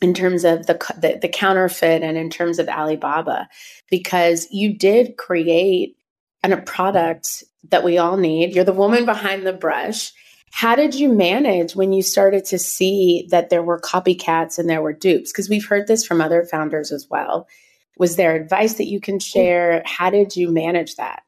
in 0.00 0.14
terms 0.14 0.44
of 0.44 0.66
the, 0.66 0.74
the, 0.98 1.18
the 1.22 1.28
counterfeit 1.28 2.02
and 2.02 2.16
in 2.16 2.30
terms 2.30 2.58
of 2.58 2.68
Alibaba, 2.68 3.48
because 3.90 4.46
you 4.50 4.76
did 4.76 5.16
create 5.16 5.96
an, 6.42 6.52
a 6.52 6.60
product 6.60 7.44
that 7.70 7.84
we 7.84 7.98
all 7.98 8.16
need. 8.16 8.54
You're 8.54 8.64
the 8.64 8.72
woman 8.72 9.04
behind 9.04 9.46
the 9.46 9.52
brush. 9.52 10.12
How 10.52 10.74
did 10.74 10.94
you 10.94 11.12
manage 11.12 11.74
when 11.74 11.92
you 11.92 12.02
started 12.02 12.44
to 12.46 12.58
see 12.58 13.26
that 13.30 13.50
there 13.50 13.62
were 13.62 13.80
copycats 13.80 14.58
and 14.58 14.70
there 14.70 14.82
were 14.82 14.92
dupes? 14.92 15.32
Because 15.32 15.48
we've 15.48 15.66
heard 15.66 15.86
this 15.86 16.04
from 16.06 16.20
other 16.20 16.44
founders 16.44 16.92
as 16.92 17.06
well. 17.10 17.48
Was 17.98 18.16
there 18.16 18.36
advice 18.36 18.74
that 18.74 18.86
you 18.86 19.00
can 19.00 19.18
share? 19.18 19.82
How 19.84 20.10
did 20.10 20.36
you 20.36 20.50
manage 20.50 20.96
that? 20.96 21.22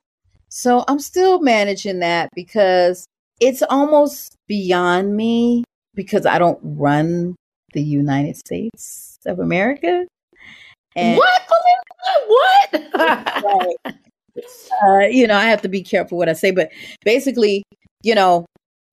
So 0.49 0.85
I'm 0.89 0.99
still 0.99 1.41
managing 1.41 1.99
that 2.01 2.31
because 2.35 3.07
it's 3.41 3.63
almost 3.63 4.35
beyond 4.47 5.17
me 5.17 5.65
because 5.95 6.27
I 6.27 6.39
don't 6.39 6.59
run 6.63 7.37
the 7.73 7.83
United 7.83 8.37
States 8.37 9.19
of 9.27 9.39
America. 9.39 10.07
And 10.97 11.19
what? 11.19 11.43
What? 12.27 12.85
right. 12.95 13.77
uh, 14.83 14.99
you 15.11 15.27
know, 15.27 15.37
I 15.37 15.45
have 15.45 15.63
to 15.63 15.69
be 15.69 15.83
careful 15.83 16.19
what 16.19 16.29
I 16.29 16.33
say, 16.33 16.51
but 16.51 16.71
basically, 17.05 17.63
you 18.03 18.15
know, 18.15 18.47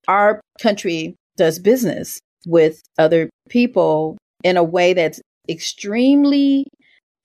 our 0.08 0.40
country 0.60 1.14
does 1.36 1.58
business 1.58 2.20
with 2.46 2.82
other 2.98 3.28
people 3.48 4.16
in 4.44 4.56
a 4.56 4.64
way 4.64 4.94
that's 4.94 5.20
extremely 5.48 6.64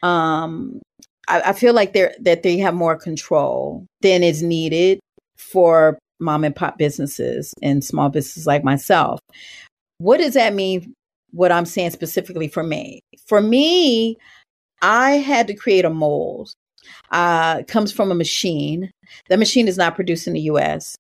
um 0.03 0.79
I, 1.27 1.41
I 1.41 1.53
feel 1.53 1.73
like 1.73 1.93
they're 1.93 2.13
that 2.19 2.43
they 2.43 2.57
have 2.57 2.73
more 2.73 2.95
control 2.95 3.85
than 4.01 4.23
is 4.23 4.41
needed 4.41 4.99
for 5.37 5.97
mom 6.19 6.43
and 6.43 6.55
pop 6.55 6.77
businesses 6.77 7.53
and 7.61 7.83
small 7.83 8.09
businesses 8.09 8.45
like 8.47 8.63
myself. 8.63 9.19
What 9.97 10.17
does 10.17 10.33
that 10.35 10.53
mean 10.53 10.93
what 11.31 11.51
I'm 11.51 11.65
saying 11.65 11.91
specifically 11.91 12.47
for 12.47 12.63
me. 12.63 13.01
For 13.25 13.41
me, 13.41 14.17
I 14.81 15.11
had 15.11 15.47
to 15.47 15.53
create 15.53 15.85
a 15.85 15.89
mold. 15.89 16.53
Uh, 17.11 17.63
comes 17.63 17.91
from 17.91 18.11
a 18.11 18.15
machine. 18.15 18.91
The 19.29 19.37
machine 19.37 19.67
is 19.67 19.77
not 19.77 19.95
produced 19.95 20.27
in 20.27 20.33
the 20.33 20.41
US. 20.41 20.95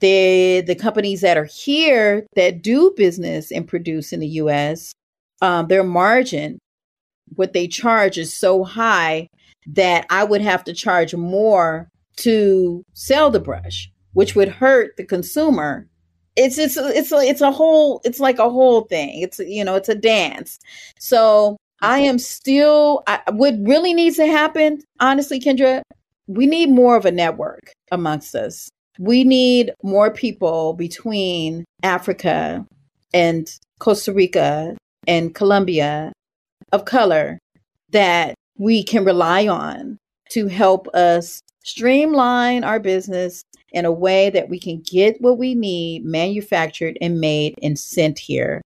The 0.00 0.62
the 0.66 0.74
companies 0.74 1.20
that 1.22 1.38
are 1.38 1.44
here 1.44 2.26
that 2.34 2.62
do 2.62 2.92
business 2.96 3.50
and 3.50 3.66
produce 3.66 4.12
in 4.12 4.20
the 4.20 4.28
US, 4.28 4.92
um, 5.40 5.68
their 5.68 5.84
margin, 5.84 6.58
what 7.34 7.52
they 7.52 7.66
charge 7.66 8.18
is 8.18 8.36
so 8.36 8.64
high 8.64 9.28
that 9.66 10.06
I 10.10 10.24
would 10.24 10.42
have 10.42 10.64
to 10.64 10.72
charge 10.72 11.14
more 11.14 11.88
to 12.18 12.84
sell 12.94 13.30
the 13.30 13.40
brush, 13.40 13.90
which 14.12 14.34
would 14.34 14.48
hurt 14.48 14.96
the 14.96 15.04
consumer 15.04 15.88
it's 16.36 16.58
it's 16.58 16.76
it's 16.76 17.12
a, 17.12 17.16
it's 17.16 17.40
a 17.40 17.50
whole 17.50 18.00
it's 18.04 18.20
like 18.20 18.38
a 18.38 18.50
whole 18.50 18.82
thing. 18.82 19.20
It's 19.22 19.38
you 19.38 19.64
know 19.64 19.74
it's 19.74 19.88
a 19.88 19.94
dance. 19.94 20.58
So 20.98 21.56
i 21.82 21.98
am 21.98 22.18
still 22.18 23.02
I, 23.06 23.20
what 23.32 23.54
really 23.60 23.92
needs 23.92 24.16
to 24.16 24.26
happen 24.26 24.82
honestly 24.98 25.38
kendra 25.38 25.82
we 26.26 26.46
need 26.46 26.70
more 26.70 26.96
of 26.96 27.04
a 27.04 27.12
network 27.12 27.72
amongst 27.92 28.34
us. 28.34 28.68
We 28.98 29.24
need 29.24 29.72
more 29.82 30.10
people 30.10 30.72
between 30.72 31.64
africa 31.82 32.66
and 33.12 33.48
costa 33.78 34.12
rica 34.12 34.76
and 35.06 35.34
colombia 35.34 36.12
of 36.72 36.84
color 36.84 37.38
that 37.90 38.34
we 38.58 38.82
can 38.82 39.04
rely 39.04 39.46
on 39.46 39.98
to 40.30 40.48
help 40.48 40.88
us 40.88 41.40
streamline 41.62 42.64
our 42.64 42.80
business 42.80 43.42
in 43.72 43.84
a 43.84 43.92
way 43.92 44.30
that 44.30 44.48
we 44.48 44.58
can 44.58 44.80
get 44.80 45.20
what 45.20 45.38
we 45.38 45.54
need 45.54 46.04
manufactured 46.04 46.96
and 47.00 47.20
made 47.20 47.54
and 47.62 47.78
sent 47.78 48.18
here 48.18 48.62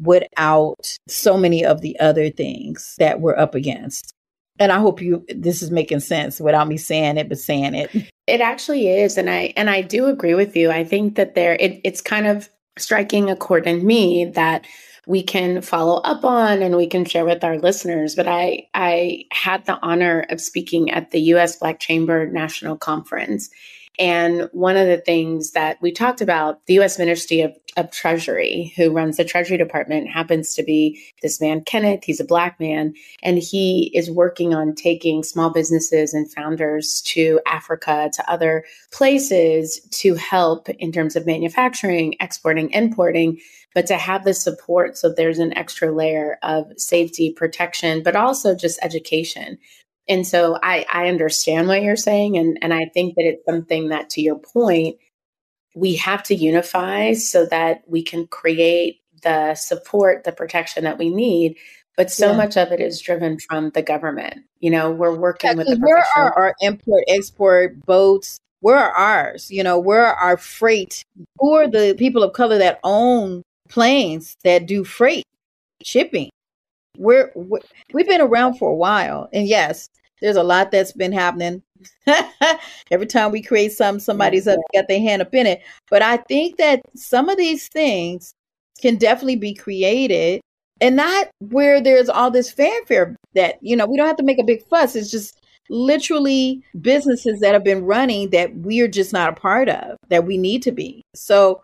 without 0.00 0.98
so 1.08 1.36
many 1.36 1.64
of 1.64 1.80
the 1.80 1.98
other 2.00 2.30
things 2.30 2.94
that 2.98 3.20
we're 3.20 3.36
up 3.36 3.54
against. 3.54 4.12
And 4.58 4.72
I 4.72 4.78
hope 4.78 5.02
you 5.02 5.24
this 5.28 5.62
is 5.62 5.70
making 5.70 6.00
sense 6.00 6.40
without 6.40 6.68
me 6.68 6.76
saying 6.76 7.18
it 7.18 7.28
but 7.28 7.38
saying 7.38 7.74
it. 7.74 7.90
It 8.26 8.40
actually 8.40 8.88
is 8.88 9.16
and 9.16 9.30
I 9.30 9.52
and 9.56 9.70
I 9.70 9.82
do 9.82 10.06
agree 10.06 10.34
with 10.34 10.56
you. 10.56 10.72
I 10.72 10.82
think 10.82 11.14
that 11.14 11.36
there 11.36 11.54
it, 11.60 11.80
it's 11.84 12.00
kind 12.00 12.26
of 12.26 12.48
striking 12.76 13.30
a 13.30 13.36
chord 13.36 13.68
in 13.68 13.86
me 13.86 14.24
that 14.24 14.66
we 15.06 15.22
can 15.22 15.62
follow 15.62 15.98
up 15.98 16.24
on 16.24 16.60
and 16.60 16.76
we 16.76 16.88
can 16.88 17.04
share 17.04 17.24
with 17.24 17.44
our 17.44 17.56
listeners. 17.56 18.16
But 18.16 18.26
I 18.26 18.66
I 18.74 19.26
had 19.30 19.64
the 19.64 19.78
honor 19.80 20.26
of 20.28 20.40
speaking 20.40 20.90
at 20.90 21.12
the 21.12 21.20
US 21.34 21.54
Black 21.54 21.78
Chamber 21.78 22.26
National 22.26 22.76
Conference 22.76 23.48
and 23.98 24.48
one 24.52 24.76
of 24.76 24.86
the 24.86 24.98
things 24.98 25.52
that 25.52 25.80
we 25.80 25.90
talked 25.90 26.20
about, 26.20 26.64
the 26.66 26.78
US 26.80 26.98
Ministry 26.98 27.40
of, 27.40 27.56
of, 27.76 27.90
Treasury, 27.90 28.72
who 28.76 28.90
runs 28.90 29.16
the 29.16 29.24
Treasury 29.24 29.56
Department, 29.56 30.08
happens 30.08 30.54
to 30.54 30.62
be 30.62 31.02
this 31.22 31.40
man, 31.40 31.62
Kenneth. 31.62 32.04
He's 32.04 32.20
a 32.20 32.24
black 32.24 32.60
man, 32.60 32.94
and 33.22 33.38
he 33.38 33.90
is 33.94 34.10
working 34.10 34.54
on 34.54 34.74
taking 34.74 35.22
small 35.22 35.50
businesses 35.50 36.12
and 36.12 36.30
founders 36.30 37.02
to 37.06 37.40
Africa, 37.46 38.10
to 38.12 38.30
other 38.30 38.64
places 38.92 39.80
to 39.92 40.14
help 40.14 40.68
in 40.68 40.92
terms 40.92 41.16
of 41.16 41.26
manufacturing, 41.26 42.14
exporting, 42.20 42.70
importing, 42.72 43.38
but 43.74 43.86
to 43.86 43.96
have 43.96 44.24
the 44.24 44.34
support 44.34 44.96
so 44.96 45.12
there's 45.12 45.38
an 45.38 45.56
extra 45.56 45.92
layer 45.92 46.38
of 46.42 46.66
safety, 46.78 47.30
protection, 47.30 48.02
but 48.02 48.16
also 48.16 48.54
just 48.54 48.78
education 48.82 49.58
and 50.08 50.26
so 50.26 50.58
I, 50.62 50.86
I 50.92 51.08
understand 51.08 51.68
what 51.68 51.82
you're 51.82 51.96
saying. 51.96 52.36
And, 52.36 52.58
and 52.62 52.72
I 52.72 52.86
think 52.94 53.16
that 53.16 53.24
it's 53.24 53.44
something 53.44 53.88
that, 53.88 54.10
to 54.10 54.20
your 54.20 54.38
point, 54.38 54.96
we 55.74 55.96
have 55.96 56.22
to 56.24 56.34
unify 56.34 57.12
so 57.12 57.44
that 57.46 57.82
we 57.86 58.02
can 58.02 58.26
create 58.28 59.00
the 59.22 59.54
support, 59.54 60.24
the 60.24 60.32
protection 60.32 60.84
that 60.84 60.98
we 60.98 61.10
need. 61.10 61.56
but 61.96 62.10
so 62.10 62.30
yeah. 62.30 62.36
much 62.36 62.56
of 62.56 62.70
it 62.72 62.80
is 62.80 63.00
driven 63.00 63.38
from 63.38 63.70
the 63.70 63.82
government. 63.82 64.44
You 64.60 64.70
know, 64.70 64.90
we're 64.90 65.16
working 65.16 65.50
yeah, 65.50 65.56
with 65.56 65.66
the 65.66 65.76
where 65.76 66.04
are 66.16 66.32
our 66.34 66.54
import 66.60 67.04
export 67.08 67.80
boats? 67.86 68.38
Where 68.60 68.76
are 68.76 68.92
ours? 68.92 69.50
You 69.50 69.62
know, 69.62 69.78
where 69.78 70.04
are 70.04 70.14
our 70.14 70.36
freight? 70.36 71.04
Who 71.38 71.54
are 71.54 71.68
the 71.68 71.94
people 71.98 72.22
of 72.22 72.32
color 72.32 72.58
that 72.58 72.80
own 72.84 73.42
planes 73.68 74.36
that 74.44 74.66
do 74.66 74.84
freight 74.84 75.24
shipping? 75.82 76.30
We're, 76.98 77.32
we've 77.92 78.08
been 78.08 78.20
around 78.20 78.58
for 78.58 78.70
a 78.70 78.74
while, 78.74 79.28
and 79.32 79.46
yes, 79.46 79.88
there's 80.20 80.36
a 80.36 80.42
lot 80.42 80.70
that's 80.70 80.92
been 80.92 81.12
happening. 81.12 81.62
Every 82.90 83.06
time 83.06 83.32
we 83.32 83.42
create 83.42 83.72
some, 83.72 84.00
somebody's 84.00 84.48
up, 84.48 84.58
got 84.74 84.88
their 84.88 85.00
hand 85.00 85.22
up 85.22 85.34
in 85.34 85.46
it. 85.46 85.62
But 85.90 86.02
I 86.02 86.16
think 86.16 86.56
that 86.56 86.80
some 86.94 87.28
of 87.28 87.36
these 87.36 87.68
things 87.68 88.34
can 88.80 88.96
definitely 88.96 89.36
be 89.36 89.54
created 89.54 90.40
and 90.80 90.96
not 90.96 91.28
where 91.38 91.80
there's 91.80 92.08
all 92.08 92.30
this 92.30 92.50
fanfare 92.50 93.16
that 93.34 93.56
you 93.60 93.76
know 93.76 93.86
we 93.86 93.96
don't 93.96 94.06
have 94.06 94.16
to 94.16 94.22
make 94.22 94.38
a 94.38 94.44
big 94.44 94.66
fuss 94.68 94.96
it's 94.96 95.10
just 95.10 95.40
literally 95.68 96.62
businesses 96.80 97.40
that 97.40 97.52
have 97.52 97.64
been 97.64 97.84
running 97.84 98.30
that 98.30 98.54
we're 98.56 98.88
just 98.88 99.12
not 99.12 99.30
a 99.30 99.40
part 99.40 99.68
of 99.68 99.96
that 100.08 100.24
we 100.26 100.36
need 100.36 100.62
to 100.62 100.72
be 100.72 101.02
so 101.14 101.62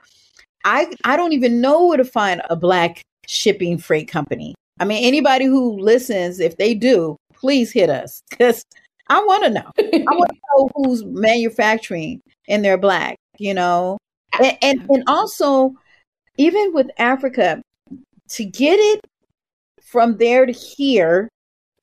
i 0.65 0.93
i 1.05 1.17
don't 1.17 1.33
even 1.33 1.61
know 1.61 1.87
where 1.87 1.99
to 1.99 2.05
find 2.05 2.43
a 2.51 2.57
black 2.57 3.03
shipping 3.27 3.79
freight 3.79 4.09
company 4.09 4.55
i 4.81 4.85
mean 4.85 5.05
anybody 5.05 5.45
who 5.45 5.79
listens 5.79 6.41
if 6.41 6.57
they 6.57 6.75
do 6.75 7.17
please 7.35 7.73
hit 7.73 7.91
us 7.91 8.23
because 8.31 8.65
i 9.09 9.23
want 9.25 9.43
to 9.45 9.51
know 9.51 9.71
i 9.79 10.15
want 10.15 10.31
to 10.31 10.39
know 10.57 10.71
who's 10.75 11.05
manufacturing 11.05 12.21
and 12.49 12.65
they're 12.65 12.79
black 12.79 13.17
you 13.39 13.55
know 13.55 13.99
and, 14.41 14.57
and 14.63 14.91
and 14.91 15.05
also 15.07 15.75
even 16.39 16.73
with 16.73 16.89
africa 16.99 17.63
to 18.29 18.45
get 18.45 18.79
it 18.79 19.01
from 19.93 20.17
there 20.17 20.47
to 20.47 20.53
here 20.53 21.29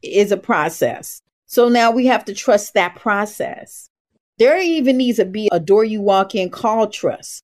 is 0.02 0.32
a 0.32 0.38
process. 0.38 1.21
So 1.45 1.69
now 1.69 1.91
we 1.91 2.08
have 2.08 2.25
to 2.25 2.34
trust 2.34 2.73
that 2.73 2.95
process. 2.95 3.89
There 4.38 4.60
even 4.60 4.97
needs 4.97 5.17
to 5.17 5.25
be 5.25 5.49
a 5.52 5.60
door 5.60 5.84
you 5.84 6.02
walk 6.02 6.36
in 6.36 6.49
called 6.49 6.93
trust 6.93 7.43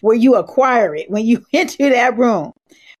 where 0.00 0.16
you 0.16 0.36
acquire 0.36 0.94
it 0.94 1.10
when 1.10 1.26
you 1.26 1.44
enter 1.52 1.90
that 1.90 2.16
room. 2.16 2.52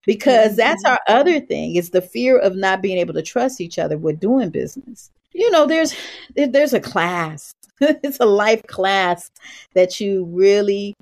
Because 0.06 0.56
that's 0.56 0.84
our 0.84 1.00
other 1.08 1.40
thing 1.40 1.76
is 1.76 1.90
the 1.90 2.02
fear 2.02 2.38
of 2.38 2.56
not 2.56 2.82
being 2.82 2.98
able 2.98 3.14
to 3.14 3.22
trust 3.22 3.60
each 3.60 3.78
other 3.78 3.96
with 3.96 4.20
doing 4.20 4.50
business. 4.50 5.10
You 5.32 5.50
know, 5.50 5.66
there's 5.66 5.94
there's 6.36 6.74
a 6.74 6.80
class. 6.80 7.52
it's 7.80 8.20
a 8.20 8.26
life 8.26 8.62
class 8.68 9.30
that 9.74 10.00
you 10.00 10.24
really 10.26 10.94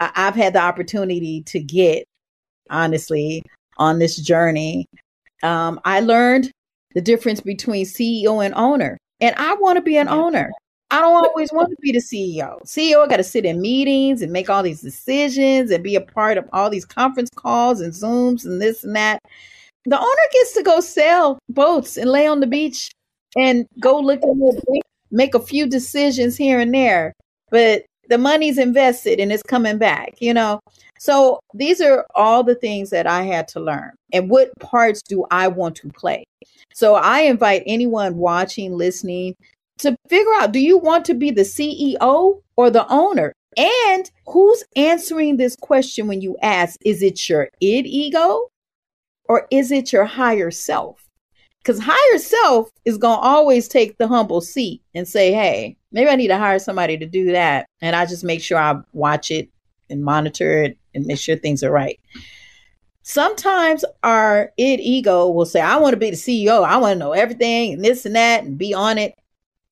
I've 0.00 0.34
had 0.34 0.54
the 0.54 0.60
opportunity 0.60 1.42
to 1.42 1.60
get 1.60 2.04
honestly 2.70 3.42
on 3.78 3.98
this 3.98 4.16
journey. 4.16 4.86
Um, 5.42 5.80
I 5.84 6.00
learned 6.00 6.50
the 6.94 7.00
difference 7.00 7.40
between 7.40 7.84
CEO 7.84 8.44
and 8.44 8.54
owner. 8.54 8.98
And 9.20 9.34
I 9.36 9.54
want 9.54 9.76
to 9.76 9.82
be 9.82 9.96
an 9.96 10.08
owner. 10.08 10.50
I 10.90 11.00
don't 11.00 11.26
always 11.26 11.52
want 11.52 11.70
to 11.70 11.76
be 11.80 11.92
the 11.92 11.98
CEO. 11.98 12.62
CEO 12.64 13.04
I 13.04 13.08
got 13.08 13.16
to 13.16 13.24
sit 13.24 13.44
in 13.44 13.60
meetings 13.60 14.22
and 14.22 14.32
make 14.32 14.48
all 14.48 14.62
these 14.62 14.80
decisions 14.80 15.70
and 15.70 15.82
be 15.82 15.96
a 15.96 16.00
part 16.00 16.38
of 16.38 16.48
all 16.52 16.70
these 16.70 16.84
conference 16.84 17.30
calls 17.34 17.80
and 17.80 17.92
Zooms 17.92 18.44
and 18.44 18.62
this 18.62 18.84
and 18.84 18.94
that. 18.94 19.20
The 19.84 19.98
owner 19.98 20.28
gets 20.32 20.52
to 20.54 20.62
go 20.62 20.80
sail 20.80 21.38
boats 21.48 21.96
and 21.96 22.10
lay 22.10 22.26
on 22.26 22.40
the 22.40 22.46
beach 22.46 22.90
and 23.36 23.66
go 23.80 23.98
look 23.98 24.20
at 24.22 24.28
it, 24.28 24.82
make 25.10 25.34
a 25.34 25.40
few 25.40 25.66
decisions 25.66 26.36
here 26.36 26.60
and 26.60 26.72
there. 26.72 27.12
But 27.50 27.84
the 28.08 28.18
money's 28.18 28.58
invested 28.58 29.18
and 29.18 29.32
it's 29.32 29.42
coming 29.42 29.78
back, 29.78 30.14
you 30.20 30.32
know. 30.32 30.60
So 30.98 31.40
these 31.52 31.80
are 31.80 32.06
all 32.14 32.44
the 32.44 32.54
things 32.54 32.90
that 32.90 33.06
I 33.06 33.22
had 33.22 33.48
to 33.48 33.60
learn. 33.60 33.90
And 34.12 34.30
what 34.30 34.50
parts 34.60 35.02
do 35.02 35.26
I 35.30 35.48
want 35.48 35.76
to 35.76 35.88
play? 35.90 36.24
So 36.72 36.94
I 36.94 37.20
invite 37.20 37.64
anyone 37.66 38.16
watching, 38.16 38.76
listening 38.76 39.34
to 39.78 39.96
figure 40.08 40.32
out 40.34 40.52
do 40.52 40.58
you 40.58 40.78
want 40.78 41.04
to 41.06 41.14
be 41.14 41.30
the 41.30 41.42
CEO 41.42 42.42
or 42.56 42.70
the 42.70 42.86
owner? 42.88 43.32
And 43.56 44.10
who's 44.26 44.64
answering 44.76 45.36
this 45.36 45.56
question 45.56 46.06
when 46.06 46.20
you 46.20 46.36
ask, 46.42 46.78
is 46.84 47.02
it 47.02 47.28
your 47.28 47.48
id 47.60 47.86
ego 47.86 48.50
or 49.24 49.46
is 49.50 49.72
it 49.72 49.92
your 49.92 50.04
higher 50.04 50.50
self? 50.50 51.02
Because 51.62 51.80
higher 51.82 52.18
self 52.18 52.70
is 52.84 52.98
going 52.98 53.16
to 53.18 53.26
always 53.26 53.66
take 53.66 53.98
the 53.98 54.06
humble 54.06 54.40
seat 54.40 54.82
and 54.94 55.08
say, 55.08 55.32
hey, 55.32 55.76
maybe 55.90 56.08
I 56.08 56.16
need 56.16 56.28
to 56.28 56.38
hire 56.38 56.60
somebody 56.60 56.96
to 56.98 57.06
do 57.06 57.32
that. 57.32 57.66
And 57.80 57.96
I 57.96 58.06
just 58.06 58.22
make 58.22 58.40
sure 58.40 58.58
I 58.58 58.76
watch 58.92 59.30
it 59.30 59.48
and 59.90 60.04
monitor 60.04 60.62
it 60.62 60.78
and 60.94 61.06
make 61.06 61.18
sure 61.18 61.34
things 61.36 61.64
are 61.64 61.72
right. 61.72 61.98
Sometimes 63.02 63.84
our 64.02 64.52
id 64.56 64.80
ego 64.80 65.28
will 65.28 65.46
say, 65.46 65.60
I 65.60 65.76
want 65.76 65.94
to 65.94 65.98
be 65.98 66.10
the 66.10 66.16
CEO. 66.16 66.64
I 66.64 66.76
want 66.76 66.94
to 66.94 66.98
know 66.98 67.12
everything 67.12 67.74
and 67.74 67.84
this 67.84 68.04
and 68.04 68.16
that 68.16 68.44
and 68.44 68.58
be 68.58 68.74
on 68.74 68.98
it. 68.98 69.14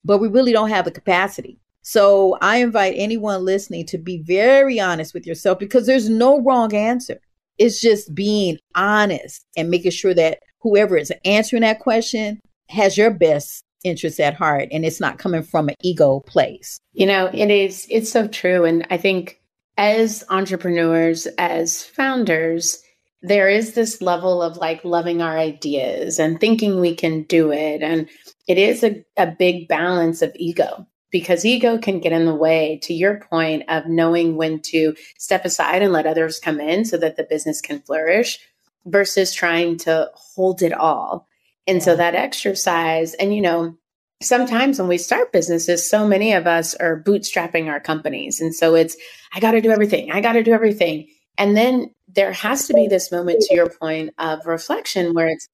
But 0.04 0.18
we 0.18 0.28
really 0.28 0.52
don't 0.52 0.70
have 0.70 0.84
the 0.84 0.90
capacity. 0.90 1.58
So 1.82 2.38
I 2.40 2.58
invite 2.58 2.94
anyone 2.96 3.44
listening 3.44 3.86
to 3.86 3.98
be 3.98 4.22
very 4.22 4.80
honest 4.80 5.12
with 5.12 5.26
yourself 5.26 5.58
because 5.58 5.86
there's 5.86 6.08
no 6.08 6.40
wrong 6.40 6.74
answer. 6.74 7.20
It's 7.58 7.80
just 7.80 8.14
being 8.14 8.58
honest 8.74 9.44
and 9.56 9.70
making 9.70 9.92
sure 9.92 10.14
that 10.14 10.38
whoever 10.60 10.96
is 10.96 11.12
answering 11.24 11.62
that 11.62 11.80
question 11.80 12.40
has 12.70 12.96
your 12.96 13.10
best 13.10 13.62
interests 13.84 14.18
at 14.18 14.34
heart 14.34 14.68
and 14.72 14.84
it's 14.84 15.00
not 15.00 15.18
coming 15.18 15.42
from 15.42 15.68
an 15.68 15.74
ego 15.82 16.20
place. 16.20 16.80
You 16.94 17.06
know, 17.06 17.30
it 17.32 17.50
is, 17.50 17.86
it's 17.90 18.10
so 18.10 18.26
true. 18.26 18.64
And 18.64 18.86
I 18.90 18.96
think 18.96 19.40
as 19.76 20.24
entrepreneurs, 20.30 21.26
as 21.38 21.82
founders, 21.82 22.82
there 23.24 23.48
is 23.48 23.72
this 23.72 24.02
level 24.02 24.42
of 24.42 24.58
like 24.58 24.84
loving 24.84 25.22
our 25.22 25.38
ideas 25.38 26.18
and 26.18 26.38
thinking 26.38 26.78
we 26.78 26.94
can 26.94 27.22
do 27.22 27.50
it. 27.50 27.82
And 27.82 28.06
it 28.46 28.58
is 28.58 28.84
a, 28.84 29.02
a 29.16 29.26
big 29.26 29.66
balance 29.66 30.20
of 30.20 30.30
ego 30.36 30.86
because 31.10 31.44
ego 31.44 31.78
can 31.78 32.00
get 32.00 32.12
in 32.12 32.26
the 32.26 32.34
way, 32.34 32.78
to 32.82 32.92
your 32.92 33.20
point, 33.20 33.62
of 33.68 33.86
knowing 33.86 34.36
when 34.36 34.60
to 34.60 34.94
step 35.16 35.46
aside 35.46 35.80
and 35.80 35.92
let 35.92 36.06
others 36.06 36.38
come 36.38 36.60
in 36.60 36.84
so 36.84 36.98
that 36.98 37.16
the 37.16 37.24
business 37.24 37.62
can 37.62 37.80
flourish 37.80 38.40
versus 38.84 39.32
trying 39.32 39.78
to 39.78 40.10
hold 40.12 40.60
it 40.60 40.74
all. 40.74 41.26
And 41.66 41.82
so 41.82 41.96
that 41.96 42.14
exercise, 42.14 43.14
and 43.14 43.34
you 43.34 43.40
know, 43.40 43.74
sometimes 44.20 44.78
when 44.78 44.88
we 44.88 44.98
start 44.98 45.32
businesses, 45.32 45.88
so 45.88 46.06
many 46.06 46.34
of 46.34 46.46
us 46.46 46.74
are 46.74 47.02
bootstrapping 47.02 47.68
our 47.68 47.80
companies. 47.80 48.38
And 48.38 48.54
so 48.54 48.74
it's, 48.74 48.96
I 49.32 49.40
got 49.40 49.52
to 49.52 49.62
do 49.62 49.70
everything. 49.70 50.12
I 50.12 50.20
got 50.20 50.34
to 50.34 50.42
do 50.42 50.52
everything. 50.52 51.08
And 51.38 51.56
then 51.56 51.94
there 52.14 52.32
has 52.32 52.66
to 52.68 52.74
be 52.74 52.86
this 52.86 53.10
moment, 53.10 53.40
to 53.42 53.54
your 53.54 53.68
point, 53.68 54.14
of 54.18 54.46
reflection 54.46 55.14
where 55.14 55.28
it's, 55.28 55.48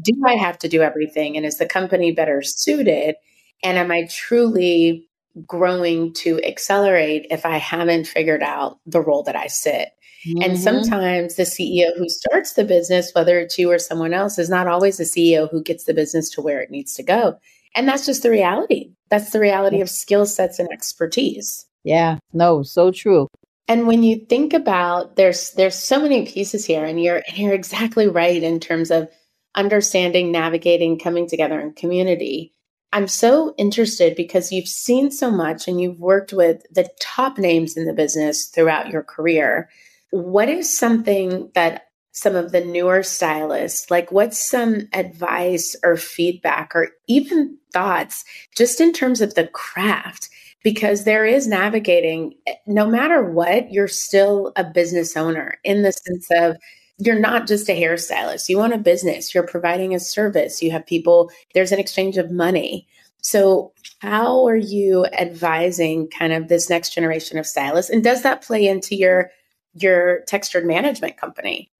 do 0.00 0.12
I 0.26 0.34
have 0.34 0.58
to 0.60 0.68
do 0.68 0.82
everything? 0.82 1.36
And 1.36 1.46
is 1.46 1.58
the 1.58 1.66
company 1.66 2.12
better 2.12 2.42
suited? 2.42 3.16
And 3.62 3.78
am 3.78 3.90
I 3.90 4.06
truly 4.10 5.08
growing 5.46 6.12
to 6.14 6.42
accelerate 6.44 7.26
if 7.30 7.44
I 7.44 7.56
haven't 7.56 8.06
figured 8.06 8.42
out 8.42 8.78
the 8.86 9.00
role 9.00 9.22
that 9.24 9.36
I 9.36 9.46
sit? 9.46 9.90
Mm-hmm. 10.26 10.42
And 10.42 10.58
sometimes 10.58 11.34
the 11.34 11.42
CEO 11.42 11.96
who 11.98 12.08
starts 12.08 12.54
the 12.54 12.64
business, 12.64 13.12
whether 13.14 13.38
it's 13.38 13.58
you 13.58 13.70
or 13.70 13.78
someone 13.78 14.14
else, 14.14 14.38
is 14.38 14.48
not 14.48 14.66
always 14.66 14.96
the 14.96 15.04
CEO 15.04 15.50
who 15.50 15.62
gets 15.62 15.84
the 15.84 15.94
business 15.94 16.30
to 16.30 16.40
where 16.40 16.60
it 16.60 16.70
needs 16.70 16.94
to 16.94 17.02
go. 17.02 17.38
And 17.74 17.88
that's 17.88 18.06
just 18.06 18.22
the 18.22 18.30
reality. 18.30 18.92
That's 19.10 19.30
the 19.30 19.40
reality 19.40 19.80
of 19.80 19.90
skill 19.90 20.26
sets 20.26 20.58
and 20.58 20.68
expertise. 20.72 21.66
Yeah, 21.82 22.18
no, 22.32 22.62
so 22.62 22.90
true. 22.90 23.28
And 23.66 23.86
when 23.86 24.02
you 24.02 24.26
think 24.26 24.52
about 24.52 25.16
there's 25.16 25.52
there's 25.52 25.78
so 25.78 26.00
many 26.00 26.26
pieces 26.26 26.64
here 26.64 26.84
and 26.84 27.02
you're 27.02 27.22
and 27.28 27.38
you're 27.38 27.54
exactly 27.54 28.06
right 28.06 28.42
in 28.42 28.60
terms 28.60 28.90
of 28.90 29.08
understanding, 29.54 30.32
navigating, 30.32 30.98
coming 30.98 31.28
together 31.28 31.60
in 31.60 31.72
community. 31.72 32.52
I'm 32.92 33.08
so 33.08 33.54
interested 33.58 34.14
because 34.14 34.52
you've 34.52 34.68
seen 34.68 35.10
so 35.10 35.30
much 35.30 35.66
and 35.66 35.80
you've 35.80 35.98
worked 35.98 36.32
with 36.32 36.62
the 36.70 36.88
top 37.00 37.38
names 37.38 37.76
in 37.76 37.86
the 37.86 37.92
business 37.92 38.46
throughout 38.46 38.90
your 38.90 39.02
career. 39.02 39.68
What 40.10 40.48
is 40.48 40.76
something 40.76 41.50
that 41.54 41.88
some 42.12 42.36
of 42.36 42.52
the 42.52 42.64
newer 42.64 43.02
stylists, 43.02 43.90
like 43.90 44.12
what's 44.12 44.38
some 44.38 44.88
advice 44.92 45.74
or 45.82 45.96
feedback 45.96 46.70
or 46.76 46.90
even 47.08 47.58
thoughts 47.72 48.24
just 48.56 48.80
in 48.80 48.92
terms 48.92 49.20
of 49.20 49.34
the 49.34 49.48
craft? 49.48 50.28
Because 50.64 51.04
there 51.04 51.24
is 51.24 51.46
navigating, 51.46 52.34
no 52.66 52.88
matter 52.88 53.22
what, 53.22 53.70
you're 53.70 53.86
still 53.86 54.52
a 54.56 54.64
business 54.64 55.16
owner 55.16 55.58
in 55.62 55.82
the 55.82 55.92
sense 55.92 56.26
of 56.32 56.56
you're 56.98 57.18
not 57.18 57.46
just 57.46 57.68
a 57.68 57.80
hairstylist. 57.80 58.48
You 58.48 58.60
own 58.60 58.72
a 58.72 58.78
business, 58.78 59.34
you're 59.34 59.46
providing 59.46 59.94
a 59.94 60.00
service, 60.00 60.62
you 60.62 60.72
have 60.72 60.86
people, 60.86 61.30
there's 61.54 61.70
an 61.70 61.78
exchange 61.78 62.16
of 62.16 62.32
money. 62.32 62.88
So, 63.20 63.72
how 64.00 64.46
are 64.46 64.56
you 64.56 65.06
advising 65.06 66.08
kind 66.08 66.32
of 66.32 66.48
this 66.48 66.68
next 66.68 66.94
generation 66.94 67.38
of 67.38 67.46
stylists? 67.46 67.90
And 67.90 68.02
does 68.02 68.22
that 68.22 68.42
play 68.42 68.66
into 68.66 68.96
your 68.96 69.30
your 69.74 70.20
textured 70.26 70.64
management 70.64 71.16
company? 71.16 71.70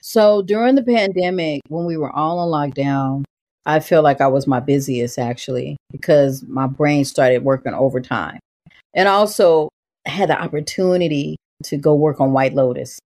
So 0.00 0.42
during 0.42 0.76
the 0.76 0.84
pandemic, 0.84 1.62
when 1.68 1.84
we 1.84 1.96
were 1.96 2.14
all 2.14 2.38
on 2.38 2.70
lockdown, 2.70 3.24
I 3.66 3.80
feel 3.80 4.02
like 4.02 4.20
I 4.20 4.28
was 4.28 4.46
my 4.46 4.60
busiest 4.60 5.18
actually 5.18 5.76
because 5.90 6.44
my 6.46 6.68
brain 6.68 7.04
started 7.04 7.42
working 7.42 7.74
overtime. 7.74 8.38
And 8.94 9.08
also 9.08 9.68
had 10.06 10.30
the 10.30 10.40
opportunity 10.40 11.36
to 11.64 11.76
go 11.76 11.94
work 11.94 12.20
on 12.20 12.32
White 12.32 12.54
Lotus 12.54 12.98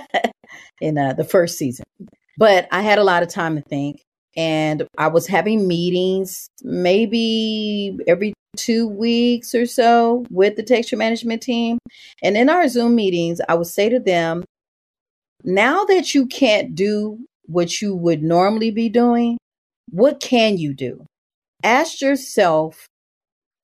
in 0.80 0.98
uh, 0.98 1.12
the 1.12 1.24
first 1.24 1.58
season. 1.58 1.84
But 2.38 2.66
I 2.72 2.80
had 2.80 2.98
a 2.98 3.04
lot 3.04 3.22
of 3.22 3.28
time 3.28 3.56
to 3.56 3.62
think. 3.62 4.00
and 4.36 4.86
I 4.96 5.08
was 5.08 5.26
having 5.26 5.68
meetings 5.68 6.48
maybe 6.62 7.98
every 8.06 8.32
two 8.56 8.88
weeks 8.88 9.54
or 9.54 9.66
so 9.66 10.24
with 10.30 10.56
the 10.56 10.62
texture 10.62 10.96
management 10.96 11.42
team. 11.42 11.78
And 12.22 12.36
in 12.36 12.48
our 12.48 12.66
Zoom 12.68 12.94
meetings, 12.94 13.40
I 13.48 13.54
would 13.54 13.66
say 13.66 13.88
to 13.88 14.00
them, 14.00 14.44
now 15.44 15.84
that 15.84 16.14
you 16.14 16.26
can't 16.26 16.74
do 16.74 17.18
what 17.46 17.80
you 17.80 17.94
would 17.94 18.22
normally 18.22 18.70
be 18.70 18.88
doing, 18.88 19.38
what 19.90 20.20
can 20.20 20.58
you 20.58 20.74
do? 20.74 21.04
Ask 21.62 22.00
yourself, 22.00 22.86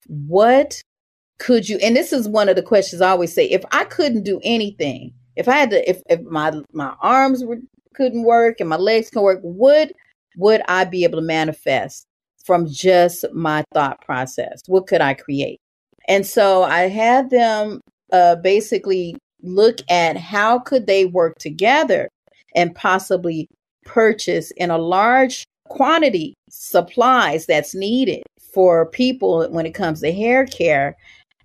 what 0.06 0.80
could 1.38 1.68
you, 1.68 1.78
and 1.78 1.96
this 1.96 2.12
is 2.12 2.28
one 2.28 2.48
of 2.48 2.56
the 2.56 2.62
questions 2.62 3.02
I 3.02 3.10
always 3.10 3.34
say, 3.34 3.46
if 3.46 3.64
I 3.72 3.84
couldn't 3.84 4.24
do 4.24 4.40
anything, 4.42 5.12
if 5.36 5.48
I 5.48 5.52
had 5.52 5.70
to, 5.70 5.88
if, 5.88 6.00
if 6.08 6.20
my, 6.22 6.52
my 6.72 6.94
arms 7.00 7.44
were, 7.44 7.58
couldn't 7.94 8.24
work 8.24 8.60
and 8.60 8.68
my 8.68 8.76
legs 8.76 9.10
can 9.10 9.22
work, 9.22 9.40
would, 9.42 9.92
would 10.36 10.62
I 10.68 10.84
be 10.84 11.04
able 11.04 11.20
to 11.20 11.26
manifest 11.26 12.06
from 12.44 12.66
just 12.68 13.24
my 13.32 13.64
thought 13.72 14.00
process? 14.02 14.60
What 14.66 14.86
could 14.86 15.00
I 15.00 15.14
create? 15.14 15.58
And 16.08 16.26
so 16.26 16.64
I 16.64 16.82
had 16.82 17.30
them 17.30 17.80
uh, 18.12 18.36
basically 18.36 19.16
look 19.42 19.78
at 19.88 20.16
how 20.16 20.58
could 20.58 20.86
they 20.86 21.04
work 21.04 21.38
together 21.38 22.08
and 22.54 22.74
possibly 22.74 23.48
purchase 23.84 24.50
in 24.52 24.70
a 24.70 24.78
large 24.78 25.44
quantity 25.74 26.34
supplies 26.48 27.46
that's 27.46 27.74
needed 27.74 28.22
for 28.52 28.86
people 28.86 29.46
when 29.50 29.66
it 29.66 29.74
comes 29.74 30.00
to 30.00 30.12
hair 30.12 30.46
care 30.46 30.96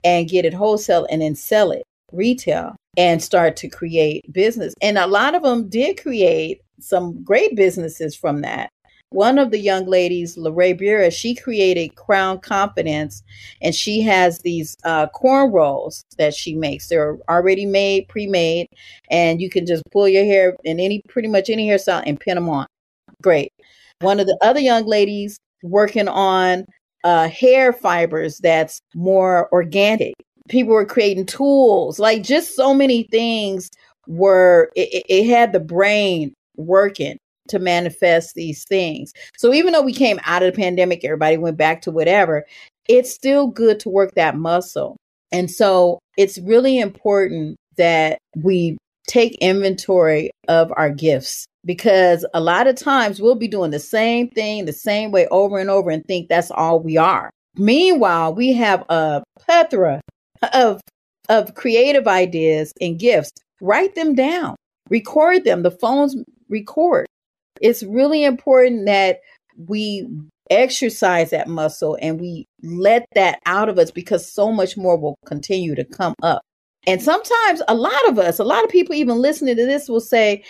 and 0.03 0.29
get 0.29 0.45
it 0.45 0.53
wholesale 0.53 1.07
and 1.09 1.21
then 1.21 1.35
sell 1.35 1.71
it 1.71 1.81
retail 2.11 2.75
and 2.95 3.23
start 3.23 3.55
to 3.57 3.67
create 3.67 4.31
business. 4.31 4.73
And 4.81 4.97
a 4.99 5.07
lot 5.07 5.33
of 5.33 5.41
them 5.41 5.67
did 5.67 6.01
create 6.01 6.61
some 6.79 7.23
great 7.23 7.55
businesses 7.55 8.15
from 8.15 8.41
that. 8.41 8.69
One 9.11 9.39
of 9.39 9.49
the 9.49 9.57
young 9.57 9.87
ladies, 9.87 10.37
Lorraine 10.37 10.77
Burress, 10.77 11.15
she 11.15 11.33
created 11.33 11.95
Crown 11.95 12.39
Confidence, 12.39 13.23
and 13.63 13.73
she 13.73 14.01
has 14.01 14.39
these 14.39 14.77
uh, 14.83 15.07
cornrows 15.07 16.01
that 16.19 16.35
she 16.35 16.53
makes. 16.53 16.87
They're 16.87 17.17
already 17.27 17.65
made, 17.65 18.07
pre-made, 18.07 18.67
and 19.09 19.41
you 19.41 19.49
can 19.49 19.65
just 19.65 19.81
pull 19.91 20.07
your 20.07 20.25
hair 20.25 20.55
in 20.63 20.79
any, 20.79 21.01
pretty 21.09 21.27
much 21.27 21.49
any 21.49 21.67
hairstyle, 21.67 22.03
and 22.05 22.19
pin 22.19 22.35
them 22.35 22.49
on. 22.49 22.67
Great. 23.23 23.51
One 24.01 24.19
of 24.19 24.27
the 24.27 24.37
other 24.41 24.59
young 24.59 24.85
ladies 24.85 25.39
working 25.63 26.07
on 26.07 26.65
uh, 27.03 27.27
hair 27.27 27.73
fibers 27.73 28.37
that's 28.37 28.79
more 28.95 29.49
organic. 29.51 30.13
People 30.47 30.73
were 30.73 30.85
creating 30.85 31.25
tools, 31.25 31.99
like 31.99 32.23
just 32.23 32.55
so 32.55 32.73
many 32.73 33.03
things 33.03 33.69
were. 34.07 34.71
It, 34.75 35.03
it 35.07 35.27
had 35.27 35.53
the 35.53 35.59
brain 35.59 36.33
working 36.55 37.17
to 37.49 37.59
manifest 37.59 38.35
these 38.35 38.63
things. 38.65 39.11
So 39.37 39.53
even 39.53 39.73
though 39.73 39.81
we 39.81 39.93
came 39.93 40.19
out 40.23 40.43
of 40.43 40.53
the 40.53 40.59
pandemic, 40.59 41.03
everybody 41.03 41.37
went 41.37 41.57
back 41.57 41.81
to 41.83 41.91
whatever, 41.91 42.45
it's 42.87 43.11
still 43.11 43.47
good 43.47 43.79
to 43.81 43.89
work 43.89 44.13
that 44.15 44.35
muscle. 44.35 44.97
And 45.31 45.49
so 45.51 45.99
it's 46.17 46.39
really 46.39 46.79
important 46.79 47.57
that 47.77 48.19
we 48.35 48.77
take 49.09 49.35
inventory 49.41 50.31
of 50.47 50.71
our 50.77 50.89
gifts 50.89 51.45
because 51.65 52.25
a 52.33 52.39
lot 52.39 52.67
of 52.67 52.75
times 52.75 53.21
we'll 53.21 53.35
be 53.35 53.47
doing 53.47 53.71
the 53.71 53.79
same 53.79 54.29
thing 54.29 54.65
the 54.65 54.73
same 54.73 55.11
way 55.11 55.27
over 55.27 55.57
and 55.57 55.69
over 55.69 55.89
and 55.89 56.05
think 56.05 56.29
that's 56.29 56.51
all 56.51 56.79
we 56.79 56.95
are. 56.95 57.29
Meanwhile, 57.55 58.35
we 58.35 58.53
have 58.53 58.85
a 58.89 59.23
plethora 59.39 60.01
of 60.53 60.79
of 61.27 61.55
creative 61.55 62.07
ideas 62.07 62.71
and 62.79 62.99
gifts. 62.99 63.31
Write 63.61 63.95
them 63.95 64.15
down. 64.15 64.55
Record 64.89 65.43
them. 65.43 65.63
The 65.63 65.71
phones 65.71 66.15
record 66.47 67.05
it's 67.61 67.83
really 67.83 68.23
important 68.23 68.85
that 68.85 69.19
we 69.67 70.07
exercise 70.49 71.29
that 71.29 71.47
muscle 71.47 71.97
and 72.01 72.19
we 72.19 72.45
let 72.63 73.05
that 73.13 73.39
out 73.45 73.69
of 73.69 73.77
us 73.77 73.91
because 73.91 74.31
so 74.31 74.51
much 74.51 74.77
more 74.77 74.97
will 74.97 75.15
continue 75.25 75.75
to 75.75 75.83
come 75.83 76.15
up. 76.23 76.41
And 76.87 77.01
sometimes 77.01 77.61
a 77.67 77.75
lot 77.75 78.07
of 78.07 78.17
us, 78.17 78.39
a 78.39 78.43
lot 78.43 78.63
of 78.63 78.69
people 78.69 78.95
even 78.95 79.17
listening 79.17 79.55
to 79.55 79.65
this 79.65 79.89
will 79.89 79.99
say, 79.99 80.43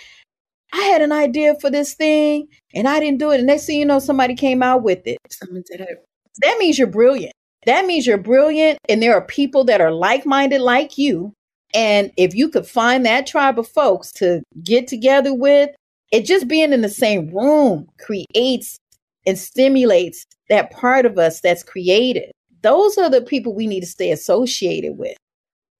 I 0.72 0.82
had 0.82 1.02
an 1.02 1.12
idea 1.12 1.56
for 1.60 1.70
this 1.70 1.94
thing 1.94 2.46
and 2.74 2.88
I 2.88 3.00
didn't 3.00 3.18
do 3.18 3.32
it. 3.32 3.38
And 3.38 3.46
next 3.46 3.66
thing 3.66 3.78
you 3.78 3.84
know, 3.84 3.98
somebody 3.98 4.34
came 4.34 4.62
out 4.62 4.82
with 4.82 5.06
it. 5.06 5.18
Someone 5.30 5.64
did 5.70 5.80
it. 5.80 5.88
Oh. 5.90 6.04
That 6.42 6.58
means 6.58 6.78
you're 6.78 6.86
brilliant. 6.86 7.32
That 7.66 7.86
means 7.86 8.06
you're 8.06 8.18
brilliant. 8.18 8.78
And 8.88 9.02
there 9.02 9.14
are 9.14 9.26
people 9.26 9.64
that 9.64 9.80
are 9.80 9.92
like 9.92 10.24
minded 10.24 10.60
like 10.60 10.96
you. 10.96 11.32
And 11.74 12.12
if 12.16 12.34
you 12.34 12.48
could 12.48 12.66
find 12.66 13.04
that 13.04 13.26
tribe 13.26 13.58
of 13.58 13.68
folks 13.68 14.12
to 14.12 14.42
get 14.62 14.86
together 14.86 15.34
with 15.34 15.70
it 16.12 16.24
just 16.24 16.48
being 16.48 16.72
in 16.72 16.80
the 16.80 16.88
same 16.88 17.28
room 17.30 17.88
creates 17.98 18.78
and 19.26 19.38
stimulates 19.38 20.24
that 20.48 20.70
part 20.72 21.06
of 21.06 21.18
us 21.18 21.40
that's 21.40 21.62
creative. 21.62 22.30
Those 22.62 22.98
are 22.98 23.10
the 23.10 23.22
people 23.22 23.54
we 23.54 23.66
need 23.66 23.80
to 23.80 23.86
stay 23.86 24.10
associated 24.10 24.98
with. 24.98 25.16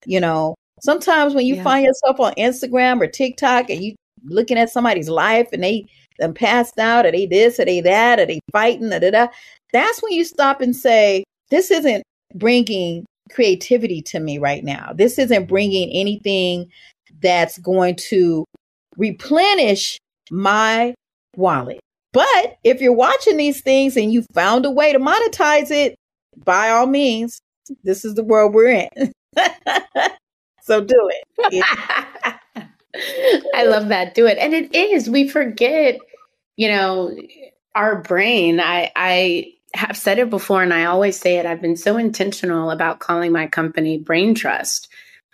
You 0.06 0.20
know, 0.20 0.54
sometimes 0.80 1.34
when 1.34 1.46
you 1.46 1.56
yeah. 1.56 1.62
find 1.62 1.84
yourself 1.84 2.20
on 2.20 2.32
Instagram 2.34 3.00
or 3.00 3.06
TikTok 3.06 3.70
and 3.70 3.82
you 3.82 3.94
looking 4.24 4.58
at 4.58 4.70
somebody's 4.70 5.08
life 5.08 5.48
and 5.52 5.62
they 5.62 5.86
them 6.18 6.34
passed 6.34 6.78
out 6.78 7.06
or 7.06 7.10
they 7.10 7.26
this 7.26 7.58
or 7.58 7.64
they 7.64 7.80
that 7.80 8.20
or 8.20 8.26
they 8.26 8.38
fighting 8.52 8.90
da, 8.90 8.98
da, 8.98 9.10
da, 9.10 9.26
that's 9.72 10.02
when 10.02 10.12
you 10.12 10.24
stop 10.24 10.60
and 10.60 10.76
say, 10.76 11.24
this 11.50 11.70
isn't 11.70 12.04
bringing 12.34 13.04
creativity 13.30 14.02
to 14.02 14.20
me 14.20 14.38
right 14.38 14.62
now. 14.62 14.92
This 14.94 15.18
isn't 15.18 15.48
bringing 15.48 15.90
anything 15.90 16.70
that's 17.22 17.58
going 17.58 17.96
to 17.96 18.44
replenish 18.96 19.98
my 20.30 20.94
wallet. 21.36 21.80
But 22.12 22.56
if 22.64 22.80
you're 22.80 22.92
watching 22.92 23.36
these 23.36 23.60
things 23.60 23.96
and 23.96 24.12
you 24.12 24.24
found 24.34 24.66
a 24.66 24.70
way 24.70 24.92
to 24.92 24.98
monetize 24.98 25.70
it, 25.70 25.94
by 26.44 26.70
all 26.70 26.86
means, 26.86 27.40
this 27.84 28.04
is 28.04 28.14
the 28.14 28.24
world 28.24 28.52
we're 28.52 28.70
in. 28.70 29.12
so 30.62 30.82
do 30.82 31.10
it. 31.38 31.64
I 33.54 33.64
love 33.64 33.88
that. 33.88 34.14
Do 34.14 34.26
it. 34.26 34.38
And 34.38 34.52
it 34.52 34.74
is. 34.74 35.08
We 35.08 35.28
forget, 35.28 35.98
you 36.56 36.68
know, 36.68 37.16
our 37.74 38.02
brain. 38.02 38.60
I 38.60 38.90
I 38.96 39.52
have 39.74 39.96
said 39.96 40.18
it 40.18 40.30
before 40.30 40.62
and 40.62 40.74
I 40.74 40.86
always 40.86 41.18
say 41.18 41.38
it. 41.38 41.46
I've 41.46 41.62
been 41.62 41.76
so 41.76 41.96
intentional 41.96 42.70
about 42.70 42.98
calling 42.98 43.32
my 43.32 43.46
company 43.46 43.98
Brain 43.98 44.34
Trust 44.34 44.88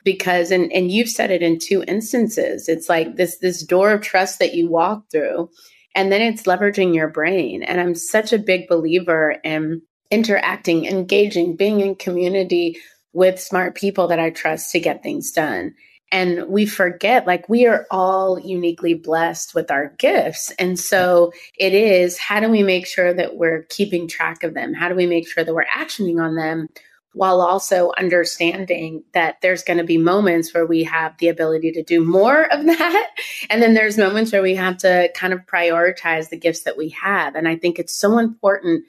because 0.06 0.52
and 0.52 0.72
and 0.72 0.90
you've 0.90 1.10
said 1.10 1.30
it 1.30 1.42
in 1.42 1.58
two 1.58 1.84
instances 1.86 2.68
it's 2.68 2.88
like 2.88 3.16
this 3.16 3.38
this 3.38 3.62
door 3.62 3.90
of 3.90 4.00
trust 4.00 4.38
that 4.38 4.54
you 4.54 4.70
walk 4.70 5.02
through 5.10 5.50
and 5.96 6.10
then 6.12 6.22
it's 6.22 6.44
leveraging 6.44 6.94
your 6.94 7.08
brain 7.08 7.62
and 7.64 7.80
i'm 7.80 7.94
such 7.94 8.32
a 8.32 8.38
big 8.38 8.68
believer 8.68 9.36
in 9.44 9.82
interacting 10.12 10.86
engaging 10.86 11.56
being 11.56 11.80
in 11.80 11.96
community 11.96 12.78
with 13.16 13.40
smart 13.40 13.74
people 13.74 14.08
that 14.08 14.20
i 14.20 14.30
trust 14.30 14.70
to 14.70 14.78
get 14.78 15.02
things 15.02 15.32
done 15.32 15.74
and 16.12 16.46
we 16.48 16.66
forget 16.66 17.26
like 17.26 17.48
we 17.48 17.66
are 17.66 17.86
all 17.90 18.38
uniquely 18.38 18.94
blessed 18.94 19.54
with 19.54 19.70
our 19.70 19.94
gifts 19.98 20.52
and 20.58 20.78
so 20.78 21.32
it 21.58 21.74
is 21.74 22.18
how 22.18 22.38
do 22.38 22.48
we 22.48 22.62
make 22.62 22.86
sure 22.86 23.12
that 23.12 23.36
we're 23.36 23.62
keeping 23.70 24.06
track 24.06 24.42
of 24.42 24.54
them 24.54 24.74
how 24.74 24.88
do 24.88 24.94
we 24.94 25.06
make 25.06 25.28
sure 25.28 25.42
that 25.42 25.54
we're 25.54 25.64
actioning 25.64 26.22
on 26.22 26.36
them 26.36 26.68
while 27.16 27.40
also 27.40 27.92
understanding 27.96 29.02
that 29.14 29.40
there's 29.40 29.62
going 29.62 29.78
to 29.78 29.84
be 29.84 29.96
moments 29.96 30.52
where 30.52 30.66
we 30.66 30.84
have 30.84 31.16
the 31.16 31.28
ability 31.28 31.72
to 31.72 31.82
do 31.82 32.04
more 32.04 32.42
of 32.52 32.66
that. 32.66 33.10
And 33.48 33.62
then 33.62 33.72
there's 33.72 33.96
moments 33.96 34.32
where 34.32 34.42
we 34.42 34.54
have 34.56 34.76
to 34.78 35.08
kind 35.14 35.32
of 35.32 35.46
prioritize 35.46 36.28
the 36.28 36.36
gifts 36.36 36.64
that 36.64 36.76
we 36.76 36.90
have. 36.90 37.34
And 37.34 37.48
I 37.48 37.56
think 37.56 37.78
it's 37.78 37.96
so 37.96 38.18
important, 38.18 38.84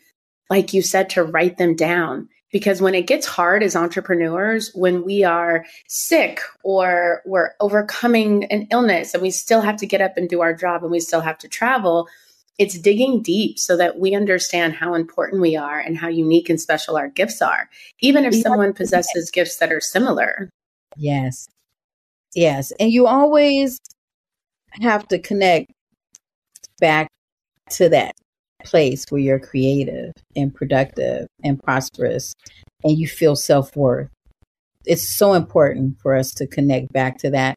like 0.49 0.73
you 0.73 0.81
said, 0.81 1.11
to 1.11 1.23
write 1.23 1.57
them 1.57 1.75
down. 1.75 2.27
Because 2.51 2.81
when 2.81 2.95
it 2.95 3.07
gets 3.07 3.27
hard 3.27 3.61
as 3.61 3.75
entrepreneurs, 3.75 4.71
when 4.73 5.03
we 5.03 5.23
are 5.23 5.65
sick 5.87 6.39
or 6.63 7.21
we're 7.25 7.51
overcoming 7.59 8.45
an 8.45 8.67
illness 8.71 9.13
and 9.13 9.21
we 9.21 9.31
still 9.31 9.61
have 9.61 9.75
to 9.77 9.85
get 9.85 10.01
up 10.01 10.15
and 10.15 10.29
do 10.29 10.41
our 10.41 10.53
job 10.53 10.81
and 10.81 10.91
we 10.91 10.99
still 11.01 11.21
have 11.21 11.37
to 11.39 11.49
travel, 11.49 12.07
it's 12.57 12.79
digging 12.79 13.21
deep 13.21 13.59
so 13.59 13.77
that 13.77 13.99
we 13.99 14.15
understand 14.15 14.73
how 14.73 14.93
important 14.93 15.41
we 15.41 15.55
are 15.55 15.79
and 15.79 15.97
how 15.97 16.07
unique 16.07 16.49
and 16.49 16.59
special 16.59 16.97
our 16.97 17.09
gifts 17.09 17.41
are, 17.41 17.69
even 17.99 18.25
if 18.25 18.33
someone 18.33 18.73
possesses 18.73 19.29
gifts 19.29 19.57
that 19.57 19.71
are 19.71 19.81
similar. 19.81 20.49
Yes. 20.95 21.47
Yes. 22.33 22.71
And 22.79 22.91
you 22.91 23.07
always 23.07 23.79
have 24.81 25.07
to 25.09 25.19
connect 25.19 25.71
back 26.79 27.09
to 27.71 27.89
that 27.89 28.15
place 28.63 29.05
where 29.09 29.21
you're 29.21 29.39
creative 29.39 30.13
and 30.35 30.53
productive 30.53 31.27
and 31.43 31.61
prosperous 31.61 32.33
and 32.83 32.97
you 32.97 33.07
feel 33.07 33.35
self 33.35 33.75
worth. 33.75 34.09
It's 34.85 35.17
so 35.17 35.33
important 35.33 35.99
for 35.99 36.15
us 36.15 36.31
to 36.35 36.47
connect 36.47 36.93
back 36.93 37.17
to 37.19 37.29
that. 37.31 37.55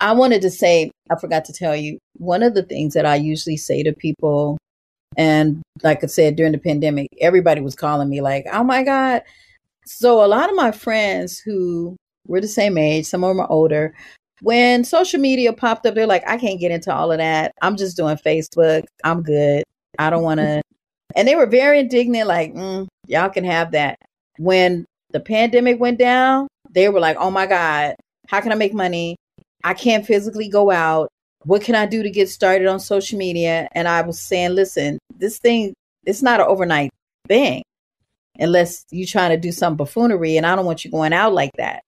I 0.00 0.12
wanted 0.12 0.42
to 0.42 0.50
say, 0.50 0.90
I 1.10 1.18
forgot 1.18 1.44
to 1.46 1.52
tell 1.52 1.74
you, 1.74 1.98
one 2.18 2.42
of 2.42 2.54
the 2.54 2.62
things 2.62 2.94
that 2.94 3.06
I 3.06 3.16
usually 3.16 3.56
say 3.56 3.82
to 3.82 3.92
people, 3.92 4.58
and 5.16 5.62
like 5.82 6.04
I 6.04 6.06
said, 6.06 6.36
during 6.36 6.52
the 6.52 6.58
pandemic, 6.58 7.08
everybody 7.20 7.62
was 7.62 7.74
calling 7.74 8.10
me 8.10 8.20
like, 8.20 8.46
oh 8.52 8.62
my 8.62 8.82
God. 8.82 9.22
So 9.86 10.22
a 10.22 10.26
lot 10.26 10.50
of 10.50 10.56
my 10.56 10.70
friends 10.70 11.38
who 11.38 11.96
were 12.26 12.40
the 12.40 12.48
same 12.48 12.76
age, 12.76 13.06
some 13.06 13.24
of 13.24 13.28
them 13.28 13.40
are 13.40 13.50
older, 13.50 13.94
when 14.42 14.84
social 14.84 15.20
media 15.20 15.52
popped 15.52 15.86
up, 15.86 15.94
they're 15.94 16.06
like, 16.06 16.26
I 16.26 16.36
can't 16.36 16.60
get 16.60 16.70
into 16.70 16.94
all 16.94 17.10
of 17.10 17.18
that. 17.18 17.52
I'm 17.62 17.76
just 17.76 17.96
doing 17.96 18.16
Facebook. 18.16 18.84
I'm 19.02 19.22
good. 19.22 19.64
I 19.98 20.10
don't 20.10 20.22
want 20.22 20.40
to. 20.40 20.62
And 21.14 21.26
they 21.26 21.34
were 21.34 21.46
very 21.46 21.80
indignant, 21.80 22.28
like, 22.28 22.54
mm, 22.54 22.86
y'all 23.06 23.30
can 23.30 23.44
have 23.44 23.72
that. 23.72 23.98
When 24.38 24.84
the 25.10 25.20
pandemic 25.20 25.80
went 25.80 25.98
down, 25.98 26.48
they 26.70 26.88
were 26.88 27.00
like, 27.00 27.16
oh 27.18 27.30
my 27.30 27.46
God, 27.46 27.94
how 28.28 28.40
can 28.40 28.52
I 28.52 28.56
make 28.56 28.74
money? 28.74 29.16
I 29.64 29.74
can't 29.74 30.06
physically 30.06 30.48
go 30.48 30.70
out. 30.70 31.08
What 31.44 31.62
can 31.62 31.74
I 31.74 31.86
do 31.86 32.02
to 32.02 32.10
get 32.10 32.28
started 32.28 32.66
on 32.66 32.80
social 32.80 33.18
media? 33.18 33.68
And 33.72 33.88
I 33.88 34.02
was 34.02 34.20
saying, 34.20 34.54
listen, 34.54 34.98
this 35.16 35.38
thing, 35.38 35.74
it's 36.04 36.22
not 36.22 36.40
an 36.40 36.46
overnight 36.46 36.90
thing 37.28 37.62
unless 38.38 38.84
you're 38.90 39.06
trying 39.06 39.30
to 39.30 39.36
do 39.36 39.52
some 39.52 39.76
buffoonery. 39.76 40.36
And 40.36 40.44
I 40.44 40.54
don't 40.56 40.66
want 40.66 40.84
you 40.84 40.90
going 40.90 41.12
out 41.12 41.32
like 41.32 41.52
that. 41.56 41.82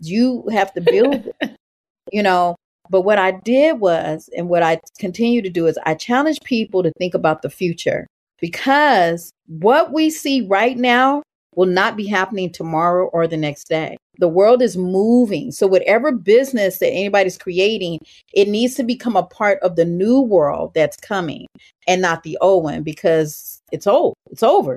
You 0.00 0.46
have 0.52 0.72
to 0.74 0.80
build, 0.80 1.28
you 2.12 2.22
know. 2.22 2.56
But 2.90 3.02
what 3.02 3.18
I 3.18 3.32
did 3.32 3.80
was, 3.80 4.28
and 4.36 4.48
what 4.48 4.62
I 4.62 4.80
continue 4.98 5.42
to 5.42 5.50
do 5.50 5.66
is, 5.66 5.78
I 5.84 5.94
challenge 5.94 6.38
people 6.44 6.82
to 6.82 6.92
think 6.98 7.14
about 7.14 7.42
the 7.42 7.50
future 7.50 8.06
because 8.40 9.32
what 9.46 9.92
we 9.92 10.10
see 10.10 10.46
right 10.46 10.76
now 10.76 11.22
will 11.54 11.66
not 11.66 11.96
be 11.96 12.06
happening 12.06 12.50
tomorrow 12.50 13.08
or 13.08 13.26
the 13.26 13.36
next 13.36 13.68
day. 13.68 13.96
The 14.18 14.28
world 14.28 14.62
is 14.62 14.76
moving. 14.76 15.50
So, 15.52 15.66
whatever 15.66 16.12
business 16.12 16.78
that 16.78 16.90
anybody's 16.90 17.38
creating, 17.38 17.98
it 18.32 18.48
needs 18.48 18.74
to 18.76 18.84
become 18.84 19.16
a 19.16 19.24
part 19.24 19.58
of 19.60 19.76
the 19.76 19.84
new 19.84 20.20
world 20.20 20.72
that's 20.74 20.96
coming 20.96 21.46
and 21.86 22.00
not 22.00 22.22
the 22.22 22.38
old 22.40 22.64
one 22.64 22.82
because 22.82 23.60
it's 23.72 23.86
old, 23.86 24.14
it's 24.30 24.42
over. 24.42 24.76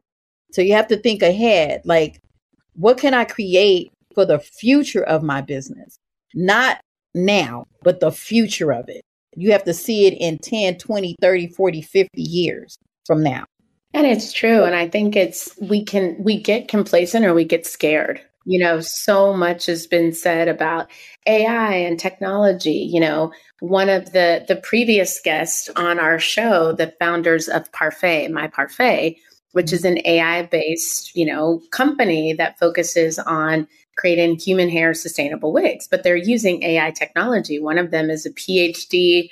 So, 0.51 0.61
you 0.61 0.73
have 0.73 0.87
to 0.87 0.97
think 0.97 1.21
ahead 1.21 1.81
like, 1.85 2.19
what 2.73 2.97
can 2.97 3.13
I 3.13 3.25
create 3.25 3.91
for 4.15 4.25
the 4.25 4.39
future 4.39 5.03
of 5.03 5.23
my 5.23 5.41
business? 5.41 5.97
Not 6.33 6.81
now, 7.13 7.65
but 7.83 7.99
the 7.99 8.11
future 8.11 8.71
of 8.71 8.89
it. 8.89 9.01
You 9.35 9.51
have 9.53 9.63
to 9.63 9.73
see 9.73 10.07
it 10.07 10.13
in 10.19 10.39
10, 10.39 10.77
20, 10.77 11.15
30, 11.21 11.47
40, 11.47 11.81
50 11.81 12.21
years 12.21 12.77
from 13.05 13.23
now. 13.23 13.45
And 13.93 14.07
it's 14.07 14.31
true. 14.31 14.63
And 14.63 14.75
I 14.75 14.87
think 14.87 15.15
it's, 15.15 15.49
we 15.61 15.83
can, 15.83 16.15
we 16.19 16.41
get 16.41 16.67
complacent 16.67 17.25
or 17.25 17.33
we 17.33 17.45
get 17.45 17.65
scared. 17.65 18.21
You 18.45 18.59
know, 18.59 18.79
so 18.81 19.33
much 19.33 19.67
has 19.67 19.85
been 19.85 20.13
said 20.13 20.47
about 20.47 20.89
AI 21.27 21.73
and 21.73 21.99
technology. 21.99 22.89
You 22.91 22.99
know, 22.99 23.31
one 23.59 23.89
of 23.89 24.13
the, 24.13 24.43
the 24.47 24.55
previous 24.55 25.19
guests 25.21 25.69
on 25.75 25.99
our 25.99 26.17
show, 26.17 26.71
the 26.71 26.93
founders 26.99 27.47
of 27.47 27.71
Parfait, 27.71 28.29
My 28.29 28.47
Parfait, 28.47 29.17
which 29.51 29.67
mm-hmm. 29.67 29.75
is 29.75 29.85
an 29.85 29.99
AI 30.05 30.43
based, 30.43 31.15
you 31.15 31.25
know, 31.25 31.61
company 31.71 32.33
that 32.33 32.57
focuses 32.57 33.19
on 33.19 33.67
creating 33.97 34.37
human 34.37 34.69
hair 34.69 34.93
sustainable 34.93 35.53
wigs, 35.53 35.87
but 35.87 36.03
they're 36.03 36.15
using 36.15 36.63
AI 36.63 36.91
technology. 36.91 37.59
One 37.59 37.77
of 37.77 37.91
them 37.91 38.09
is 38.09 38.25
a 38.25 38.31
PhD, 38.31 39.29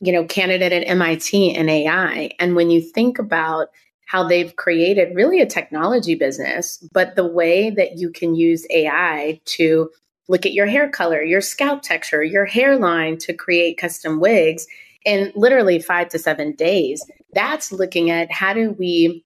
you 0.00 0.12
know, 0.12 0.24
candidate 0.24 0.72
at 0.72 0.88
MIT 0.88 1.54
in 1.54 1.68
AI. 1.68 2.30
And 2.38 2.54
when 2.54 2.70
you 2.70 2.80
think 2.80 3.18
about 3.18 3.68
how 4.06 4.26
they've 4.26 4.54
created 4.56 5.14
really 5.14 5.40
a 5.40 5.46
technology 5.46 6.14
business, 6.14 6.78
but 6.92 7.16
the 7.16 7.26
way 7.26 7.70
that 7.70 7.98
you 7.98 8.10
can 8.10 8.34
use 8.34 8.66
AI 8.70 9.40
to 9.46 9.90
look 10.28 10.46
at 10.46 10.52
your 10.52 10.66
hair 10.66 10.88
color, 10.88 11.22
your 11.22 11.40
scalp 11.40 11.82
texture, 11.82 12.22
your 12.22 12.44
hairline 12.44 13.18
to 13.18 13.32
create 13.32 13.78
custom 13.78 14.20
wigs 14.20 14.66
in 15.04 15.32
literally 15.34 15.78
five 15.78 16.08
to 16.10 16.18
seven 16.18 16.52
days. 16.52 17.04
That's 17.32 17.72
looking 17.72 18.10
at 18.10 18.30
how 18.30 18.52
do 18.52 18.72
we 18.78 19.24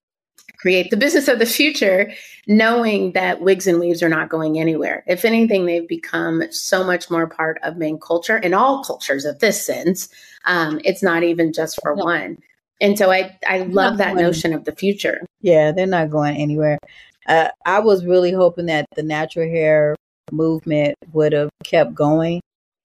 create 0.58 0.90
the 0.90 0.96
business 0.96 1.28
of 1.28 1.38
the 1.38 1.46
future, 1.46 2.12
knowing 2.46 3.12
that 3.12 3.40
wigs 3.40 3.66
and 3.66 3.80
weaves 3.80 4.02
are 4.02 4.08
not 4.08 4.28
going 4.28 4.58
anywhere. 4.58 5.04
If 5.06 5.24
anything, 5.24 5.66
they've 5.66 5.88
become 5.88 6.42
so 6.50 6.84
much 6.84 7.10
more 7.10 7.26
part 7.26 7.58
of 7.62 7.76
main 7.76 7.98
culture 7.98 8.36
in 8.36 8.54
all 8.54 8.84
cultures 8.84 9.24
of 9.24 9.38
this 9.38 9.64
sense. 9.64 10.08
Um, 10.44 10.80
it's 10.84 11.02
not 11.02 11.22
even 11.22 11.52
just 11.52 11.78
for 11.82 11.94
one. 11.94 12.38
And 12.80 12.96
so 12.96 13.10
I, 13.10 13.38
I 13.46 13.58
love 13.58 13.98
that 13.98 14.16
notion 14.16 14.54
of 14.54 14.64
the 14.64 14.74
future. 14.74 15.26
Yeah, 15.42 15.70
they're 15.72 15.86
not 15.86 16.10
going 16.10 16.36
anywhere. 16.36 16.78
Uh, 17.26 17.48
I 17.66 17.80
was 17.80 18.06
really 18.06 18.32
hoping 18.32 18.66
that 18.66 18.86
the 18.96 19.02
natural 19.02 19.48
hair 19.48 19.94
movement 20.32 20.96
would 21.12 21.32
have 21.32 21.50
kept 21.64 21.94
going, 21.94 22.40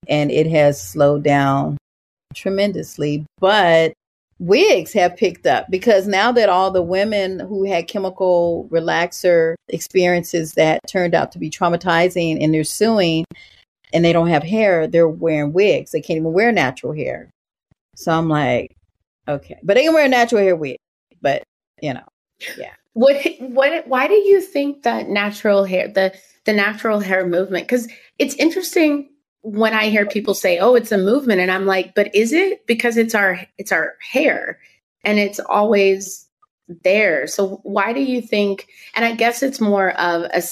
and 0.08 0.32
it 0.32 0.48
has 0.48 0.82
slowed 0.82 1.24
down 1.24 1.78
tremendously. 2.34 3.26
But 3.40 3.94
wigs 4.40 4.92
have 4.94 5.16
picked 5.16 5.46
up 5.46 5.66
because 5.70 6.08
now 6.08 6.32
that 6.32 6.50
all 6.50 6.72
the 6.72 6.82
women 6.82 7.40
who 7.40 7.64
had 7.64 7.88
chemical 7.88 8.68
relaxer 8.72 9.56
experiences 9.70 10.54
that 10.54 10.82
turned 10.88 11.16
out 11.16 11.32
to 11.32 11.40
be 11.40 11.50
traumatizing 11.50 12.44
and 12.44 12.54
they're 12.54 12.64
suing 12.64 13.26
and 13.94 14.04
they 14.04 14.12
don't 14.12 14.28
have 14.28 14.44
hair, 14.44 14.88
they're 14.88 15.08
wearing 15.08 15.54
wigs. 15.54 15.92
They 15.92 16.02
can't 16.02 16.18
even 16.18 16.34
wear 16.34 16.52
natural 16.52 16.94
hair. 16.94 17.30
So 17.96 18.12
I'm 18.12 18.28
like, 18.28 18.76
okay, 19.28 19.58
but 19.64 19.76
they 19.76 19.84
can 19.84 19.94
wear 19.94 20.08
natural 20.10 20.42
hair 20.42 20.56
wig, 20.56 20.78
but 21.22 21.44
you 21.82 21.94
know, 21.94 22.08
yeah. 22.58 22.74
What, 22.94 23.26
what, 23.40 23.88
why 23.88 24.08
do 24.08 24.14
you 24.14 24.42
think 24.42 24.84
that 24.84 25.10
natural 25.10 25.66
hair, 25.66 25.88
the, 25.88 26.14
the 26.46 26.54
natural 26.54 27.00
hair 27.00 27.26
movement? 27.26 27.68
Cause 27.68 27.88
it's 28.20 28.36
interesting 28.36 29.10
when 29.46 29.76
I 29.76 29.90
hear 29.90 30.08
people 30.08 30.34
say, 30.34 30.58
"Oh, 30.58 30.74
it's 30.74 30.92
a 30.92 30.98
movement," 30.98 31.40
and 31.40 31.52
I'm 31.52 31.68
like, 31.68 31.94
"But 31.94 32.14
is 32.16 32.34
it? 32.34 32.66
Because 32.66 32.98
it's 32.98 33.14
our 33.14 33.40
it's 33.60 33.72
our 33.72 33.96
hair, 34.12 34.60
and 35.04 35.20
it's 35.20 35.40
always 35.40 36.28
there. 36.84 37.28
So 37.28 37.60
why 37.64 37.94
do 37.94 38.02
you 38.02 38.22
think? 38.22 38.68
And 38.96 39.06
I 39.06 39.14
guess 39.14 39.44
it's 39.44 39.62
more 39.62 39.92
of 39.92 40.24
a 40.24 40.44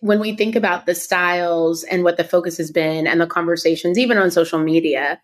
when 0.00 0.18
we 0.18 0.34
think 0.34 0.56
about 0.56 0.86
the 0.86 0.94
styles 0.94 1.84
and 1.84 2.02
what 2.02 2.16
the 2.16 2.24
focus 2.24 2.56
has 2.56 2.72
been 2.72 3.06
and 3.06 3.20
the 3.20 3.26
conversations, 3.28 3.96
even 3.96 4.18
on 4.18 4.32
social 4.32 4.58
media. 4.58 5.20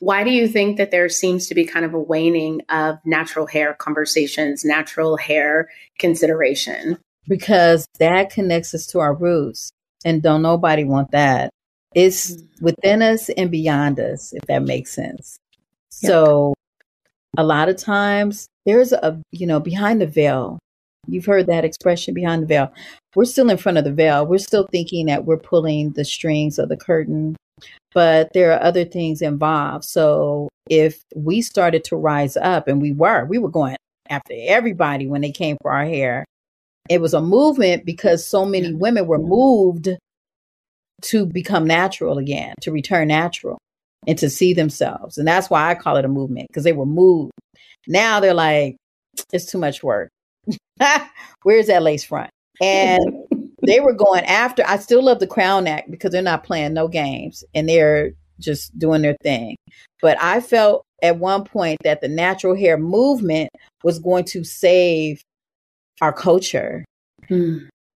Why 0.00 0.22
do 0.22 0.30
you 0.30 0.46
think 0.46 0.76
that 0.76 0.90
there 0.90 1.08
seems 1.08 1.46
to 1.46 1.54
be 1.54 1.64
kind 1.64 1.86
of 1.86 1.94
a 1.94 2.00
waning 2.00 2.60
of 2.68 2.98
natural 3.06 3.46
hair 3.46 3.74
conversations, 3.74 4.64
natural 4.64 5.16
hair 5.16 5.70
consideration? 5.98 6.98
Because 7.26 7.86
that 7.98 8.30
connects 8.30 8.74
us 8.74 8.86
to 8.88 8.98
our 8.98 9.14
roots, 9.14 9.70
and 10.04 10.20
don't 10.20 10.42
nobody 10.42 10.84
want 10.84 11.12
that. 11.12 11.50
It's 11.94 12.32
mm-hmm. 12.32 12.64
within 12.64 13.02
us 13.02 13.28
and 13.30 13.50
beyond 13.50 14.00
us, 14.00 14.32
if 14.32 14.42
that 14.48 14.62
makes 14.62 14.92
sense. 14.92 15.38
Yep. 16.02 16.10
So 16.10 16.54
a 17.36 17.44
lot 17.44 17.68
of 17.68 17.76
times 17.76 18.46
there's 18.66 18.92
a, 18.92 19.20
you 19.30 19.46
know, 19.46 19.60
behind 19.60 20.00
the 20.00 20.06
veil. 20.06 20.58
You've 21.06 21.26
heard 21.26 21.46
that 21.48 21.64
expression 21.64 22.14
behind 22.14 22.42
the 22.42 22.46
veil. 22.46 22.72
We're 23.14 23.24
still 23.24 23.50
in 23.50 23.56
front 23.56 23.78
of 23.78 23.84
the 23.84 23.92
veil. 23.92 24.26
We're 24.26 24.38
still 24.38 24.68
thinking 24.70 25.06
that 25.06 25.24
we're 25.24 25.36
pulling 25.36 25.90
the 25.90 26.04
strings 26.04 26.58
of 26.58 26.68
the 26.68 26.76
curtain, 26.76 27.36
but 27.92 28.32
there 28.32 28.52
are 28.52 28.62
other 28.62 28.84
things 28.84 29.20
involved. 29.20 29.84
So 29.84 30.48
if 30.70 31.02
we 31.14 31.42
started 31.42 31.84
to 31.84 31.96
rise 31.96 32.36
up 32.36 32.68
and 32.68 32.80
we 32.80 32.92
were, 32.92 33.24
we 33.24 33.38
were 33.38 33.50
going 33.50 33.76
after 34.08 34.34
everybody 34.46 35.06
when 35.06 35.22
they 35.22 35.32
came 35.32 35.56
for 35.60 35.72
our 35.72 35.84
hair. 35.84 36.24
It 36.88 37.00
was 37.00 37.14
a 37.14 37.20
movement 37.20 37.84
because 37.84 38.26
so 38.26 38.44
many 38.44 38.72
women 38.72 39.06
were 39.06 39.18
moved 39.18 39.88
to 41.02 41.26
become 41.26 41.66
natural 41.66 42.18
again, 42.18 42.54
to 42.62 42.72
return 42.72 43.08
natural 43.08 43.58
and 44.06 44.18
to 44.18 44.30
see 44.30 44.52
themselves. 44.54 45.18
And 45.18 45.26
that's 45.26 45.50
why 45.50 45.70
I 45.70 45.74
call 45.74 45.96
it 45.96 46.04
a 46.04 46.08
movement 46.08 46.48
because 46.48 46.64
they 46.64 46.72
were 46.72 46.86
moved. 46.86 47.32
Now 47.86 48.20
they're 48.20 48.34
like, 48.34 48.76
it's 49.32 49.46
too 49.46 49.58
much 49.58 49.82
work. 49.82 50.10
Where's 51.42 51.66
that 51.66 51.82
lace 51.82 52.04
front? 52.04 52.30
And 52.60 53.00
they 53.66 53.80
were 53.80 53.92
going 53.92 54.24
after, 54.24 54.62
I 54.66 54.78
still 54.78 55.04
love 55.04 55.20
the 55.20 55.26
crown 55.26 55.66
act 55.66 55.90
because 55.90 56.10
they're 56.10 56.22
not 56.22 56.44
playing 56.44 56.74
no 56.74 56.88
games 56.88 57.44
and 57.54 57.68
they're 57.68 58.12
just 58.40 58.76
doing 58.78 59.02
their 59.02 59.16
thing. 59.22 59.56
But 60.00 60.20
I 60.20 60.40
felt 60.40 60.82
at 61.02 61.18
one 61.18 61.44
point 61.44 61.78
that 61.84 62.00
the 62.00 62.08
natural 62.08 62.56
hair 62.56 62.78
movement 62.78 63.50
was 63.84 63.98
going 63.98 64.24
to 64.26 64.44
save 64.44 65.22
our 66.00 66.12
culture. 66.12 66.84
Hmm. 67.28 67.58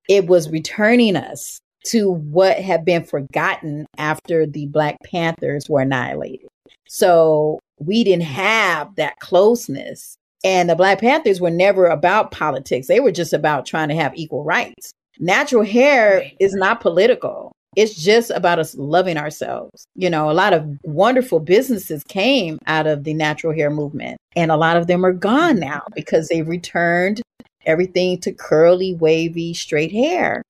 It 0.08 0.26
was 0.26 0.50
returning 0.50 1.16
us 1.16 1.60
to 1.86 2.10
what 2.10 2.58
had 2.58 2.84
been 2.84 3.04
forgotten 3.04 3.86
after 3.98 4.46
the 4.46 4.66
Black 4.66 4.98
Panthers 5.04 5.68
were 5.68 5.80
annihilated. 5.80 6.48
So 6.88 7.58
we 7.78 8.04
didn't 8.04 8.24
mm. 8.24 8.32
have 8.32 8.94
that 8.96 9.18
closeness. 9.18 10.16
And 10.44 10.68
the 10.68 10.76
Black 10.76 11.00
Panthers 11.00 11.40
were 11.40 11.50
never 11.50 11.86
about 11.86 12.32
politics, 12.32 12.88
they 12.88 13.00
were 13.00 13.12
just 13.12 13.32
about 13.32 13.66
trying 13.66 13.88
to 13.88 13.94
have 13.94 14.12
equal 14.14 14.44
rights. 14.44 14.92
Natural 15.18 15.62
hair 15.62 16.30
is 16.40 16.54
not 16.54 16.80
political. 16.80 17.52
It's 17.76 17.94
just 17.94 18.30
about 18.30 18.58
us 18.58 18.74
loving 18.74 19.16
ourselves. 19.16 19.86
You 19.94 20.10
know, 20.10 20.30
a 20.30 20.32
lot 20.32 20.52
of 20.52 20.66
wonderful 20.82 21.40
businesses 21.40 22.02
came 22.04 22.58
out 22.66 22.86
of 22.86 23.04
the 23.04 23.14
natural 23.14 23.54
hair 23.54 23.70
movement, 23.70 24.18
and 24.36 24.50
a 24.50 24.56
lot 24.56 24.76
of 24.76 24.88
them 24.88 25.06
are 25.06 25.12
gone 25.12 25.56
mm. 25.56 25.60
now 25.60 25.82
because 25.94 26.28
they 26.28 26.42
returned 26.42 27.22
everything 27.64 28.18
to 28.20 28.32
curly, 28.32 28.94
wavy, 28.94 29.54
straight 29.54 29.92
hair. 29.92 30.42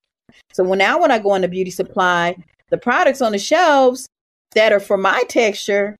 So 0.51 0.63
when 0.63 0.79
now 0.79 0.99
when 1.01 1.11
I 1.11 1.19
go 1.19 1.35
into 1.35 1.47
beauty 1.47 1.71
supply, 1.71 2.35
the 2.69 2.77
products 2.77 3.21
on 3.21 3.31
the 3.31 3.39
shelves 3.39 4.07
that 4.55 4.71
are 4.71 4.79
for 4.79 4.97
my 4.97 5.23
texture 5.29 5.95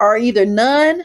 are 0.00 0.18
either 0.18 0.44
none 0.44 1.04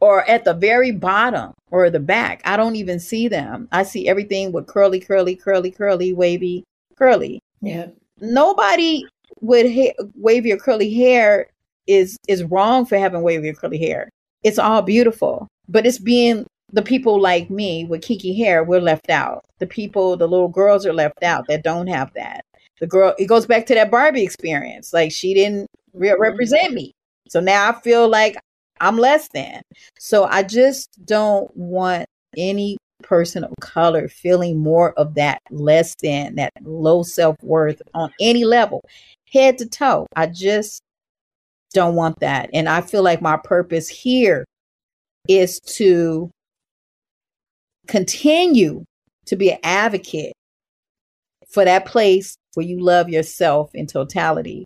or 0.00 0.28
at 0.28 0.44
the 0.44 0.54
very 0.54 0.90
bottom 0.90 1.52
or 1.70 1.90
the 1.90 2.00
back. 2.00 2.40
I 2.44 2.56
don't 2.56 2.76
even 2.76 2.98
see 2.98 3.28
them. 3.28 3.68
I 3.72 3.82
see 3.82 4.08
everything 4.08 4.52
with 4.52 4.66
curly, 4.66 5.00
curly, 5.00 5.36
curly, 5.36 5.70
curly, 5.70 6.12
wavy, 6.14 6.64
curly. 6.96 7.40
Yeah. 7.60 7.88
Nobody 8.20 9.04
with 9.40 9.70
ha- 9.72 10.04
wavy 10.14 10.52
or 10.52 10.56
curly 10.56 10.92
hair 10.94 11.48
is 11.86 12.16
is 12.28 12.44
wrong 12.44 12.86
for 12.86 12.98
having 12.98 13.22
wavy 13.22 13.50
or 13.50 13.54
curly 13.54 13.78
hair. 13.78 14.08
It's 14.42 14.58
all 14.58 14.82
beautiful. 14.82 15.48
but 15.68 15.86
it's 15.86 15.98
being 15.98 16.46
the 16.72 16.82
people 16.82 17.20
like 17.20 17.50
me 17.50 17.84
with 17.84 18.02
kinky 18.02 18.34
hair, 18.36 18.64
we're 18.64 18.80
left 18.80 19.10
out. 19.10 19.44
The 19.58 19.66
people, 19.66 20.16
the 20.16 20.28
little 20.28 20.48
girls 20.48 20.86
are 20.86 20.92
left 20.92 21.22
out 21.22 21.46
that 21.48 21.64
don't 21.64 21.86
have 21.86 22.12
that. 22.14 22.44
The 22.80 22.86
girl, 22.86 23.14
it 23.18 23.26
goes 23.26 23.46
back 23.46 23.66
to 23.66 23.74
that 23.74 23.90
Barbie 23.90 24.22
experience. 24.22 24.92
Like 24.92 25.12
she 25.12 25.34
didn't 25.34 25.66
re- 25.92 26.10
Mm-hmm. 26.10 26.22
represent 26.22 26.72
me. 26.74 26.92
So 27.28 27.40
now 27.40 27.68
I 27.68 27.80
feel 27.80 28.08
like 28.08 28.36
I'm 28.80 28.96
less 28.98 29.28
than. 29.28 29.62
So 29.98 30.24
I 30.24 30.42
just 30.42 30.88
don't 31.04 31.54
want 31.56 32.06
any 32.36 32.78
person 33.02 33.44
of 33.44 33.52
color 33.60 34.08
feeling 34.08 34.58
more 34.58 34.92
of 34.98 35.14
that 35.14 35.40
less 35.50 35.94
than, 36.02 36.36
that 36.36 36.52
low 36.62 37.02
self 37.02 37.36
worth 37.42 37.80
on 37.94 38.12
any 38.20 38.44
level, 38.44 38.82
head 39.32 39.58
to 39.58 39.66
toe. 39.66 40.06
I 40.16 40.26
just 40.26 40.80
don't 41.72 41.94
want 41.94 42.20
that. 42.20 42.50
And 42.52 42.68
I 42.68 42.80
feel 42.80 43.02
like 43.02 43.22
my 43.22 43.36
purpose 43.36 43.88
here 43.88 44.44
is 45.28 45.60
to 45.60 46.30
continue 47.90 48.84
to 49.26 49.36
be 49.36 49.50
an 49.50 49.58
advocate 49.64 50.32
for 51.48 51.64
that 51.64 51.86
place 51.86 52.36
where 52.54 52.64
you 52.64 52.80
love 52.80 53.08
yourself 53.08 53.74
in 53.74 53.86
totality 53.86 54.64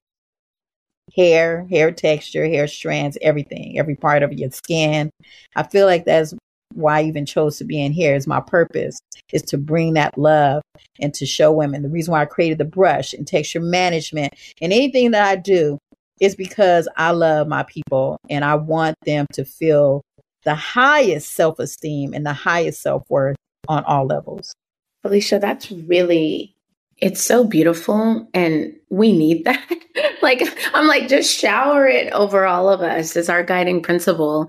hair, 1.14 1.66
hair 1.70 1.92
texture, 1.92 2.46
hair 2.46 2.66
strands, 2.66 3.16
everything, 3.22 3.78
every 3.78 3.94
part 3.94 4.22
of 4.22 4.32
your 4.32 4.50
skin. 4.50 5.10
I 5.54 5.62
feel 5.62 5.86
like 5.86 6.04
that's 6.04 6.34
why 6.72 7.00
I 7.00 7.04
even 7.04 7.24
chose 7.24 7.58
to 7.58 7.64
be 7.64 7.80
in 7.82 7.92
here 7.92 8.14
is 8.14 8.26
my 8.26 8.40
purpose 8.40 8.98
is 9.32 9.42
to 9.42 9.58
bring 9.58 9.94
that 9.94 10.18
love 10.18 10.62
and 11.00 11.14
to 11.14 11.24
show 11.24 11.52
women. 11.52 11.82
The 11.82 11.88
reason 11.88 12.12
why 12.12 12.22
I 12.22 12.26
created 12.26 12.58
the 12.58 12.64
brush 12.64 13.12
and 13.12 13.26
texture 13.26 13.60
management 13.60 14.34
and 14.60 14.72
anything 14.72 15.12
that 15.12 15.26
I 15.26 15.36
do 15.36 15.78
is 16.20 16.34
because 16.34 16.88
I 16.96 17.12
love 17.12 17.48
my 17.48 17.62
people 17.64 18.18
and 18.28 18.44
I 18.44 18.56
want 18.56 18.96
them 19.04 19.26
to 19.34 19.44
feel 19.44 20.02
the 20.44 20.54
highest 20.54 21.34
self 21.34 21.58
esteem 21.58 22.12
and 22.14 22.24
the 22.24 22.32
highest 22.32 22.82
self 22.82 23.04
worth 23.08 23.36
on 23.68 23.84
all 23.84 24.06
levels. 24.06 24.54
Felicia, 25.02 25.38
that's 25.38 25.70
really, 25.70 26.54
it's 26.98 27.22
so 27.22 27.44
beautiful. 27.44 28.28
And 28.32 28.74
we 28.90 29.16
need 29.16 29.44
that. 29.44 29.70
like, 30.22 30.42
I'm 30.72 30.86
like, 30.86 31.08
just 31.08 31.36
shower 31.36 31.86
it 31.86 32.12
over 32.12 32.46
all 32.46 32.68
of 32.68 32.80
us 32.80 33.16
as 33.16 33.28
our 33.28 33.42
guiding 33.42 33.82
principle. 33.82 34.48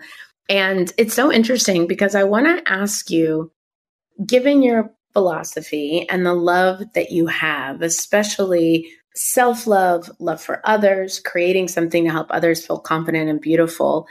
And 0.49 0.93
it's 0.97 1.13
so 1.13 1.31
interesting 1.31 1.87
because 1.87 2.15
I 2.15 2.23
want 2.23 2.45
to 2.45 2.71
ask 2.71 3.09
you, 3.09 3.51
given 4.25 4.61
your 4.61 4.91
philosophy 5.13 6.07
and 6.09 6.25
the 6.25 6.33
love 6.33 6.83
that 6.93 7.11
you 7.11 7.27
have, 7.27 7.81
especially 7.81 8.87
self 9.15 9.65
love, 9.65 10.11
love 10.19 10.41
for 10.41 10.61
others, 10.65 11.19
creating 11.19 11.67
something 11.67 12.03
to 12.03 12.11
help 12.11 12.27
others 12.29 12.65
feel 12.65 12.79
confident 12.79 13.29
and 13.29 13.41
beautiful, 13.41 14.07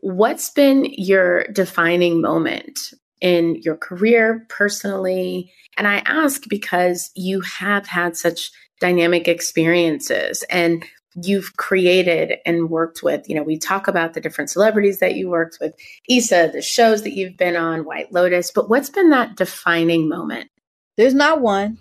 what's 0.00 0.50
been 0.50 0.86
your 0.96 1.44
defining 1.48 2.20
moment 2.20 2.92
in 3.20 3.56
your 3.62 3.76
career 3.76 4.46
personally? 4.48 5.52
And 5.76 5.86
I 5.86 6.02
ask 6.06 6.42
because 6.48 7.10
you 7.14 7.40
have 7.42 7.86
had 7.86 8.16
such 8.16 8.50
dynamic 8.80 9.28
experiences 9.28 10.42
and 10.50 10.84
you've 11.22 11.56
created 11.56 12.38
and 12.44 12.68
worked 12.68 13.02
with. 13.02 13.28
You 13.28 13.36
know, 13.36 13.42
we 13.42 13.58
talk 13.58 13.88
about 13.88 14.12
the 14.12 14.20
different 14.20 14.50
celebrities 14.50 14.98
that 14.98 15.14
you 15.14 15.30
worked 15.30 15.58
with, 15.60 15.74
Issa, 16.08 16.50
the 16.52 16.62
shows 16.62 17.02
that 17.02 17.14
you've 17.14 17.36
been 17.36 17.56
on, 17.56 17.84
White 17.84 18.12
Lotus, 18.12 18.50
but 18.50 18.68
what's 18.68 18.90
been 18.90 19.10
that 19.10 19.36
defining 19.36 20.08
moment? 20.08 20.50
There's 20.96 21.14
not 21.14 21.40
one, 21.40 21.78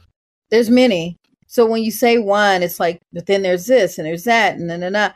there's 0.52 0.70
many. 0.70 1.18
So 1.48 1.66
when 1.66 1.84
you 1.84 1.92
say 1.92 2.18
one, 2.18 2.64
it's 2.64 2.80
like, 2.80 3.02
but 3.14 3.28
then 3.28 3.42
there's 3.42 3.66
this 3.66 3.98
and 3.98 4.08
there's 4.08 4.24
that 4.24 4.56
and 4.56 4.70
then 4.70 4.84
and 4.84 4.96
that. 4.96 5.16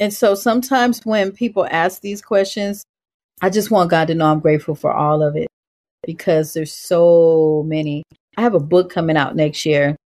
And 0.00 0.12
so 0.12 0.34
sometimes 0.34 1.00
when 1.04 1.32
people 1.32 1.66
ask 1.70 2.00
these 2.00 2.22
questions, 2.22 2.84
I 3.40 3.50
just 3.50 3.70
want 3.70 3.90
God 3.90 4.08
to 4.08 4.14
know 4.14 4.26
I'm 4.26 4.40
grateful 4.40 4.74
for 4.74 4.92
all 4.92 5.22
of 5.22 5.36
it 5.36 5.48
because 6.06 6.52
there's 6.52 6.72
so 6.72 7.64
many. 7.66 8.02
I 8.36 8.42
have 8.42 8.54
a 8.54 8.60
book 8.60 8.90
coming 8.90 9.16
out 9.16 9.36
next 9.36 9.66
year 9.66 9.96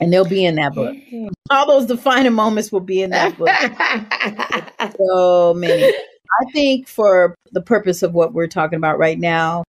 and 0.00 0.12
they'll 0.12 0.24
be 0.24 0.44
in 0.44 0.56
that 0.56 0.74
book. 0.74 0.96
All 1.50 1.66
those 1.66 1.86
defining 1.86 2.32
moments 2.32 2.72
will 2.72 2.80
be 2.80 3.02
in 3.02 3.10
that 3.10 3.36
book. 3.36 3.48
so 4.98 5.54
many. 5.54 5.84
I 5.84 6.50
think 6.52 6.88
for 6.88 7.34
the 7.52 7.62
purpose 7.62 8.02
of 8.02 8.14
what 8.14 8.32
we're 8.32 8.46
talking 8.46 8.76
about 8.76 8.98
right 8.98 9.18
now 9.18 9.64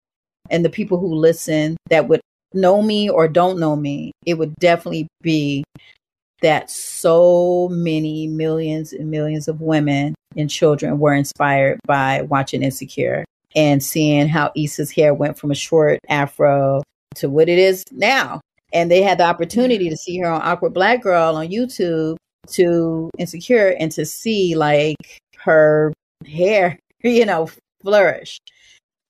and 0.50 0.64
the 0.64 0.70
people 0.70 0.98
who 0.98 1.14
listen 1.14 1.76
that 1.90 2.08
would 2.08 2.20
know 2.54 2.82
me 2.82 3.08
or 3.10 3.28
don't 3.28 3.58
know 3.58 3.74
me, 3.76 4.12
it 4.24 4.34
would 4.34 4.54
definitely 4.56 5.08
be 5.22 5.64
that 6.42 6.70
so 6.70 7.68
many 7.70 8.26
millions 8.26 8.92
and 8.92 9.10
millions 9.10 9.48
of 9.48 9.60
women 9.60 10.14
and 10.36 10.50
children 10.50 10.98
were 10.98 11.14
inspired 11.14 11.78
by 11.86 12.22
watching 12.22 12.62
Insecure 12.62 13.24
and 13.54 13.82
seeing 13.82 14.28
how 14.28 14.50
Issa's 14.56 14.90
hair 14.90 15.14
went 15.14 15.38
from 15.38 15.50
a 15.50 15.54
short 15.54 15.98
afro 16.08 16.82
to 17.16 17.28
what 17.28 17.48
it 17.48 17.58
is 17.58 17.84
now. 17.92 18.40
And 18.72 18.90
they 18.90 19.02
had 19.02 19.18
the 19.18 19.24
opportunity 19.24 19.90
to 19.90 19.96
see 19.96 20.18
her 20.18 20.26
on 20.26 20.40
Awkward 20.42 20.72
Black 20.72 21.02
Girl 21.02 21.36
on 21.36 21.48
YouTube 21.48 22.16
to 22.52 23.10
Insecure 23.18 23.76
and 23.78 23.92
to 23.92 24.06
see 24.06 24.54
like 24.54 25.18
her 25.38 25.92
hair, 26.26 26.78
you 27.02 27.26
know, 27.26 27.48
flourish. 27.82 28.38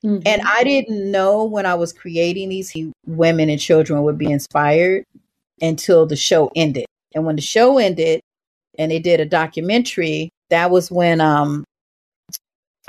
Mhm. 0.04 0.22
And 0.26 0.42
I 0.44 0.64
didn't 0.64 1.10
know 1.10 1.44
when 1.44 1.64
I 1.64 1.74
was 1.74 1.92
creating 1.92 2.48
these 2.48 2.74
women 3.06 3.48
and 3.48 3.60
children 3.60 4.02
would 4.02 4.18
be 4.18 4.30
inspired 4.30 5.04
until 5.60 6.06
the 6.06 6.16
show 6.16 6.50
ended. 6.56 6.86
And 7.14 7.24
when 7.24 7.36
the 7.36 7.42
show 7.42 7.78
ended 7.78 8.20
and 8.78 8.90
they 8.90 8.98
did 8.98 9.20
a 9.20 9.26
documentary, 9.26 10.30
that 10.50 10.70
was 10.70 10.90
when 10.90 11.20
um 11.20 11.64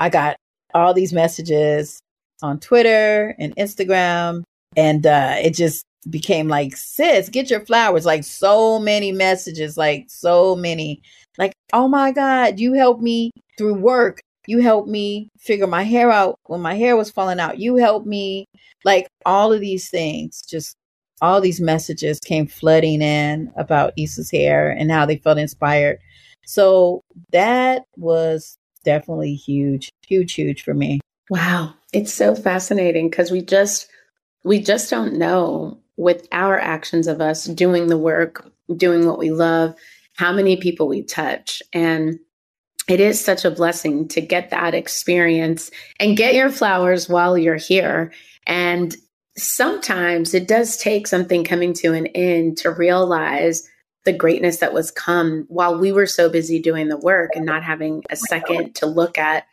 I 0.00 0.08
got 0.08 0.36
all 0.74 0.94
these 0.94 1.12
messages 1.12 2.00
on 2.42 2.60
Twitter 2.60 3.34
and 3.38 3.54
Instagram. 3.56 4.42
And 4.76 5.06
uh 5.06 5.36
it 5.38 5.54
just 5.54 5.84
became 6.10 6.48
like 6.48 6.76
sis 6.76 7.28
get 7.28 7.50
your 7.50 7.64
flowers. 7.64 8.06
Like 8.06 8.24
so 8.24 8.78
many 8.78 9.12
messages 9.12 9.76
like 9.76 10.06
so 10.08 10.56
many. 10.56 11.00
Like 11.38 11.52
oh 11.72 11.88
my 11.88 12.12
god 12.12 12.60
you 12.60 12.74
helped 12.74 13.02
me 13.02 13.30
through 13.58 13.74
work. 13.74 14.20
You 14.46 14.60
helped 14.60 14.88
me 14.88 15.30
figure 15.38 15.66
my 15.66 15.84
hair 15.84 16.10
out 16.10 16.36
when 16.46 16.60
my 16.60 16.74
hair 16.74 16.96
was 16.96 17.10
falling 17.10 17.40
out. 17.40 17.58
You 17.58 17.76
helped 17.76 18.06
me 18.06 18.44
like 18.84 19.08
all 19.24 19.52
of 19.52 19.60
these 19.60 19.88
things 19.88 20.42
just 20.42 20.76
all 21.24 21.40
these 21.40 21.60
messages 21.60 22.20
came 22.20 22.46
flooding 22.46 23.00
in 23.00 23.50
about 23.56 23.94
Issa's 23.96 24.30
hair 24.30 24.70
and 24.70 24.90
how 24.90 25.06
they 25.06 25.16
felt 25.16 25.38
inspired. 25.38 25.98
So 26.44 27.00
that 27.32 27.84
was 27.96 28.58
definitely 28.84 29.34
huge 29.34 29.90
huge 30.06 30.34
huge 30.34 30.62
for 30.62 30.74
me. 30.74 31.00
Wow, 31.30 31.72
it's 31.92 32.12
so 32.12 32.34
fascinating 32.34 33.08
because 33.08 33.30
we 33.30 33.40
just 33.40 33.88
we 34.44 34.60
just 34.60 34.90
don't 34.90 35.14
know 35.14 35.78
with 35.96 36.28
our 36.32 36.58
actions 36.58 37.06
of 37.06 37.20
us 37.20 37.46
doing 37.46 37.86
the 37.86 37.96
work, 37.96 38.50
doing 38.76 39.06
what 39.06 39.18
we 39.18 39.30
love, 39.30 39.74
how 40.16 40.32
many 40.32 40.56
people 40.56 40.86
we 40.86 41.02
touch. 41.02 41.62
And 41.72 42.18
it 42.88 43.00
is 43.00 43.24
such 43.24 43.46
a 43.46 43.50
blessing 43.50 44.08
to 44.08 44.20
get 44.20 44.50
that 44.50 44.74
experience 44.74 45.70
and 45.98 46.16
get 46.16 46.34
your 46.34 46.50
flowers 46.50 47.08
while 47.08 47.38
you're 47.38 47.56
here. 47.56 48.12
And 48.46 48.94
sometimes 49.36 50.34
it 50.34 50.46
does 50.48 50.76
take 50.76 51.06
something 51.06 51.44
coming 51.44 51.72
to 51.74 51.92
an 51.92 52.06
end 52.08 52.56
to 52.58 52.70
realize 52.70 53.68
the 54.04 54.12
greatness 54.12 54.58
that 54.58 54.74
was 54.74 54.90
come 54.90 55.44
while 55.48 55.78
we 55.78 55.90
were 55.90 56.06
so 56.06 56.28
busy 56.28 56.60
doing 56.60 56.88
the 56.88 56.98
work 56.98 57.30
and 57.34 57.46
not 57.46 57.62
having 57.62 58.02
a 58.10 58.16
second 58.16 58.74
to 58.74 58.86
look 58.86 59.18
at 59.18 59.44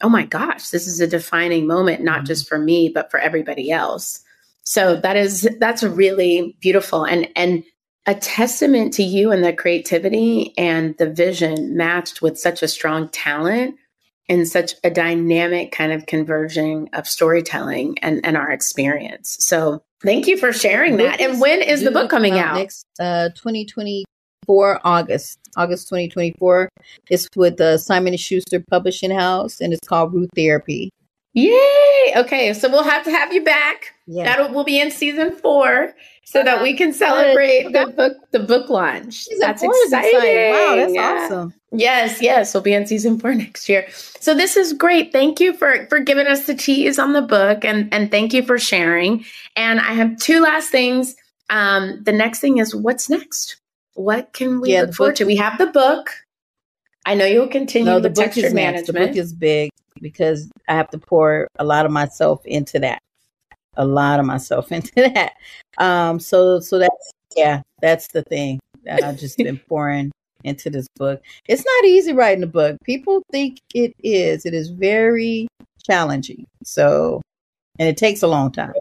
oh 0.00 0.08
my 0.08 0.24
gosh, 0.24 0.68
this 0.70 0.86
is 0.86 1.00
a 1.00 1.06
defining 1.06 1.66
moment, 1.66 2.02
not 2.02 2.24
just 2.24 2.48
for 2.48 2.58
me, 2.58 2.88
but 2.88 3.10
for 3.10 3.18
everybody 3.18 3.70
else. 3.70 4.20
So 4.62 4.96
that 4.96 5.16
is 5.16 5.48
that's 5.58 5.82
really 5.82 6.56
beautiful 6.60 7.04
and 7.04 7.28
and 7.34 7.64
a 8.06 8.14
testament 8.14 8.94
to 8.94 9.02
you 9.02 9.32
and 9.32 9.44
the 9.44 9.52
creativity 9.52 10.54
and 10.56 10.96
the 10.98 11.10
vision 11.10 11.76
matched 11.76 12.22
with 12.22 12.38
such 12.38 12.62
a 12.62 12.68
strong 12.68 13.08
talent 13.10 13.76
and 14.28 14.46
such 14.46 14.74
a 14.84 14.90
dynamic 14.90 15.72
kind 15.72 15.92
of 15.92 16.06
converging 16.06 16.88
of 16.92 17.06
storytelling 17.06 17.98
and, 18.00 18.24
and 18.24 18.36
our 18.36 18.50
experience. 18.50 19.36
So 19.40 19.82
thank 20.02 20.26
you 20.26 20.36
for 20.36 20.52
sharing 20.52 20.96
that. 20.98 21.20
And 21.20 21.40
when 21.40 21.62
is 21.62 21.82
the 21.82 21.90
book 21.90 22.10
coming 22.10 22.38
out? 22.38 22.56
Next, 22.56 22.86
uh, 23.00 23.30
2024 23.30 24.80
August, 24.84 25.38
August 25.56 25.88
2024. 25.88 26.68
It's 27.10 27.28
with 27.36 27.56
the 27.56 27.78
Simon 27.78 28.16
Schuster 28.16 28.62
Publishing 28.70 29.10
House, 29.10 29.60
and 29.60 29.72
it's 29.72 29.86
called 29.86 30.12
Root 30.12 30.30
Therapy. 30.34 30.90
Yay! 31.34 32.12
Okay, 32.16 32.52
so 32.52 32.68
we'll 32.68 32.84
have 32.84 33.04
to 33.04 33.10
have 33.10 33.32
you 33.32 33.44
back. 33.44 33.94
Yeah. 34.10 34.24
That 34.24 34.52
will 34.54 34.64
be 34.64 34.80
in 34.80 34.90
season 34.90 35.32
four, 35.36 35.94
so 36.24 36.42
that 36.42 36.62
we 36.62 36.74
can 36.74 36.94
celebrate 36.94 37.72
the 37.72 37.92
book 37.94 38.16
the 38.32 38.38
book 38.38 38.70
launch. 38.70 39.24
Season 39.24 39.38
That's 39.40 39.62
exciting. 39.62 40.52
Wow, 40.52 40.76
that's 40.76 40.94
Yeah. 40.94 41.20
awesome. 41.26 41.54
Yes, 41.72 42.22
yes, 42.22 42.54
we'll 42.54 42.62
be 42.62 42.72
in 42.72 42.86
season 42.86 43.18
four 43.18 43.34
next 43.44 43.68
year. 43.68 43.86
So 44.18 44.34
this 44.34 44.56
is 44.56 44.72
great. 44.72 45.12
Thank 45.12 45.40
you 45.40 45.52
for 45.52 45.86
for 45.90 46.00
giving 46.00 46.26
us 46.26 46.46
the 46.46 46.54
tease 46.54 46.98
on 46.98 47.12
the 47.12 47.20
book, 47.20 47.66
and 47.66 47.92
and 47.92 48.10
thank 48.10 48.32
you 48.32 48.42
for 48.42 48.58
sharing. 48.58 49.26
And 49.56 49.78
I 49.78 49.92
have 49.92 50.16
two 50.16 50.40
last 50.40 50.70
things. 50.70 51.14
Um, 51.50 52.02
the 52.02 52.12
next 52.12 52.40
thing 52.40 52.56
is 52.58 52.74
what's 52.74 53.10
next. 53.10 53.56
What 53.92 54.32
can 54.32 54.60
we 54.62 54.72
Yeah, 54.72 54.82
look 54.82 54.94
forward 54.94 55.10
book- 55.10 55.16
to? 55.18 55.24
We 55.26 55.36
have 55.36 55.58
the 55.58 55.66
book. 55.66 56.10
I 57.04 57.14
know 57.14 57.26
you'll 57.26 57.48
continue 57.48 57.86
No, 57.90 58.00
the 58.00 58.08
book 58.10 58.24
texture 58.24 58.46
is 58.46 58.54
next. 58.54 58.86
The 58.86 58.92
book 58.94 59.16
is 59.16 59.32
big. 59.34 59.70
because 60.00 60.48
I 60.68 60.74
have 60.74 60.88
to 60.90 60.98
pour 60.98 61.48
a 61.58 61.64
lot 61.64 61.84
of 61.84 61.90
myself 61.92 62.40
into 62.46 62.78
that. 62.80 63.00
A 63.78 63.86
lot 63.86 64.20
of 64.20 64.26
myself 64.26 64.70
into 64.72 64.92
that. 64.94 65.32
Um, 65.78 66.20
so 66.20 66.60
so 66.60 66.78
that's 66.78 67.12
yeah, 67.36 67.62
that's 67.80 68.08
the 68.08 68.22
thing 68.24 68.60
that 68.84 69.02
I've 69.02 69.18
just 69.18 69.38
been 69.38 69.58
pouring 69.68 70.10
into 70.44 70.70
this 70.70 70.86
book. 70.96 71.22
It's 71.46 71.64
not 71.64 71.84
easy 71.84 72.12
writing 72.12 72.44
a 72.44 72.48
book. 72.48 72.76
People 72.84 73.22
think 73.32 73.58
it 73.74 73.92
is. 74.02 74.46
It 74.46 74.54
is 74.54 74.70
very 74.70 75.48
challenging. 75.84 76.46
So, 76.64 77.22
and 77.78 77.88
it 77.88 77.96
takes 77.96 78.22
a 78.22 78.28
long 78.28 78.52
time. 78.52 78.72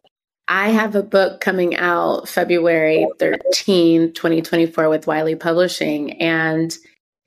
I 0.47 0.69
have 0.69 0.95
a 0.95 1.03
book 1.03 1.41
coming 1.41 1.75
out 1.75 2.29
February 2.29 3.05
13, 3.19 4.13
2024 4.13 4.89
with 4.89 5.07
Wiley 5.07 5.35
Publishing. 5.35 6.13
And 6.21 6.75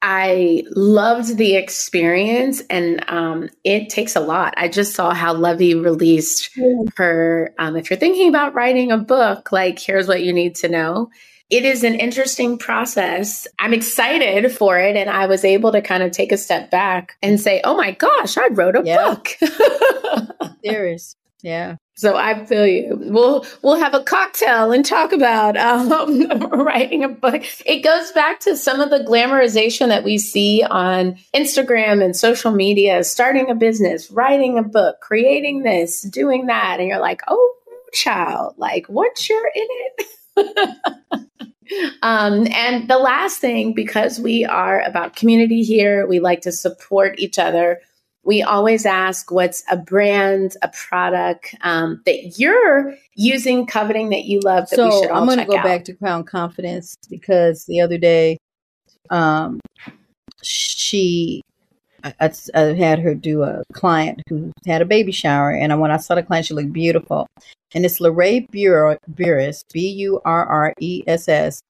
I 0.03 0.64
loved 0.70 1.36
the 1.36 1.57
experience 1.57 2.62
and 2.70 3.05
um, 3.09 3.51
it 3.64 3.90
takes 3.90 4.16
a 4.16 4.20
lot. 4.20 4.55
I 4.57 4.68
just 4.68 4.94
saw 4.94 5.12
how 5.12 5.34
Levy 5.34 5.74
released 5.74 6.51
her. 6.96 7.55
Um, 7.59 7.76
if 7.76 7.90
you're 7.90 7.98
thinking 7.98 8.28
about 8.28 8.55
writing 8.55 8.90
a 8.90 8.98
book, 8.98 9.53
like, 9.53 9.78
here's 9.78 10.09
what 10.09 10.22
you 10.22 10.32
need 10.32 10.55
to 10.57 10.68
know. 10.68 11.11
It 11.51 11.64
is 11.64 11.84
an 11.84 11.96
interesting 11.96 12.57
process. 12.57 13.46
I'm 13.59 13.74
excited 13.74 14.51
for 14.53 14.78
it. 14.78 14.96
And 14.96 15.11
I 15.11 15.26
was 15.26 15.44
able 15.44 15.72
to 15.72 15.82
kind 15.82 16.03
of 16.03 16.12
take 16.12 16.32
a 16.32 16.38
step 16.38 16.70
back 16.70 17.16
and 17.22 17.40
say, 17.40 17.61
oh 17.64 17.76
my 17.76 17.90
gosh, 17.90 18.38
I 18.38 18.48
wrote 18.53 18.76
a 18.76 18.82
yeah. 18.84 19.14
book. 19.14 19.36
there 20.64 20.86
is. 20.86 21.16
Yeah. 21.42 21.76
So 22.01 22.16
I 22.16 22.46
feel 22.46 22.66
you. 22.66 22.96
We'll 22.98 23.44
we'll 23.61 23.78
have 23.78 23.92
a 23.92 24.03
cocktail 24.03 24.72
and 24.72 24.86
talk 24.86 25.12
about 25.12 25.55
um, 25.59 25.90
writing 26.51 27.05
a 27.05 27.11
book. 27.11 27.42
It 27.66 27.80
goes 27.80 28.11
back 28.12 28.40
to 28.40 28.57
some 28.57 28.80
of 28.80 28.88
the 28.88 29.01
glamorization 29.01 29.88
that 29.88 30.03
we 30.03 30.16
see 30.16 30.64
on 30.64 31.18
Instagram 31.36 32.03
and 32.03 32.16
social 32.16 32.53
media. 32.53 33.05
Starting 33.05 33.51
a 33.51 33.55
business, 33.55 34.11
writing 34.11 34.57
a 34.57 34.62
book, 34.62 35.03
creating 35.03 35.62
this, 35.62 36.01
doing 36.01 36.46
that, 36.46 36.80
and 36.80 36.88
you're 36.88 37.01
like, 37.01 37.20
oh, 37.28 37.55
child, 37.92 38.55
like 38.57 38.86
what's 38.86 39.28
your 39.28 39.46
in 39.55 39.66
it? 39.68 40.76
um, 42.03 42.46
and 42.51 42.88
the 42.88 42.98
last 42.98 43.40
thing, 43.40 43.74
because 43.74 44.18
we 44.18 44.46
are 44.46 44.80
about 44.80 45.16
community 45.16 45.62
here, 45.62 46.07
we 46.07 46.18
like 46.18 46.40
to 46.40 46.53
support 46.53 47.18
each 47.18 47.38
other 47.38 47.82
we 48.25 48.43
always 48.43 48.85
ask 48.85 49.31
what's 49.31 49.64
a 49.71 49.77
brand, 49.77 50.57
a 50.62 50.68
product 50.68 51.55
um, 51.62 52.03
that 52.05 52.39
you're 52.39 52.95
using, 53.14 53.66
coveting 53.66 54.11
that 54.11 54.25
you 54.25 54.41
love. 54.41 54.68
That 54.71 54.77
so 54.77 54.87
we 54.87 55.03
should 55.03 55.11
I'm 55.11 55.27
going 55.27 55.39
to 55.39 55.47
go 55.47 55.57
out. 55.57 55.64
back 55.64 55.85
to 55.85 55.95
Crown 55.95 56.25
Confidence 56.25 56.95
because 57.09 57.64
the 57.64 57.81
other 57.81 57.97
day, 57.97 58.37
um, 59.09 59.61
she, 60.43 61.43
I, 62.05 62.14
I, 62.55 62.59
had 62.59 62.99
her 62.99 63.14
do 63.14 63.43
a 63.43 63.62
client 63.73 64.23
who 64.29 64.53
had 64.66 64.83
a 64.83 64.87
baby 64.87 65.12
shower, 65.12 65.51
and 65.51 65.81
when 65.81 65.91
I 65.91 65.97
saw 65.97 66.14
the 66.14 66.23
client, 66.23 66.47
she 66.47 66.55
looked 66.55 66.73
beautiful. 66.73 67.27
And 67.75 67.85
it's 67.87 68.01
Lorraine 68.01 68.49
Burress, 68.51 69.64
B 69.73 69.89
U 69.89 70.21
R 70.25 70.45
R 70.45 70.75
E 70.81 71.05
S 71.07 71.29
S, 71.29 71.61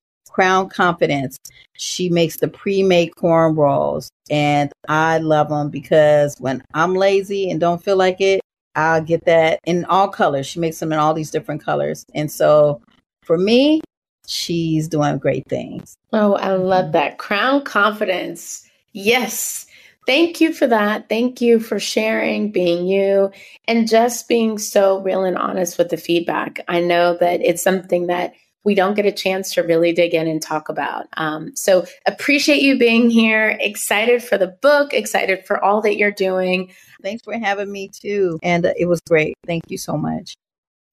Crown 0.41 0.71
Confidence. 0.71 1.39
She 1.75 2.09
makes 2.09 2.39
the 2.39 2.49
pre-made 2.49 3.11
cornrows, 3.11 4.09
and 4.31 4.73
I 4.89 5.19
love 5.19 5.51
them 5.51 5.69
because 5.69 6.35
when 6.39 6.63
I'm 6.73 6.95
lazy 6.95 7.51
and 7.51 7.61
don't 7.61 7.85
feel 7.85 7.97
like 7.97 8.23
it, 8.23 8.41
I'll 8.75 9.03
get 9.03 9.27
that 9.27 9.59
in 9.67 9.85
all 9.85 10.09
colors. 10.09 10.47
She 10.47 10.59
makes 10.59 10.79
them 10.79 10.95
in 10.95 10.99
all 10.99 11.13
these 11.13 11.31
different 11.31 11.63
colors, 11.63 12.07
and 12.15 12.33
so 12.33 12.81
for 13.23 13.37
me, 13.37 13.83
she's 14.27 14.89
doing 14.89 15.19
great 15.19 15.47
things. 15.47 15.95
Oh, 16.15 16.37
I 16.37 16.55
love 16.55 16.93
that 16.93 17.19
Crown 17.19 17.63
Confidence. 17.63 18.67
Yes. 18.93 19.67
Thank 20.07 20.41
you 20.41 20.55
for 20.55 20.67
that. 20.67 21.11
Thank 21.11 21.43
you 21.43 21.61
for 21.61 21.79
sharing, 21.79 22.51
being 22.51 22.87
you, 22.87 23.31
and 23.69 23.87
just 23.87 24.27
being 24.27 24.57
so 24.57 25.03
real 25.03 25.23
and 25.25 25.37
honest 25.37 25.77
with 25.77 25.91
the 25.91 25.99
feedback. 25.99 26.61
I 26.67 26.81
know 26.81 27.19
that 27.19 27.43
it's 27.43 27.63
something 27.63 28.07
that 28.07 28.33
we 28.65 28.75
don't 28.75 28.95
get 28.95 29.07
a 29.07 29.13
chance 29.13 29.55
to 29.55 29.63
really 29.63 29.93
dig 29.93 30.15
in 30.15 30.27
and 30.27 30.43
talk 30.43 30.69
about. 30.69 31.07
Um, 31.17 31.55
so 31.57 31.87
appreciate 32.07 32.63
you 32.63 32.79
being 32.79 33.11
here. 33.11 33.57
Excited 33.61 34.23
for 34.23 34.37
the 34.37 34.49
book, 34.61 34.93
excited 34.93 35.47
for 35.47 35.63
all 35.63 35.81
that 35.83 35.97
you're 35.97 36.11
doing. 36.11 36.73
Thanks 37.03 37.23
for 37.23 37.39
having 37.39 37.73
me 37.73 37.89
too. 37.89 38.39
And 38.43 38.67
uh, 38.67 38.73
it 38.77 38.87
was 38.87 39.01
great. 39.09 39.35
Thank 39.47 39.65
you 39.69 39.79
so 39.79 39.97
much. 39.97 40.37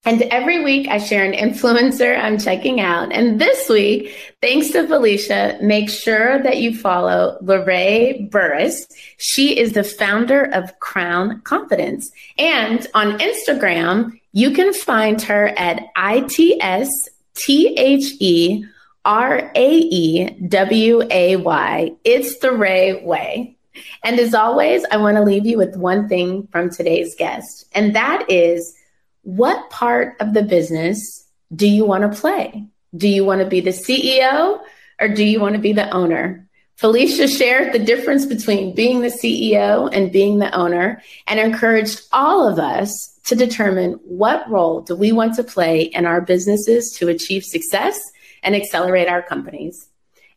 And 0.06 0.22
every 0.24 0.64
week 0.64 0.88
I 0.88 1.00
share 1.00 1.26
an 1.26 1.34
influencer 1.34 2.18
I'm 2.18 2.38
checking 2.38 2.80
out. 2.80 3.12
And 3.12 3.42
this 3.42 3.68
week, 3.68 4.16
thanks 4.42 4.70
to 4.70 4.88
Felicia, 4.88 5.58
make 5.62 5.90
sure 5.90 6.42
that 6.44 6.60
you 6.60 6.78
follow 6.78 7.38
Lorraine 7.42 8.30
Burress. 8.30 8.88
She 9.18 9.60
is 9.60 9.74
the 9.74 9.84
founder 9.84 10.46
of 10.54 10.80
Crown 10.80 11.42
Confidence. 11.42 12.10
And 12.38 12.88
on 12.94 13.20
Instagram, 13.20 14.18
you 14.32 14.52
can 14.52 14.74
find 14.74 15.22
her 15.24 15.48
at 15.58 15.84
ITS 15.98 17.10
T 17.38 17.76
H 17.78 18.14
E 18.20 18.66
R 19.06 19.52
A 19.56 19.72
E 19.72 20.30
W 20.48 21.04
A 21.10 21.36
Y. 21.38 21.92
It's 22.04 22.40
the 22.40 22.52
Rae 22.52 23.04
way. 23.04 23.58
And 24.04 24.20
as 24.20 24.34
always, 24.34 24.84
I 24.92 24.98
want 24.98 25.18
to 25.18 25.24
leave 25.24 25.46
you 25.46 25.58
with 25.58 25.76
one 25.76 26.10
thing 26.10 26.48
from 26.52 26.70
today's 26.70 27.16
guest, 27.16 27.66
and 27.74 27.96
that 27.96 28.26
is 28.30 28.76
what 29.22 29.70
part 29.70 30.16
of 30.20 30.34
the 30.34 30.42
business 30.42 31.28
do 31.54 31.68
you 31.68 31.86
want 31.86 32.12
to 32.12 32.20
play? 32.20 32.66
Do 32.96 33.08
you 33.08 33.26
want 33.26 33.42
to 33.42 33.48
be 33.48 33.60
the 33.60 33.72
CEO 33.72 34.62
or 35.00 35.08
do 35.10 35.24
you 35.24 35.40
want 35.40 35.56
to 35.56 35.62
be 35.62 35.74
the 35.74 35.90
owner? 35.92 36.47
Felicia 36.78 37.28
shared 37.28 37.74
the 37.74 37.80
difference 37.80 38.28
between 38.28 38.76
being 38.76 39.02
the 39.02 39.08
CEO 39.08 39.90
and 39.92 40.12
being 40.12 40.38
the 40.38 40.54
owner 40.56 41.02
and 41.26 41.40
encouraged 41.40 42.04
all 42.12 42.48
of 42.48 42.60
us 42.60 43.20
to 43.26 43.36
determine 43.36 43.94
what 44.06 44.48
role 44.50 44.82
do 44.82 44.96
we 44.96 45.12
want 45.12 45.34
to 45.36 45.44
play 45.44 45.82
in 45.82 46.06
our 46.06 46.22
businesses 46.22 46.96
to 46.98 47.08
achieve 47.08 47.44
success 47.44 48.00
and 48.44 48.56
accelerate 48.56 49.08
our 49.08 49.24
companies. 49.24 49.90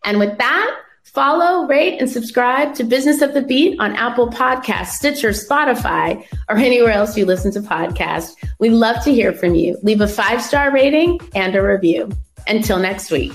And 0.03 0.19
with 0.19 0.39
that, 0.39 0.77
follow, 1.05 1.69
rate, 1.69 2.01
and 2.01 2.09
subscribe 2.09 2.75
to 2.77 2.85
Business 2.85 3.21
of 3.21 3.35
the 3.35 3.43
Beat 3.43 3.79
on 3.79 3.95
Apple 3.95 4.31
Podcasts, 4.31 4.93
Stitcher, 4.93 5.31
Spotify, 5.31 6.25
or 6.49 6.57
anywhere 6.57 6.93
else 6.93 7.19
you 7.19 7.27
listen 7.27 7.53
to 7.53 7.61
podcasts. 7.61 8.35
We 8.59 8.71
love 8.71 9.05
to 9.05 9.13
hear 9.13 9.35
from 9.35 9.55
you. 9.55 9.77
Leave 9.83 10.01
a 10.01 10.09
five 10.09 10.43
star 10.43 10.73
rating 10.73 11.21
and 11.35 11.55
a 11.55 11.63
review. 11.63 12.11
Until 12.47 12.79
next 12.79 13.11
week. 13.11 13.35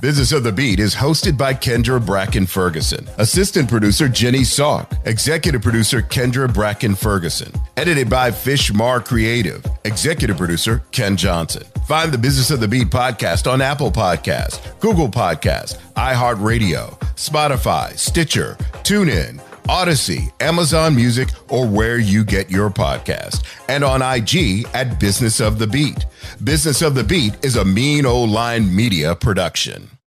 Business 0.00 0.30
of 0.30 0.44
the 0.44 0.52
Beat 0.52 0.78
is 0.78 0.94
hosted 0.94 1.36
by 1.36 1.52
Kendra 1.52 2.04
Bracken 2.04 2.46
Ferguson, 2.46 3.08
assistant 3.18 3.68
producer 3.68 4.08
Jenny 4.08 4.42
Salk, 4.42 4.86
executive 5.06 5.60
producer 5.60 6.00
Kendra 6.02 6.52
Bracken 6.52 6.94
Ferguson, 6.94 7.52
edited 7.76 8.08
by 8.08 8.30
Fishmar 8.30 9.04
Creative, 9.04 9.64
executive 9.84 10.36
producer 10.36 10.84
Ken 10.92 11.16
Johnson. 11.16 11.64
Find 11.88 12.12
the 12.12 12.18
Business 12.18 12.52
of 12.52 12.60
the 12.60 12.68
Beat 12.68 12.90
podcast 12.90 13.50
on 13.50 13.60
Apple 13.60 13.90
Podcast, 13.90 14.78
Google 14.78 15.08
Podcast, 15.08 15.78
iHeartRadio, 15.94 16.96
Spotify, 17.16 17.98
Stitcher, 17.98 18.54
TuneIn, 18.84 19.40
Audacy, 19.68 20.32
Amazon 20.40 20.96
Music, 20.96 21.28
or 21.50 21.66
where 21.66 21.98
you 21.98 22.24
get 22.24 22.50
your 22.50 22.70
podcast, 22.70 23.44
and 23.68 23.84
on 23.84 24.00
IG 24.00 24.66
at 24.72 24.98
Business 24.98 25.40
of 25.40 25.58
the 25.58 25.66
Beat. 25.66 26.06
Business 26.42 26.80
of 26.80 26.94
the 26.94 27.04
Beat 27.04 27.44
is 27.44 27.56
a 27.56 27.64
mean 27.64 28.06
old 28.06 28.30
line 28.30 28.74
media 28.74 29.14
production. 29.14 29.97